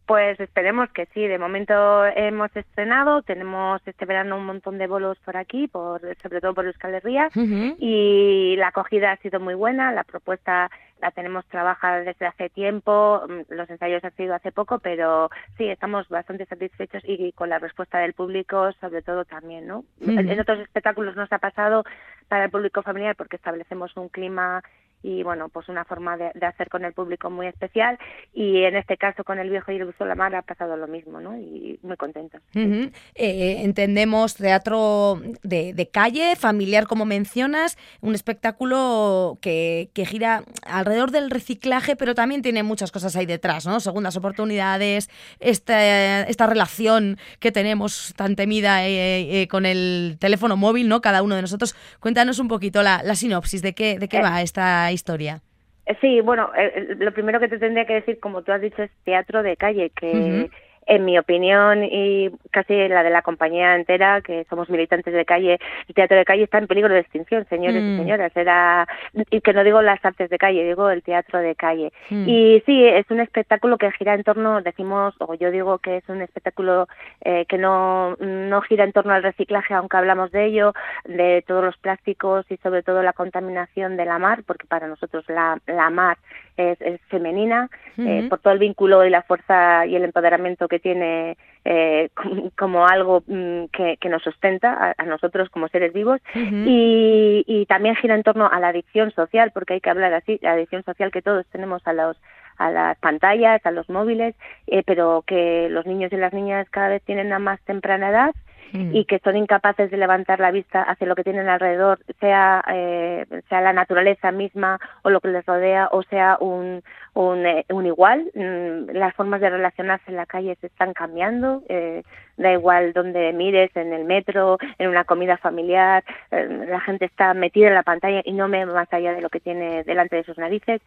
Pues 0.05 0.39
esperemos 0.39 0.89
que 0.91 1.07
sí. 1.13 1.27
De 1.27 1.39
momento 1.39 2.05
hemos 2.05 2.55
estrenado, 2.55 3.23
tenemos 3.23 3.81
este 3.87 4.05
verano 4.05 4.37
un 4.37 4.45
montón 4.45 4.77
de 4.77 4.87
bolos 4.87 5.17
por 5.25 5.35
aquí, 5.35 5.67
por 5.67 6.01
sobre 6.21 6.41
todo 6.41 6.53
por 6.53 6.65
Euskal 6.65 6.93
Herria, 6.93 7.29
y 7.35 8.55
la 8.57 8.67
acogida 8.67 9.11
ha 9.11 9.17
sido 9.17 9.39
muy 9.39 9.55
buena. 9.55 9.91
La 9.91 10.03
propuesta 10.03 10.69
la 11.01 11.11
tenemos 11.11 11.45
trabajada 11.47 12.01
desde 12.01 12.25
hace 12.25 12.49
tiempo, 12.49 13.23
mm, 13.27 13.53
los 13.53 13.69
ensayos 13.69 14.03
han 14.03 14.15
sido 14.15 14.33
hace 14.33 14.51
poco, 14.51 14.79
pero 14.79 15.29
sí, 15.57 15.67
estamos 15.67 16.07
bastante 16.07 16.45
satisfechos 16.45 17.03
y, 17.05 17.31
con 17.33 17.49
la 17.49 17.59
respuesta 17.59 17.99
del 17.99 18.13
público, 18.13 18.71
sobre 18.73 19.01
todo 19.01 19.25
también, 19.25 19.67
¿no? 19.67 19.83
En 20.01 20.39
otros 20.39 20.59
espectáculos 20.59 21.15
nos 21.15 21.31
ha 21.31 21.39
pasado 21.39 21.83
para 22.27 22.45
el 22.45 22.51
público 22.51 22.81
familiar 22.81 23.15
porque 23.15 23.35
establecemos 23.35 23.95
un 23.97 24.09
clima 24.09 24.63
y 25.05 25.21
bueno, 25.21 25.49
pues 25.49 25.69
una 25.69 25.85
forma 25.85 26.17
de, 26.17 26.31
hacer 26.41 26.67
con 26.67 26.83
el 26.83 26.93
público 26.93 27.29
muy 27.29 27.45
especial 27.45 27.99
y 28.33 28.63
en 28.63 28.75
este 28.75 28.97
caso 28.97 29.23
con 29.23 29.37
el 29.37 29.51
viejo 29.51 29.71
y 29.71 29.75
el 29.75 29.85
buzo 29.85 30.03
la 30.03 30.15
mar 30.15 30.33
ha 30.33 30.41
pasado 30.41 30.75
lo 30.77 30.87
mismo, 30.87 31.21
¿no? 31.21 31.37
Y 31.37 31.79
muy 31.83 31.95
contentos. 31.95 32.41
Eh, 32.55 33.61
entendemos 33.63 34.33
teatro 34.33 35.21
de, 35.43 35.89
calle, 35.93 36.35
familiar 36.35 36.87
como 36.87 37.05
mencionas, 37.05 37.77
un 38.01 38.15
espectáculo 38.15 39.37
que, 39.41 39.89
que, 39.93 40.07
gira 40.07 40.43
alrededor 40.65 41.11
del 41.11 41.29
reciclaje, 41.29 41.95
pero 41.95 42.15
también 42.15 42.41
tiene 42.41 42.63
muchas 42.63 42.91
cosas 42.91 43.15
ahí 43.15 43.27
detrás, 43.27 43.67
¿no? 43.67 43.79
Segundas 43.79 44.17
oportunidades, 44.17 45.11
esta, 45.39 46.21
esta 46.21 46.47
relación 46.47 47.19
que 47.39 47.51
tenemos 47.51 48.15
tan 48.15 48.35
temida 48.35 48.87
eh, 48.87 49.41
eh, 49.41 49.47
con 49.47 49.67
el 49.67 50.17
teléfono 50.19 50.57
móvil, 50.57 50.87
¿no? 50.87 51.01
Cada 51.01 51.21
uno 51.21 51.35
de 51.35 51.43
nosotros. 51.43 51.75
Cuéntanos 51.99 52.39
un 52.39 52.47
poquito 52.47 52.81
la, 52.81 53.03
la 53.03 53.13
sinopsis 53.13 53.61
de 53.61 53.75
qué, 53.75 53.99
de 53.99 54.07
qué 54.07 54.19
va 54.19 54.41
esta 54.41 54.94
historia. 54.95 55.41
Eh, 55.85 55.95
sí, 56.01 56.21
bueno, 56.21 56.49
eh, 56.57 56.95
lo 56.97 57.13
primero 57.13 57.39
que 57.39 57.47
te 57.47 57.59
tendría 57.59 57.85
que 57.85 57.93
decir, 57.93 58.19
como 58.19 58.41
tú 58.41 58.51
has 58.51 58.61
dicho, 58.61 58.81
es 58.81 58.91
teatro 59.03 59.43
de 59.43 59.55
calle, 59.55 59.91
que 59.91 60.49
en 60.85 61.05
mi 61.05 61.17
opinión 61.17 61.83
y 61.83 62.29
casi 62.51 62.87
la 62.87 63.03
de 63.03 63.09
la 63.09 63.21
compañía 63.21 63.75
entera, 63.75 64.21
que 64.21 64.45
somos 64.49 64.69
militantes 64.69 65.13
de 65.13 65.25
calle, 65.25 65.59
el 65.87 65.95
teatro 65.95 66.17
de 66.17 66.25
calle 66.25 66.43
está 66.43 66.57
en 66.57 66.67
peligro 66.67 66.93
de 66.93 66.99
extinción, 66.99 67.45
señores 67.49 67.81
y 67.81 67.85
mm. 67.85 67.97
señoras. 67.97 68.31
Era, 68.35 68.87
y 69.31 69.41
que 69.41 69.53
no 69.53 69.63
digo 69.63 69.81
las 69.81 70.03
artes 70.03 70.29
de 70.29 70.37
calle, 70.37 70.63
digo 70.63 70.89
el 70.89 71.03
teatro 71.03 71.39
de 71.39 71.55
calle. 71.55 71.91
Mm. 72.09 72.29
Y 72.29 72.63
sí, 72.65 72.85
es 72.85 73.09
un 73.09 73.19
espectáculo 73.19 73.77
que 73.77 73.91
gira 73.93 74.13
en 74.13 74.23
torno, 74.23 74.61
decimos, 74.61 75.15
o 75.19 75.33
yo 75.33 75.51
digo 75.51 75.79
que 75.79 75.97
es 75.97 76.09
un 76.09 76.21
espectáculo 76.21 76.87
eh, 77.21 77.45
que 77.47 77.57
no, 77.57 78.15
no 78.17 78.61
gira 78.61 78.83
en 78.83 78.91
torno 78.91 79.13
al 79.13 79.23
reciclaje, 79.23 79.73
aunque 79.73 79.97
hablamos 79.97 80.31
de 80.31 80.45
ello, 80.45 80.73
de 81.05 81.43
todos 81.47 81.63
los 81.63 81.77
plásticos 81.77 82.45
y 82.49 82.57
sobre 82.57 82.83
todo 82.83 83.01
la 83.01 83.13
contaminación 83.13 83.97
de 83.97 84.05
la 84.05 84.19
mar, 84.19 84.43
porque 84.45 84.67
para 84.67 84.87
nosotros 84.87 85.25
la, 85.27 85.59
la 85.67 85.89
mar 85.89 86.17
es, 86.57 87.01
femenina, 87.09 87.69
eh, 87.97 88.27
por 88.29 88.39
todo 88.39 88.53
el 88.53 88.59
vínculo 88.59 89.05
y 89.05 89.09
la 89.09 89.23
fuerza 89.23 89.85
y 89.85 89.95
el 89.95 90.03
empoderamiento 90.03 90.67
que 90.67 90.79
tiene 90.79 91.37
eh, 91.63 92.09
como 92.57 92.87
algo 92.87 93.23
mm, 93.27 93.65
que, 93.65 94.09
nos 94.09 94.23
sustenta 94.23 94.95
a, 94.97 95.03
nosotros 95.05 95.49
como 95.49 95.67
seres 95.67 95.93
vivos. 95.93 96.21
Y, 96.33 97.65
también 97.67 97.95
gira 97.95 98.15
en 98.15 98.23
torno 98.23 98.47
a 98.47 98.59
la 98.59 98.69
adicción 98.69 99.11
social, 99.11 99.51
porque 99.51 99.73
hay 99.73 99.81
que 99.81 99.89
hablar 99.89 100.13
así, 100.13 100.39
la 100.41 100.51
adicción 100.51 100.83
social 100.83 101.11
que 101.11 101.21
todos 101.21 101.45
tenemos 101.47 101.85
a 101.87 101.93
los 101.93 102.17
a 102.57 102.71
las 102.71 102.97
pantallas, 102.99 103.65
a 103.65 103.71
los 103.71 103.89
móviles, 103.89 104.33
eh, 104.67 104.81
pero 104.85 105.23
que 105.27 105.67
los 105.69 105.85
niños 105.85 106.13
y 106.13 106.15
las 106.15 106.31
niñas 106.31 106.69
cada 106.69 106.87
vez 106.87 107.01
tienen 107.03 107.33
a 107.33 107.39
más 107.39 107.59
temprana 107.61 108.09
edad 108.09 108.35
y 108.73 109.05
que 109.05 109.19
son 109.19 109.37
incapaces 109.37 109.89
de 109.89 109.97
levantar 109.97 110.39
la 110.39 110.51
vista 110.51 110.81
hacia 110.83 111.07
lo 111.07 111.15
que 111.15 111.23
tienen 111.23 111.47
alrededor, 111.47 111.99
sea, 112.19 112.63
eh, 112.71 113.25
sea 113.49 113.61
la 113.61 113.73
naturaleza 113.73 114.31
misma 114.31 114.79
o 115.03 115.09
lo 115.09 115.21
que 115.21 115.29
les 115.29 115.45
rodea 115.45 115.89
o 115.91 116.03
sea 116.03 116.37
un, 116.39 116.83
un, 117.15 117.45
eh, 117.45 117.65
un 117.69 117.85
igual. 117.85 118.31
Mm, 118.35 118.91
las 118.91 119.15
formas 119.15 119.41
de 119.41 119.49
relacionarse 119.49 120.11
en 120.11 120.17
la 120.17 120.25
calle 120.25 120.57
se 120.61 120.67
están 120.67 120.93
cambiando, 120.93 121.63
eh, 121.69 122.03
da 122.37 122.51
igual 122.51 122.93
donde 122.93 123.31
mires, 123.33 123.75
en 123.75 123.93
el 123.93 124.03
metro, 124.03 124.57
en 124.77 124.89
una 124.89 125.05
comida 125.05 125.37
familiar, 125.37 126.03
eh, 126.31 126.65
la 126.67 126.81
gente 126.81 127.05
está 127.05 127.33
metida 127.33 127.67
en 127.69 127.75
la 127.75 127.83
pantalla 127.83 128.21
y 128.23 128.33
no 128.33 128.49
ve 128.49 128.65
más 128.65 128.91
allá 128.91 129.13
de 129.13 129.21
lo 129.21 129.29
que 129.29 129.39
tiene 129.39 129.83
delante 129.83 130.17
de 130.17 130.23
sus 130.23 130.37
narices 130.37 130.81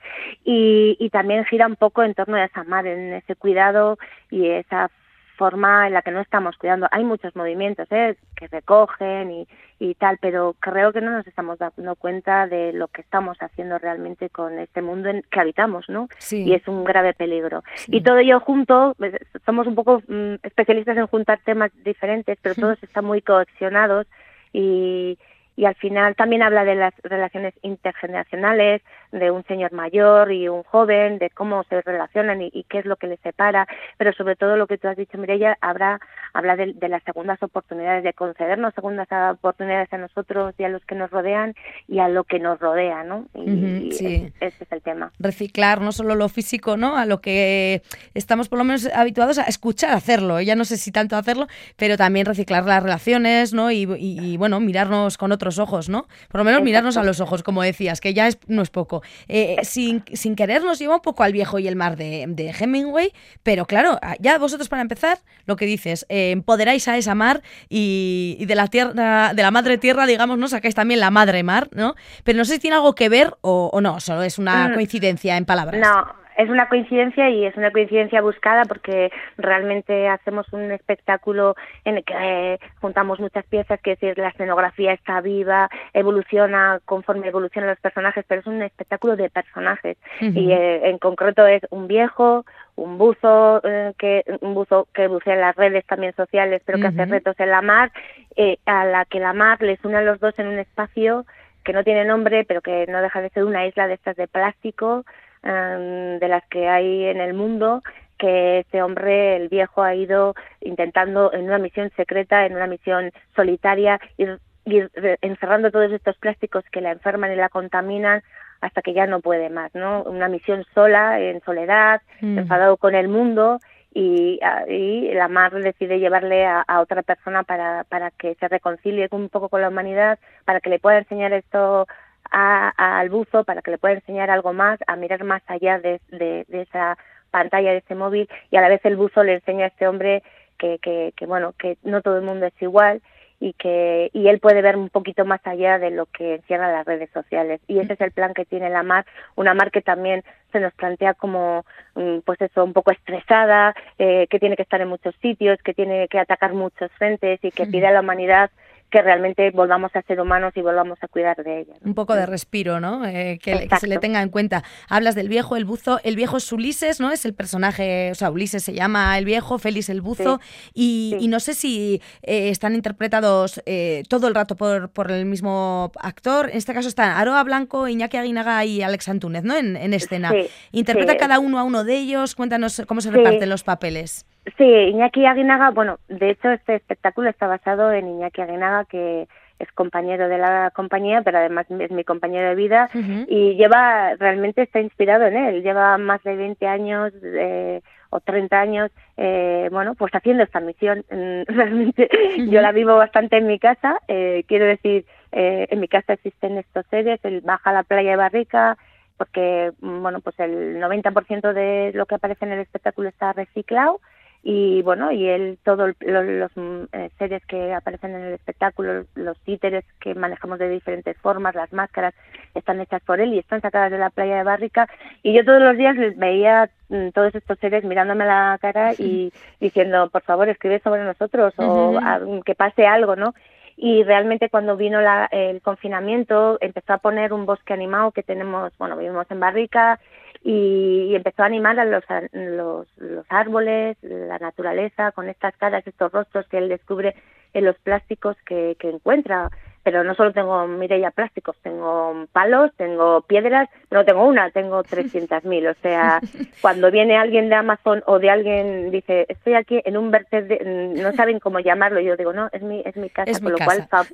y, 0.44 0.96
y 1.00 1.10
también 1.10 1.44
gira 1.46 1.66
un 1.66 1.76
poco 1.76 2.02
en 2.02 2.14
torno 2.14 2.36
a 2.36 2.44
esa 2.44 2.64
madre, 2.64 2.92
en 2.92 3.14
ese 3.14 3.34
cuidado 3.34 3.98
y 4.30 4.46
esa 4.48 4.90
forma 5.38 5.86
en 5.86 5.94
la 5.94 6.02
que 6.02 6.10
no 6.10 6.20
estamos 6.20 6.58
cuidando. 6.58 6.88
Hay 6.90 7.04
muchos 7.04 7.34
movimientos 7.36 7.86
¿eh? 7.90 8.16
que 8.36 8.48
recogen 8.48 9.30
y, 9.30 9.48
y 9.78 9.94
tal, 9.94 10.18
pero 10.20 10.56
creo 10.58 10.92
que 10.92 11.00
no 11.00 11.12
nos 11.12 11.26
estamos 11.26 11.58
dando 11.58 11.94
cuenta 11.94 12.46
de 12.48 12.72
lo 12.72 12.88
que 12.88 13.00
estamos 13.00 13.38
haciendo 13.40 13.78
realmente 13.78 14.28
con 14.28 14.58
este 14.58 14.82
mundo 14.82 15.08
en 15.08 15.22
que 15.30 15.40
habitamos, 15.40 15.88
¿no? 15.88 16.08
Sí. 16.18 16.42
Y 16.42 16.54
es 16.54 16.66
un 16.66 16.84
grave 16.84 17.14
peligro. 17.14 17.62
Y 17.86 18.02
todo 18.02 18.18
ello 18.18 18.40
junto, 18.40 18.94
pues, 18.98 19.14
somos 19.46 19.66
un 19.66 19.76
poco 19.76 20.02
mm, 20.08 20.34
especialistas 20.42 20.96
en 20.96 21.06
juntar 21.06 21.40
temas 21.44 21.70
diferentes, 21.84 22.36
pero 22.42 22.56
todos 22.56 22.82
están 22.82 23.04
muy 23.04 23.22
coaccionados 23.22 24.06
y, 24.52 25.16
y 25.58 25.64
al 25.64 25.74
final 25.74 26.14
también 26.14 26.42
habla 26.42 26.64
de 26.64 26.76
las 26.76 26.94
relaciones 27.02 27.52
intergeneracionales, 27.62 28.80
de 29.10 29.32
un 29.32 29.42
señor 29.46 29.72
mayor 29.72 30.30
y 30.30 30.48
un 30.48 30.62
joven, 30.62 31.18
de 31.18 31.30
cómo 31.30 31.64
se 31.64 31.82
relacionan 31.82 32.40
y, 32.42 32.50
y 32.54 32.62
qué 32.62 32.78
es 32.78 32.84
lo 32.84 32.94
que 32.94 33.08
les 33.08 33.18
separa, 33.20 33.66
pero 33.96 34.12
sobre 34.12 34.36
todo 34.36 34.56
lo 34.56 34.68
que 34.68 34.78
tú 34.78 34.86
has 34.86 34.96
dicho, 34.96 35.18
Mireia, 35.18 35.58
habrá, 35.60 35.98
habla 36.32 36.54
de, 36.54 36.74
de, 36.74 36.88
las 36.88 37.02
segundas 37.02 37.42
oportunidades, 37.42 38.04
de 38.04 38.12
concedernos 38.12 38.72
segundas 38.72 39.08
oportunidades 39.32 39.92
a 39.92 39.98
nosotros 39.98 40.54
y 40.58 40.62
a 40.62 40.68
los 40.68 40.84
que 40.84 40.94
nos 40.94 41.10
rodean 41.10 41.56
y 41.88 41.98
a 41.98 42.08
lo 42.08 42.22
que 42.22 42.38
nos 42.38 42.60
rodea, 42.60 43.02
¿no? 43.02 43.26
Y, 43.34 43.40
uh 43.40 43.42
-huh, 43.42 43.82
y 43.82 43.92
sí. 43.92 44.06
ese, 44.06 44.32
ese 44.46 44.64
es 44.64 44.72
el 44.72 44.82
tema. 44.82 45.10
Reciclar 45.18 45.80
no 45.80 45.90
solo 45.90 46.14
lo 46.14 46.28
físico, 46.28 46.76
¿no? 46.76 46.96
A 46.96 47.04
lo 47.04 47.20
que 47.20 47.82
estamos 48.14 48.48
por 48.48 48.58
lo 48.58 48.64
menos 48.64 48.88
habituados 48.94 49.38
a 49.38 49.42
escuchar 49.44 49.90
hacerlo, 49.92 50.40
ya 50.40 50.54
no 50.54 50.64
sé 50.64 50.76
si 50.76 50.92
tanto 50.92 51.16
hacerlo, 51.16 51.48
pero 51.76 51.96
también 51.96 52.26
reciclar 52.26 52.64
las 52.64 52.80
relaciones, 52.80 53.52
¿no? 53.52 53.72
Y, 53.72 53.88
y, 53.98 54.34
y 54.34 54.36
bueno, 54.36 54.60
mirarnos 54.60 55.18
con 55.18 55.32
otros 55.32 55.47
ojos, 55.56 55.88
¿no? 55.88 56.06
Por 56.28 56.40
lo 56.40 56.44
menos 56.44 56.58
Exacto. 56.58 56.64
mirarnos 56.64 56.96
a 56.98 57.02
los 57.02 57.20
ojos, 57.20 57.42
como 57.42 57.62
decías, 57.62 58.02
que 58.02 58.12
ya 58.12 58.26
es, 58.26 58.38
no 58.48 58.60
es 58.60 58.68
poco. 58.68 59.02
Eh, 59.28 59.56
sin, 59.62 60.04
sin 60.12 60.36
querer 60.36 60.62
nos 60.62 60.78
lleva 60.78 60.96
un 60.96 61.00
poco 61.00 61.22
al 61.22 61.32
viejo 61.32 61.58
y 61.58 61.66
el 61.66 61.76
mar 61.76 61.96
de, 61.96 62.26
de 62.28 62.50
Hemingway, 62.50 63.12
pero 63.42 63.64
claro, 63.64 63.98
ya 64.20 64.36
vosotros 64.36 64.68
para 64.68 64.82
empezar, 64.82 65.20
lo 65.46 65.56
que 65.56 65.64
dices, 65.64 66.04
eh, 66.10 66.32
empoderáis 66.32 66.86
a 66.88 66.98
esa 66.98 67.14
mar 67.14 67.42
y, 67.70 68.36
y, 68.38 68.44
de 68.44 68.54
la 68.54 68.66
tierra, 68.66 69.32
de 69.32 69.42
la 69.42 69.50
madre 69.50 69.78
tierra, 69.78 70.06
digamos, 70.06 70.36
¿no? 70.36 70.48
Sacáis 70.48 70.74
también 70.74 71.00
la 71.00 71.10
madre 71.10 71.42
mar, 71.42 71.68
¿no? 71.72 71.94
Pero 72.24 72.36
no 72.36 72.44
sé 72.44 72.54
si 72.54 72.58
tiene 72.58 72.76
algo 72.76 72.94
que 72.94 73.08
ver 73.08 73.34
o, 73.40 73.70
o 73.72 73.80
no, 73.80 74.00
solo 74.00 74.22
es 74.22 74.38
una 74.38 74.68
mm. 74.68 74.74
coincidencia 74.74 75.36
en 75.36 75.44
palabras. 75.44 75.80
No, 75.80 76.17
es 76.38 76.48
una 76.48 76.68
coincidencia 76.68 77.28
y 77.30 77.44
es 77.44 77.56
una 77.56 77.72
coincidencia 77.72 78.22
buscada 78.22 78.64
porque 78.64 79.10
realmente 79.36 80.08
hacemos 80.08 80.46
un 80.52 80.70
espectáculo 80.70 81.56
en 81.84 81.96
el 81.98 82.04
que 82.04 82.14
eh, 82.16 82.58
juntamos 82.80 83.18
muchas 83.18 83.44
piezas, 83.46 83.80
que 83.80 83.92
es 83.92 84.00
decir, 84.00 84.16
la 84.18 84.28
escenografía 84.28 84.92
está 84.92 85.20
viva, 85.20 85.68
evoluciona 85.92 86.78
conforme 86.84 87.26
evolucionan 87.26 87.70
los 87.70 87.80
personajes, 87.80 88.24
pero 88.28 88.40
es 88.40 88.46
un 88.46 88.62
espectáculo 88.62 89.16
de 89.16 89.30
personajes 89.30 89.96
uh 90.20 90.26
-huh. 90.26 90.32
y 90.32 90.52
eh, 90.52 90.88
en 90.90 90.98
concreto 90.98 91.44
es 91.44 91.62
un 91.70 91.88
viejo, 91.88 92.44
un 92.76 92.98
buzo 92.98 93.60
eh, 93.64 93.92
que 93.98 94.22
un 94.40 94.54
buzo 94.54 94.86
que 94.94 95.08
bucea 95.08 95.34
en 95.34 95.40
las 95.40 95.56
redes 95.56 95.84
también 95.86 96.14
sociales, 96.14 96.62
pero 96.64 96.78
que 96.78 96.86
uh 96.86 96.90
-huh. 96.90 97.02
hace 97.02 97.10
retos 97.10 97.40
en 97.40 97.50
la 97.50 97.62
mar, 97.62 97.90
eh, 98.36 98.58
a 98.64 98.84
la 98.84 99.04
que 99.06 99.18
la 99.18 99.32
mar 99.32 99.60
les 99.60 99.84
une 99.84 99.96
a 99.96 100.02
los 100.02 100.20
dos 100.20 100.38
en 100.38 100.46
un 100.46 100.60
espacio 100.60 101.26
que 101.64 101.72
no 101.72 101.82
tiene 101.82 102.04
nombre, 102.04 102.44
pero 102.44 102.60
que 102.60 102.86
no 102.86 103.02
deja 103.02 103.20
de 103.20 103.30
ser 103.30 103.42
una 103.44 103.66
isla 103.66 103.88
de 103.88 103.94
estas 103.94 104.16
de 104.16 104.28
plástico 104.28 105.04
um, 105.42 106.18
de 106.18 106.28
las 106.28 106.44
que 106.48 106.68
hay 106.68 107.04
en 107.04 107.20
el 107.20 107.34
mundo 107.34 107.82
que 108.18 108.60
este 108.60 108.82
hombre, 108.82 109.36
el 109.36 109.48
viejo, 109.48 109.82
ha 109.82 109.94
ido 109.94 110.34
intentando 110.60 111.32
en 111.32 111.44
una 111.44 111.58
misión 111.58 111.90
secreta, 111.96 112.46
en 112.46 112.54
una 112.54 112.66
misión 112.66 113.12
solitaria, 113.34 114.00
ir, 114.16 114.40
ir 114.64 114.90
encerrando 115.22 115.70
todos 115.70 115.92
estos 115.92 116.16
plásticos 116.18 116.64
que 116.72 116.80
la 116.80 116.90
enferman 116.90 117.32
y 117.32 117.36
la 117.36 117.48
contaminan 117.48 118.22
hasta 118.60 118.82
que 118.82 118.92
ya 118.92 119.06
no 119.06 119.20
puede 119.20 119.50
más, 119.50 119.72
¿no? 119.74 120.02
Una 120.02 120.28
misión 120.28 120.64
sola, 120.74 121.20
en 121.20 121.40
soledad, 121.42 122.02
mm. 122.20 122.38
enfadado 122.38 122.76
con 122.76 122.96
el 122.96 123.06
mundo 123.08 123.60
y, 123.94 124.40
y 124.68 125.14
la 125.14 125.28
mar 125.28 125.52
decide 125.52 126.00
llevarle 126.00 126.44
a, 126.44 126.60
a, 126.62 126.80
otra 126.80 127.02
persona 127.02 127.44
para, 127.44 127.84
para 127.84 128.10
que 128.10 128.34
se 128.34 128.48
reconcilie 128.48 129.08
un 129.12 129.28
poco 129.28 129.48
con 129.48 129.60
la 129.60 129.68
humanidad, 129.68 130.18
para 130.44 130.60
que 130.60 130.70
le 130.70 130.78
pueda 130.78 130.98
enseñar 130.98 131.32
esto 131.32 131.86
a, 132.30 132.72
a, 132.76 132.98
al 132.98 133.10
buzo, 133.10 133.44
para 133.44 133.62
que 133.62 133.70
le 133.70 133.78
pueda 133.78 133.94
enseñar 133.94 134.30
algo 134.30 134.52
más, 134.52 134.78
a 134.86 134.96
mirar 134.96 135.24
más 135.24 135.42
allá 135.46 135.78
de, 135.78 136.00
de, 136.08 136.44
de 136.48 136.62
esa 136.62 136.96
pantalla 137.30 137.72
de 137.72 137.78
ese 137.78 137.94
móvil 137.94 138.28
y 138.50 138.56
a 138.56 138.60
la 138.60 138.68
vez 138.68 138.80
el 138.84 138.96
buzo 138.96 139.22
le 139.22 139.34
enseña 139.34 139.64
a 139.64 139.68
este 139.68 139.86
hombre 139.86 140.22
que, 140.58 140.78
que, 140.78 141.12
que 141.16 141.26
bueno 141.26 141.54
que 141.58 141.78
no 141.82 142.02
todo 142.02 142.16
el 142.16 142.24
mundo 142.24 142.46
es 142.46 142.62
igual 142.62 143.02
y 143.40 143.52
que 143.52 144.10
y 144.12 144.26
él 144.26 144.40
puede 144.40 144.62
ver 144.62 144.76
un 144.76 144.88
poquito 144.88 145.24
más 145.24 145.40
allá 145.44 145.78
de 145.78 145.90
lo 145.90 146.06
que 146.06 146.36
encierran 146.36 146.72
las 146.72 146.84
redes 146.84 147.08
sociales. 147.10 147.60
Y 147.68 147.78
ese 147.78 147.92
es 147.92 148.00
el 148.00 148.10
plan 148.10 148.34
que 148.34 148.44
tiene 148.44 148.68
la 148.68 148.82
mar 148.82 149.06
una 149.36 149.54
mar 149.54 149.70
que 149.70 149.80
también 149.80 150.24
se 150.50 150.58
nos 150.58 150.72
plantea 150.74 151.14
como 151.14 151.64
mm, 151.94 152.18
pues 152.24 152.40
eso 152.40 152.64
un 152.64 152.72
poco 152.72 152.90
estresada 152.90 153.74
eh, 153.98 154.26
que 154.28 154.40
tiene 154.40 154.56
que 154.56 154.62
estar 154.62 154.80
en 154.80 154.88
muchos 154.88 155.14
sitios 155.22 155.58
que 155.62 155.74
tiene 155.74 156.08
que 156.08 156.18
atacar 156.18 156.54
muchos 156.54 156.90
frentes 156.92 157.38
y 157.42 157.50
que 157.52 157.66
pide 157.66 157.86
a 157.86 157.92
la 157.92 158.00
humanidad 158.00 158.50
que 158.90 159.02
realmente 159.02 159.50
volvamos 159.50 159.90
a 159.94 160.02
ser 160.02 160.20
humanos 160.20 160.52
y 160.56 160.62
volvamos 160.62 160.98
a 161.02 161.08
cuidar 161.08 161.36
de 161.42 161.60
ella. 161.60 161.74
¿no? 161.80 161.88
Un 161.88 161.94
poco 161.94 162.14
de 162.14 162.24
respiro, 162.26 162.80
¿no? 162.80 163.04
Eh, 163.04 163.38
que, 163.42 163.68
que, 163.68 163.76
se 163.76 163.86
le 163.86 163.98
tenga 163.98 164.22
en 164.22 164.30
cuenta. 164.30 164.64
Hablas 164.88 165.14
del 165.14 165.28
viejo, 165.28 165.56
el 165.56 165.64
buzo. 165.64 166.00
El 166.04 166.16
viejo 166.16 166.38
es 166.38 166.50
Ulises, 166.52 167.00
¿no? 167.00 167.10
Es 167.10 167.24
el 167.24 167.34
personaje, 167.34 168.10
o 168.10 168.14
sea, 168.14 168.30
Ulises 168.30 168.64
se 168.64 168.72
llama 168.72 169.16
el 169.18 169.24
viejo, 169.24 169.58
Félix 169.58 169.90
el 169.90 170.00
buzo. 170.00 170.40
Sí. 170.42 170.70
Y, 170.74 171.16
sí. 171.18 171.24
y, 171.24 171.28
no 171.28 171.40
sé 171.40 171.54
si 171.54 172.00
eh, 172.22 172.48
están 172.48 172.74
interpretados 172.74 173.62
eh, 173.66 174.04
todo 174.08 174.28
el 174.28 174.34
rato 174.34 174.56
por, 174.56 174.90
por, 174.90 175.10
el 175.10 175.26
mismo 175.26 175.92
actor. 176.00 176.48
En 176.50 176.56
este 176.56 176.72
caso 176.72 176.88
están 176.88 177.10
Aroa 177.10 177.42
Blanco, 177.44 177.88
Iñaki 177.88 178.16
Aguinaga 178.16 178.64
y 178.64 178.82
Alex 178.82 179.08
Antúnez, 179.08 179.44
¿no? 179.44 179.54
En, 179.54 179.76
en 179.76 179.92
escena. 179.92 180.30
Sí. 180.30 180.48
Interpreta 180.72 181.16
cada 181.16 181.38
uno 181.38 181.58
a 181.58 181.64
uno 181.64 181.84
de 181.84 181.96
ellos. 181.96 182.34
Cuéntanos 182.34 182.82
cómo 182.86 183.00
se 183.00 183.10
reparten 183.10 183.48
los 183.50 183.64
papeles. 183.64 184.26
Sí, 184.56 184.64
Iñaki 184.64 185.26
Aguinaga, 185.26 185.70
bueno, 185.70 185.98
de 186.08 186.30
hecho 186.30 186.50
este 186.50 186.76
espectáculo 186.76 187.28
está 187.28 187.46
basado 187.46 187.92
en 187.92 188.08
Iñaki 188.08 188.40
Aguinaga, 188.40 188.84
que 188.86 189.28
es 189.58 189.72
compañero 189.72 190.28
de 190.28 190.38
la 190.38 190.70
compañía, 190.74 191.22
pero 191.22 191.38
además 191.38 191.66
es 191.70 191.90
mi 191.90 192.04
compañero 192.04 192.48
de 192.48 192.54
vida 192.54 192.88
uh 192.94 192.98
-huh. 192.98 193.26
y 193.28 193.56
lleva, 193.56 194.14
realmente 194.14 194.62
está 194.62 194.80
inspirado 194.80 195.26
en 195.26 195.36
él, 195.36 195.62
lleva 195.62 195.98
más 195.98 196.22
de 196.22 196.36
20 196.36 196.66
años 196.66 197.12
eh, 197.22 197.80
o 198.10 198.20
30 198.20 198.60
años, 198.60 198.90
eh, 199.16 199.68
bueno, 199.70 199.94
pues 199.94 200.14
haciendo 200.14 200.42
esta 200.44 200.60
misión. 200.60 201.04
Realmente 201.46 202.08
uh 202.10 202.16
-huh. 202.40 202.50
yo 202.50 202.60
la 202.60 202.72
vivo 202.72 202.96
bastante 202.96 203.36
en 203.36 203.46
mi 203.46 203.58
casa, 203.58 203.98
eh, 204.08 204.44
quiero 204.46 204.64
decir, 204.64 205.04
eh, 205.32 205.66
en 205.70 205.80
mi 205.80 205.88
casa 205.88 206.14
existen 206.14 206.56
estos 206.56 206.86
seres, 206.86 207.20
él 207.24 207.40
baja 207.42 207.70
a 207.70 207.74
la 207.74 207.82
playa 207.82 208.10
de 208.10 208.16
Barrica, 208.16 208.78
porque, 209.16 209.72
bueno, 209.80 210.20
pues 210.20 210.38
el 210.38 210.78
90% 210.78 211.52
de 211.52 211.90
lo 211.92 212.06
que 212.06 212.14
aparece 212.14 212.44
en 212.44 212.52
el 212.52 212.60
espectáculo 212.60 213.08
está 213.08 213.32
reciclado, 213.32 214.00
y 214.42 214.82
bueno 214.82 215.10
y 215.10 215.28
él 215.28 215.58
todos 215.64 215.94
lo, 216.00 216.22
los 216.22 216.52
eh, 216.92 217.10
seres 217.18 217.44
que 217.46 217.74
aparecen 217.74 218.14
en 218.14 218.22
el 218.22 218.34
espectáculo 218.34 219.04
los 219.14 219.38
títeres 219.40 219.84
que 220.00 220.14
manejamos 220.14 220.58
de 220.58 220.68
diferentes 220.68 221.16
formas 221.18 221.54
las 221.54 221.72
máscaras 221.72 222.14
están 222.54 222.80
hechas 222.80 223.02
por 223.02 223.20
él 223.20 223.34
y 223.34 223.38
están 223.40 223.60
sacadas 223.60 223.90
de 223.90 223.98
la 223.98 224.10
playa 224.10 224.36
de 224.36 224.44
Bárrica 224.44 224.88
y 225.22 225.32
yo 225.34 225.44
todos 225.44 225.60
los 225.60 225.76
días 225.76 225.96
veía 226.16 226.70
mm, 226.88 227.08
todos 227.10 227.34
estos 227.34 227.58
seres 227.58 227.82
mirándome 227.84 228.26
la 228.26 228.58
cara 228.60 228.92
y 228.96 229.32
diciendo 229.60 230.08
por 230.08 230.22
favor 230.22 230.48
escribe 230.48 230.78
sobre 230.80 231.04
nosotros 231.04 231.52
uh 231.58 231.62
-huh. 231.62 231.96
o 231.96 231.98
a, 231.98 232.42
que 232.44 232.54
pase 232.54 232.86
algo 232.86 233.16
no 233.16 233.34
y 233.76 234.02
realmente 234.02 234.50
cuando 234.50 234.76
vino 234.76 235.00
la, 235.00 235.28
el 235.30 235.60
confinamiento 235.62 236.58
empezó 236.60 236.92
a 236.94 236.98
poner 236.98 237.32
un 237.32 237.44
bosque 237.44 237.74
animado 237.74 238.12
que 238.12 238.22
tenemos 238.22 238.72
bueno 238.78 238.96
vivimos 238.96 239.28
en 239.30 239.40
Barrica 239.40 239.98
y, 240.42 241.08
y 241.10 241.14
empezó 241.14 241.42
a 241.42 241.46
animar 241.46 241.78
a 241.78 241.84
los, 241.84 242.04
los, 242.32 242.86
los 242.96 243.26
árboles, 243.28 243.96
la 244.02 244.38
naturaleza, 244.38 245.12
con 245.12 245.28
estas 245.28 245.56
caras, 245.56 245.86
estos 245.86 246.12
rostros 246.12 246.46
que 246.48 246.58
él 246.58 246.68
descubre 246.68 247.14
en 247.54 247.64
los 247.64 247.76
plásticos 247.78 248.36
que, 248.46 248.76
que 248.78 248.90
encuentra. 248.90 249.50
Pero 249.84 250.04
no 250.04 250.14
solo 250.14 250.32
tengo, 250.32 250.66
mire 250.66 251.00
ya 251.00 251.10
plásticos, 251.10 251.56
tengo 251.62 252.26
palos, 252.32 252.70
tengo 252.76 253.22
piedras, 253.22 253.70
no 253.90 254.04
tengo 254.04 254.26
una, 254.26 254.50
tengo 254.50 254.82
300.000. 254.84 255.70
O 255.70 255.74
sea, 255.80 256.20
cuando 256.60 256.90
viene 256.90 257.16
alguien 257.16 257.48
de 257.48 257.54
Amazon 257.54 258.02
o 258.06 258.18
de 258.18 258.28
alguien 258.28 258.90
dice, 258.90 259.24
estoy 259.28 259.54
aquí 259.54 259.80
en 259.84 259.96
un 259.96 260.10
vertedero, 260.10 260.64
no 260.66 261.12
saben 261.12 261.40
cómo 261.40 261.60
llamarlo, 261.60 262.00
yo 262.00 262.16
digo, 262.16 262.32
no, 262.32 262.50
es 262.52 262.62
mi, 262.62 262.82
es 262.84 262.96
mi 262.96 263.08
casa, 263.08 263.30
es 263.30 263.38
con 263.38 263.46
mi 263.46 263.52
lo 263.52 263.58
casa. 263.58 263.86
cual, 263.86 263.88
fa 263.88 264.04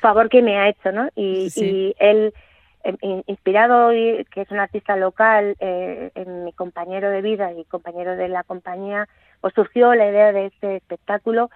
favor 0.00 0.28
que 0.28 0.42
me 0.42 0.58
ha 0.58 0.68
hecho, 0.68 0.92
¿no? 0.92 1.08
Y, 1.16 1.50
sí. 1.50 1.64
y 1.64 1.94
él 1.98 2.32
inspirado, 3.26 3.90
que 3.90 4.40
es 4.40 4.50
un 4.50 4.58
artista 4.58 4.96
local, 4.96 5.56
eh, 5.60 6.10
en 6.14 6.44
mi 6.44 6.52
compañero 6.52 7.10
de 7.10 7.22
vida 7.22 7.52
y 7.52 7.64
compañero 7.64 8.16
de 8.16 8.28
la 8.28 8.44
compañía, 8.44 9.08
pues 9.40 9.54
surgió 9.54 9.94
la 9.94 10.08
idea 10.08 10.32
de 10.32 10.46
este 10.46 10.76
espectáculo 10.76 11.50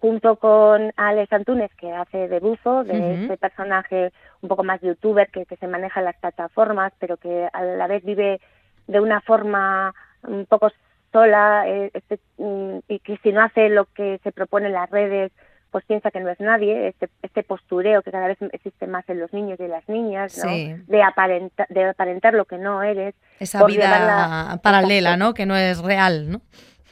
junto 0.00 0.36
con 0.36 0.92
Alex 0.96 1.32
Antunes, 1.32 1.70
que 1.76 1.92
hace 1.92 2.28
de 2.28 2.40
buzo, 2.40 2.84
de 2.84 2.94
Ujú. 2.94 3.22
este 3.22 3.36
personaje 3.36 4.12
un 4.40 4.48
poco 4.48 4.64
más 4.64 4.80
youtuber 4.80 5.28
que, 5.28 5.44
que 5.44 5.56
se 5.56 5.66
maneja 5.66 6.00
en 6.00 6.06
las 6.06 6.16
plataformas, 6.16 6.92
pero 6.98 7.18
que 7.18 7.48
a 7.52 7.62
la 7.62 7.86
vez 7.86 8.02
vive 8.02 8.40
de 8.86 9.00
una 9.00 9.20
forma 9.20 9.94
un 10.22 10.46
poco 10.46 10.70
sola 11.12 11.68
eh, 11.68 11.90
este, 11.92 12.18
mm, 12.38 12.78
y 12.88 12.98
que 13.00 13.18
si 13.18 13.32
no 13.32 13.42
hace 13.42 13.68
lo 13.68 13.84
que 13.86 14.18
se 14.22 14.32
propone 14.32 14.66
en 14.66 14.72
las 14.72 14.90
redes, 14.90 15.32
pues 15.70 15.84
piensa 15.84 16.10
que 16.10 16.20
no 16.20 16.28
es 16.30 16.40
nadie, 16.40 16.88
este, 16.88 17.08
este 17.22 17.42
postureo 17.42 18.02
que 18.02 18.10
cada 18.10 18.26
vez 18.28 18.38
existe 18.52 18.86
más 18.86 19.08
en 19.08 19.20
los 19.20 19.32
niños 19.32 19.58
y 19.60 19.64
en 19.64 19.70
las 19.70 19.88
niñas, 19.88 20.36
¿no? 20.44 20.50
Sí. 20.50 20.74
de, 20.86 21.02
aparenta- 21.02 21.66
de 21.68 21.84
aparentar 21.88 22.34
lo 22.34 22.44
que 22.44 22.58
no 22.58 22.82
eres. 22.82 23.14
Esa 23.38 23.64
vida 23.64 24.58
paralela, 24.62 25.16
¿no? 25.16 25.34
Que 25.34 25.46
no 25.46 25.56
es 25.56 25.80
real, 25.82 26.30
¿no? 26.30 26.40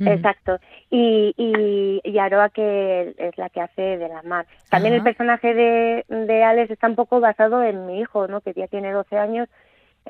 Exacto. 0.00 0.60
Y, 0.90 1.34
y, 1.36 2.00
y 2.04 2.18
Aroa, 2.18 2.50
que 2.50 3.14
es 3.18 3.36
la 3.36 3.48
que 3.50 3.60
hace 3.60 3.82
de 3.98 4.08
la 4.08 4.22
mar. 4.22 4.46
También 4.70 4.94
el 4.94 5.02
personaje 5.02 5.52
de, 5.54 6.04
de 6.08 6.44
Alex 6.44 6.70
está 6.70 6.86
un 6.86 6.94
poco 6.94 7.18
basado 7.18 7.64
en 7.64 7.84
mi 7.86 7.98
hijo, 8.00 8.28
¿no? 8.28 8.40
que 8.40 8.52
ya 8.52 8.68
tiene 8.68 8.92
12 8.92 9.18
años 9.18 9.48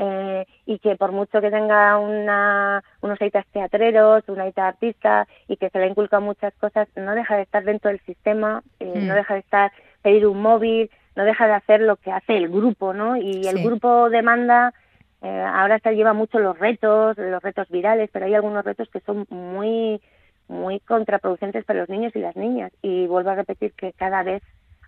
eh, 0.00 0.46
y 0.64 0.78
que 0.78 0.94
por 0.94 1.10
mucho 1.10 1.40
que 1.40 1.50
tenga 1.50 1.98
una, 1.98 2.84
unos 3.00 3.20
aitas 3.20 3.44
teatreros, 3.48 4.22
una 4.28 4.44
aita 4.44 4.68
artista 4.68 5.26
y 5.48 5.56
que 5.56 5.70
se 5.70 5.78
le 5.80 5.88
inculca 5.88 6.20
muchas 6.20 6.54
cosas, 6.54 6.86
no 6.94 7.16
deja 7.16 7.34
de 7.36 7.42
estar 7.42 7.64
dentro 7.64 7.90
del 7.90 8.00
sistema, 8.00 8.62
eh, 8.78 8.92
Mm. 8.94 9.08
no 9.08 9.14
deja 9.14 9.34
de 9.34 9.40
estar, 9.40 9.72
pedir 10.02 10.26
un 10.28 10.40
móvil, 10.40 10.88
no 11.16 11.24
deja 11.24 11.48
de 11.48 11.54
hacer 11.54 11.80
lo 11.80 11.96
que 11.96 12.12
hace 12.12 12.36
el 12.36 12.48
grupo, 12.48 12.94
¿no? 12.94 13.16
Y 13.16 13.48
el 13.48 13.58
grupo 13.60 14.08
demanda 14.08 14.72
eh, 15.20 15.44
ahora 15.52 15.80
se 15.80 15.96
lleva 15.96 16.12
mucho 16.12 16.38
los 16.38 16.56
retos, 16.56 17.18
los 17.18 17.42
retos 17.42 17.68
virales, 17.68 18.08
pero 18.12 18.26
hay 18.26 18.34
algunos 18.34 18.64
retos 18.64 18.88
que 18.90 19.00
son 19.00 19.26
muy 19.30 20.00
muy 20.46 20.78
contraproducentes 20.80 21.64
para 21.64 21.80
los 21.80 21.88
niños 21.88 22.14
y 22.14 22.20
las 22.20 22.36
niñas. 22.36 22.72
Y 22.82 23.06
vuelvo 23.08 23.30
a 23.30 23.34
repetir 23.34 23.72
que 23.72 23.92
cada 23.92 24.22
vez 24.22 24.42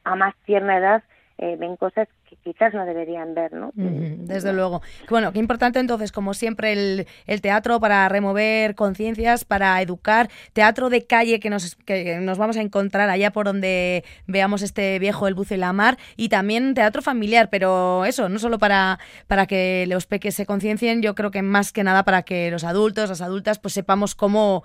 a 0.05 0.15
más 0.15 0.35
tierna 0.47 0.79
edad 0.79 1.03
eh, 1.39 1.57
ven 1.59 1.77
cosas 1.77 2.09
que 2.31 2.37
quizás 2.37 2.72
no 2.72 2.85
deberían 2.85 3.35
ver, 3.35 3.53
¿no? 3.53 3.72
Desde 3.74 4.53
luego. 4.53 4.83
Bueno, 5.09 5.33
qué 5.33 5.41
importante 5.41 5.81
entonces, 5.81 6.12
como 6.12 6.33
siempre, 6.33 6.72
el, 6.72 7.07
el 7.26 7.41
teatro 7.41 7.81
para 7.81 8.09
remover 8.09 8.76
conciencias, 8.76 9.45
para 9.45 9.81
educar, 9.83 10.31
teatro 10.53 10.91
de 10.91 11.05
calle 11.07 11.41
que 11.41 11.51
nos, 11.51 11.74
que 11.74 12.18
nos 12.20 12.39
vamos 12.39 12.57
a 12.57 12.61
encontrar 12.61 13.11
allá 13.11 13.33
por 13.33 13.47
donde 13.47 14.05
veamos 14.28 14.62
este 14.62 14.99
viejo 15.01 15.26
El 15.26 15.35
Buzo 15.35 15.55
y 15.55 15.59
la 15.59 15.72
Mar, 15.72 15.99
y 16.16 16.28
también 16.28 16.74
teatro 16.74 17.03
familiar, 17.03 17.49
pero 17.51 18.05
eso, 18.05 18.28
no 18.28 18.39
solo 18.39 18.59
para, 18.59 19.01
para 19.26 19.47
que 19.47 19.87
los 19.89 20.07
peques 20.07 20.37
se 20.37 20.47
conciencien, 20.47 21.03
yo 21.03 21.16
creo 21.16 21.33
que 21.33 21.43
más 21.43 21.72
que 21.72 21.83
nada 21.83 22.05
para 22.05 22.22
que 22.22 22.51
los 22.51 22.62
adultos, 22.62 23.09
las 23.09 23.22
adultas, 23.22 23.59
pues 23.59 23.74
sepamos 23.74 24.14
cómo, 24.14 24.62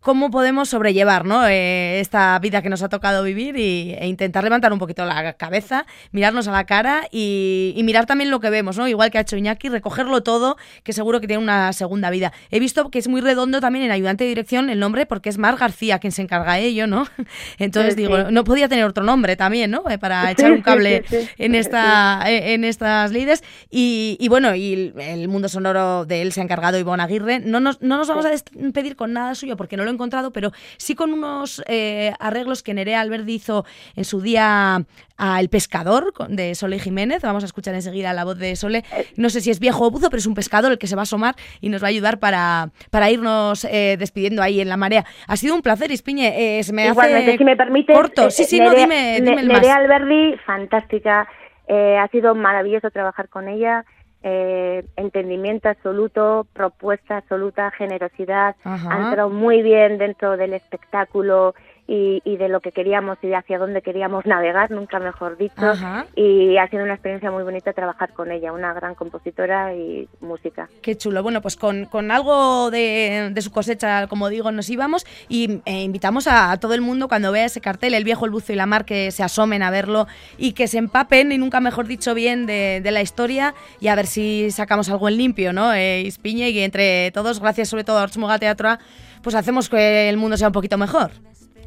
cómo 0.00 0.30
podemos 0.30 0.70
sobrellevar 0.70 1.26
¿no? 1.26 1.46
Eh, 1.46 2.00
esta 2.00 2.38
vida 2.38 2.62
que 2.62 2.70
nos 2.70 2.82
ha 2.82 2.88
tocado 2.88 3.22
vivir 3.22 3.56
y, 3.58 3.92
e 3.98 4.06
intentar 4.06 4.44
levantar 4.44 4.72
un 4.72 4.78
poquito 4.78 5.04
la 5.04 5.34
cabeza, 5.34 5.84
mirarnos 6.10 6.48
a 6.48 6.52
la 6.52 6.64
cara 6.64 7.01
y, 7.10 7.74
y 7.76 7.82
mirar 7.82 8.06
también 8.06 8.30
lo 8.30 8.40
que 8.40 8.50
vemos, 8.50 8.76
¿no? 8.76 8.88
Igual 8.88 9.10
que 9.10 9.18
ha 9.18 9.22
hecho 9.22 9.36
Iñaki, 9.36 9.68
recogerlo 9.68 10.22
todo, 10.22 10.56
que 10.82 10.92
seguro 10.92 11.20
que 11.20 11.26
tiene 11.26 11.42
una 11.42 11.72
segunda 11.72 12.10
vida. 12.10 12.32
He 12.50 12.60
visto 12.60 12.90
que 12.90 12.98
es 12.98 13.08
muy 13.08 13.20
redondo 13.20 13.60
también 13.60 13.84
en 13.84 13.90
ayudante 13.90 14.24
de 14.24 14.28
dirección 14.28 14.70
el 14.70 14.78
nombre, 14.78 15.06
porque 15.06 15.28
es 15.28 15.38
Mar 15.38 15.56
García 15.56 15.98
quien 15.98 16.12
se 16.12 16.22
encarga 16.22 16.54
de 16.54 16.66
ello, 16.66 16.86
¿no? 16.86 17.06
Entonces 17.58 17.94
Sí, 17.94 18.00
digo, 18.02 18.16
sí. 18.16 18.24
no 18.30 18.44
podía 18.44 18.68
tener 18.68 18.84
otro 18.84 19.04
nombre 19.04 19.36
también, 19.36 19.70
¿no? 19.70 19.88
Eh, 19.90 19.98
Para 19.98 20.30
echar 20.30 20.52
un 20.52 20.62
cable 20.62 21.04
sí, 21.08 21.28
en 21.38 21.54
esta 21.54 22.22
eh, 22.26 22.54
en 22.54 22.64
estas 22.64 23.10
lides 23.12 23.42
y, 23.70 24.16
y 24.20 24.28
bueno 24.28 24.54
y 24.54 24.92
el, 24.98 25.28
mundo 25.28 25.48
sonoro 25.48 26.04
de 26.04 26.22
él 26.22 26.32
se 26.32 26.40
ha 26.40 26.44
encargado 26.44 26.78
Ivonne 26.78 27.02
Aguirre 27.02 27.40
no 27.40 27.60
nos, 27.60 27.80
no 27.80 27.96
nos 27.96 28.08
vamos 28.08 28.24
a 28.24 28.30
despedir 28.30 28.96
con 28.96 29.12
nada 29.12 29.34
suyo 29.34 29.56
porque 29.56 29.76
no 29.76 29.84
lo 29.84 29.90
he 29.90 29.92
encontrado 29.94 30.32
pero 30.32 30.52
sí 30.76 30.94
con 30.94 31.12
unos 31.12 31.62
eh, 31.66 32.12
arreglos 32.18 32.62
que 32.62 32.74
Nerea 32.74 33.00
Alberdi 33.00 33.34
hizo 33.34 33.64
en 33.96 34.04
su 34.04 34.20
día 34.20 34.84
a 35.16 35.40
El 35.40 35.48
Pescador 35.48 36.12
de 36.28 36.54
Sole 36.54 36.78
Jiménez 36.92 37.22
vamos 37.22 37.42
a 37.42 37.46
escuchar 37.46 37.74
enseguida 37.74 38.12
la 38.12 38.24
voz 38.24 38.38
de 38.38 38.54
Sole 38.54 38.84
no 39.16 39.30
sé 39.30 39.40
si 39.40 39.50
es 39.50 39.58
viejo 39.60 39.86
o 39.86 39.90
buzo 39.90 40.10
pero 40.10 40.18
es 40.18 40.26
un 40.26 40.34
pescador 40.34 40.72
el 40.72 40.78
que 40.78 40.86
se 40.86 40.94
va 40.94 41.02
a 41.02 41.04
asomar 41.04 41.34
y 41.62 41.70
nos 41.70 41.82
va 41.82 41.86
a 41.86 41.88
ayudar 41.88 42.18
para, 42.18 42.68
para 42.90 43.10
irnos 43.10 43.64
eh, 43.64 43.96
despidiendo 43.98 44.42
ahí 44.42 44.60
en 44.60 44.68
la 44.68 44.76
marea 44.76 45.06
ha 45.26 45.36
sido 45.38 45.54
un 45.54 45.62
placer 45.62 45.90
Ispiñe 45.90 46.58
eh, 46.58 46.62
se 46.62 46.74
me 46.74 46.86
Igualmente, 46.88 47.30
hace 47.30 47.38
si 47.38 47.44
me 47.44 47.56
permite. 47.56 47.94
corto 47.94 48.26
eh, 48.26 48.30
sí 48.30 48.44
sí 48.44 48.58
Nerea- 48.60 48.70
no 48.72 48.74
dime, 48.78 49.20
dime 49.22 49.40
el 49.40 49.46
Ne- 49.48 49.52
más 49.54 49.62
Nerea 49.62 49.76
Alberdi, 49.76 50.36
fantástica. 50.44 51.26
Eh, 51.66 51.96
ha 51.96 52.08
sido 52.08 52.34
maravilloso 52.34 52.90
trabajar 52.90 53.28
con 53.30 53.48
ella. 53.48 53.84
Eh, 54.24 54.84
entendimiento 54.96 55.68
absoluto, 55.68 56.46
propuesta 56.52 57.16
absoluta, 57.18 57.70
generosidad. 57.70 58.54
Ajá. 58.64 58.88
Ha 58.94 59.04
entrado 59.06 59.30
muy 59.30 59.62
bien 59.62 59.96
dentro 59.98 60.36
del 60.36 60.52
espectáculo 60.54 61.54
y, 61.92 62.22
y 62.24 62.38
de 62.38 62.48
lo 62.48 62.60
que 62.60 62.72
queríamos 62.72 63.18
y 63.22 63.34
hacia 63.34 63.58
dónde 63.58 63.82
queríamos 63.82 64.24
navegar, 64.24 64.70
nunca 64.70 64.98
mejor 64.98 65.36
dicho. 65.36 65.66
Ajá. 65.66 66.06
Y 66.16 66.56
ha 66.56 66.66
sido 66.68 66.84
una 66.84 66.94
experiencia 66.94 67.30
muy 67.30 67.42
bonita 67.42 67.74
trabajar 67.74 68.14
con 68.14 68.32
ella, 68.32 68.52
una 68.52 68.72
gran 68.72 68.94
compositora 68.94 69.74
y 69.74 70.08
música. 70.20 70.70
Qué 70.80 70.96
chulo. 70.96 71.22
Bueno, 71.22 71.42
pues 71.42 71.56
con, 71.56 71.84
con 71.84 72.10
algo 72.10 72.70
de, 72.70 73.30
de 73.32 73.42
su 73.42 73.52
cosecha, 73.52 74.06
como 74.06 74.30
digo, 74.30 74.50
nos 74.52 74.70
íbamos 74.70 75.04
y 75.28 75.60
eh, 75.66 75.82
invitamos 75.82 76.26
a, 76.26 76.52
a 76.52 76.56
todo 76.58 76.72
el 76.72 76.80
mundo 76.80 77.08
cuando 77.08 77.30
vea 77.30 77.44
ese 77.44 77.60
cartel, 77.60 77.92
el 77.92 78.04
viejo, 78.04 78.24
el 78.24 78.30
buzo 78.30 78.54
y 78.54 78.56
la 78.56 78.64
mar, 78.64 78.86
que 78.86 79.10
se 79.10 79.22
asomen 79.22 79.62
a 79.62 79.70
verlo 79.70 80.06
y 80.38 80.52
que 80.52 80.68
se 80.68 80.78
empapen, 80.78 81.30
y 81.30 81.36
nunca 81.36 81.60
mejor 81.60 81.86
dicho 81.86 82.14
bien, 82.14 82.46
de, 82.46 82.80
de 82.82 82.90
la 82.90 83.02
historia 83.02 83.54
y 83.80 83.88
a 83.88 83.94
ver 83.94 84.06
si 84.06 84.50
sacamos 84.50 84.88
algo 84.88 85.08
en 85.08 85.18
limpio, 85.18 85.52
¿no? 85.52 85.74
Eh, 85.74 86.00
Ispiñe 86.00 86.48
y 86.48 86.60
entre 86.60 87.10
todos, 87.10 87.38
gracias 87.38 87.68
sobre 87.68 87.84
todo 87.84 87.98
a 87.98 88.04
Ortsmuga 88.04 88.38
Teatro, 88.38 88.78
pues 89.22 89.34
hacemos 89.34 89.68
que 89.68 90.08
el 90.08 90.16
mundo 90.16 90.38
sea 90.38 90.48
un 90.48 90.54
poquito 90.54 90.78
mejor. 90.78 91.10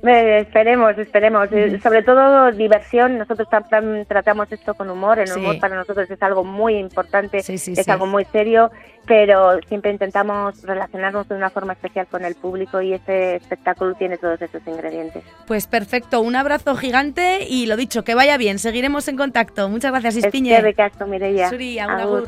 Eh, 0.07 0.39
esperemos, 0.39 0.97
esperemos. 0.97 1.47
Eh, 1.51 1.79
Sobre 1.81 2.03
todo 2.03 2.51
diversión. 2.51 3.17
Nosotros 3.17 3.47
tam- 3.49 3.67
tam- 3.69 4.05
tratamos 4.07 4.51
esto 4.51 4.73
con 4.73 4.89
humor. 4.89 5.19
El 5.19 5.27
Sí. 5.27 5.39
humor 5.39 5.59
para 5.59 5.75
nosotros 5.75 6.09
es 6.09 6.21
algo 6.21 6.43
muy 6.43 6.75
importante, 6.77 7.41
sí, 7.41 7.53
es 7.55 7.89
algo 7.89 8.05
muy 8.05 8.25
serio, 8.25 8.71
pero 9.07 9.59
siempre 9.67 9.91
intentamos 9.91 10.61
relacionarnos 10.63 11.27
de 11.29 11.35
una 11.35 11.49
forma 11.49 11.73
especial 11.73 12.07
con 12.07 12.25
el 12.25 12.35
público 12.35 12.81
y 12.81 12.93
este 12.93 13.35
espectáculo 13.37 13.93
tiene 13.95 14.17
todos 14.17 14.41
esos 14.41 14.61
ingredientes. 14.67 15.23
Pues 15.47 15.67
perfecto, 15.67 16.21
un 16.21 16.35
abrazo 16.35 16.75
gigante 16.75 17.45
y 17.47 17.65
lo 17.65 17.75
dicho, 17.75 18.03
que 18.03 18.15
vaya 18.15 18.37
bien, 18.37 18.59
seguiremos 18.59 19.07
en 19.07 19.17
contacto. 19.17 19.69
Muchas 19.69 19.91
gracias, 19.91 20.17
Es 20.17 20.25
Ispiñe. 20.25 20.55
que 20.57 20.61
ricasco, 20.61 21.05
Mireia. 21.05 21.49
Suri, 21.49 21.79
agur, 21.79 22.27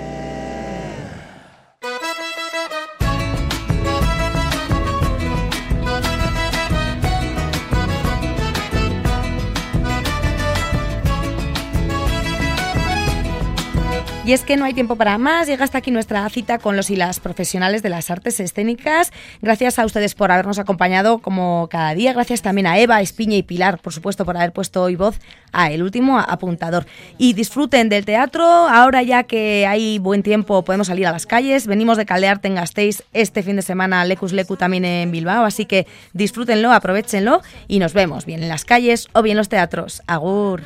Y 14.31 14.33
es 14.33 14.45
que 14.45 14.55
no 14.55 14.63
hay 14.63 14.73
tiempo 14.73 14.95
para 14.95 15.17
más. 15.17 15.47
Llega 15.47 15.65
hasta 15.65 15.79
aquí 15.79 15.91
nuestra 15.91 16.29
cita 16.29 16.57
con 16.57 16.77
los 16.77 16.89
y 16.89 16.95
las 16.95 17.19
profesionales 17.19 17.83
de 17.83 17.89
las 17.89 18.09
artes 18.09 18.39
escénicas. 18.39 19.11
Gracias 19.41 19.77
a 19.77 19.85
ustedes 19.85 20.15
por 20.15 20.31
habernos 20.31 20.57
acompañado 20.57 21.19
como 21.19 21.67
cada 21.69 21.93
día. 21.95 22.13
Gracias 22.13 22.41
también 22.41 22.65
a 22.65 22.79
Eva, 22.79 23.01
Espiña 23.01 23.35
y 23.35 23.43
Pilar, 23.43 23.79
por 23.79 23.91
supuesto, 23.91 24.23
por 24.23 24.37
haber 24.37 24.53
puesto 24.53 24.83
hoy 24.83 24.95
voz 24.95 25.19
a 25.51 25.69
El 25.69 25.83
Último 25.83 26.17
Apuntador. 26.17 26.85
Y 27.17 27.33
disfruten 27.33 27.89
del 27.89 28.05
teatro. 28.05 28.45
Ahora 28.45 29.03
ya 29.03 29.23
que 29.23 29.67
hay 29.67 29.99
buen 29.99 30.23
tiempo 30.23 30.63
podemos 30.63 30.87
salir 30.87 31.07
a 31.07 31.11
las 31.11 31.25
calles. 31.25 31.67
Venimos 31.67 31.97
de 31.97 32.05
Caldearte 32.05 32.47
en 32.47 32.55
Gasteiz 32.55 33.03
este 33.11 33.43
fin 33.43 33.57
de 33.57 33.63
semana 33.63 34.05
Lecus 34.05 34.31
Lecu 34.31 34.55
también 34.55 34.85
en 34.85 35.11
Bilbao. 35.11 35.43
Así 35.43 35.65
que 35.65 35.87
disfrútenlo, 36.13 36.71
aprovechenlo 36.71 37.41
y 37.67 37.79
nos 37.79 37.93
vemos 37.93 38.25
bien 38.25 38.41
en 38.43 38.47
las 38.47 38.63
calles 38.63 39.09
o 39.11 39.23
bien 39.23 39.33
en 39.33 39.39
los 39.39 39.49
teatros. 39.49 40.01
Agur. 40.07 40.61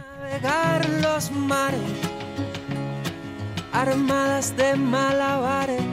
Armadas 3.76 4.56
de 4.56 4.76
malabares. 4.76 5.84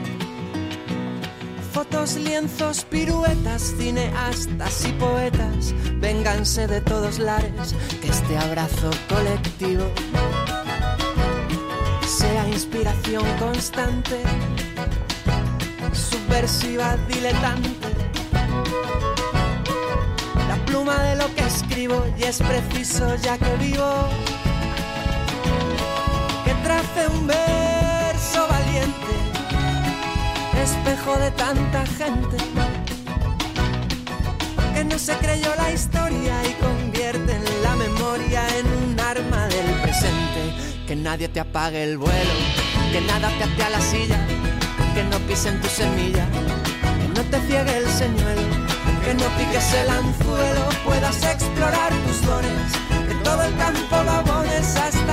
Fotos, 1.73 2.15
lienzos, 2.15 2.85
piruetas, 2.85 3.73
cineastas 3.77 4.85
y 4.85 4.93
poetas, 4.93 5.73
vénganse 5.99 6.67
de 6.67 6.79
todos 6.79 7.19
lares, 7.19 7.75
que 8.01 8.07
este 8.07 8.37
abrazo 8.37 8.89
colectivo 9.09 9.85
sea 12.07 12.47
inspiración 12.47 13.25
constante, 13.37 14.21
subversiva, 15.91 16.95
diletante. 17.09 17.89
La 20.47 20.55
pluma 20.65 21.03
de 21.03 21.15
lo 21.17 21.27
que 21.35 21.43
escribo 21.45 22.05
y 22.17 22.23
es 22.23 22.37
preciso 22.37 23.15
ya 23.15 23.37
que 23.37 23.55
vivo 23.57 24.07
que 26.45 26.53
trace 26.63 27.07
un 27.07 27.27
verso 27.27 27.72
espejo 30.63 31.17
de 31.17 31.31
tanta 31.31 31.85
gente 31.85 32.37
que 34.73 34.83
no 34.85 34.97
se 34.97 35.13
creyó 35.17 35.49
la 35.57 35.71
historia 35.71 36.35
y 36.49 36.53
convierte 36.53 37.39
la 37.61 37.75
memoria 37.75 38.41
en 38.57 38.65
un 38.67 38.99
arma 38.99 39.47
del 39.47 39.71
presente. 39.81 40.41
Que 40.87 40.95
nadie 40.95 41.27
te 41.29 41.39
apague 41.39 41.83
el 41.83 41.97
vuelo, 41.97 42.33
que 42.91 43.01
nada 43.01 43.29
te 43.37 43.43
ate 43.43 43.63
a 43.63 43.69
la 43.69 43.81
silla, 43.81 44.19
que 44.93 45.03
no 45.03 45.17
pisen 45.27 45.59
tu 45.61 45.67
semilla, 45.67 46.25
que 47.01 47.07
no 47.15 47.21
te 47.29 47.39
ciegue 47.47 47.77
el 47.77 47.89
señuelo, 47.89 48.41
que 49.03 49.13
no 49.13 49.25
piques 49.37 49.73
el 49.73 49.89
anzuelo, 49.89 50.69
puedas 50.85 51.23
explorar 51.23 51.91
tus 52.05 52.21
dones, 52.25 52.71
que 53.07 53.15
todo 53.23 53.43
el 53.43 53.55
campo 53.57 54.03
lo 54.03 54.11
abones 54.11 54.75
hasta 54.75 55.12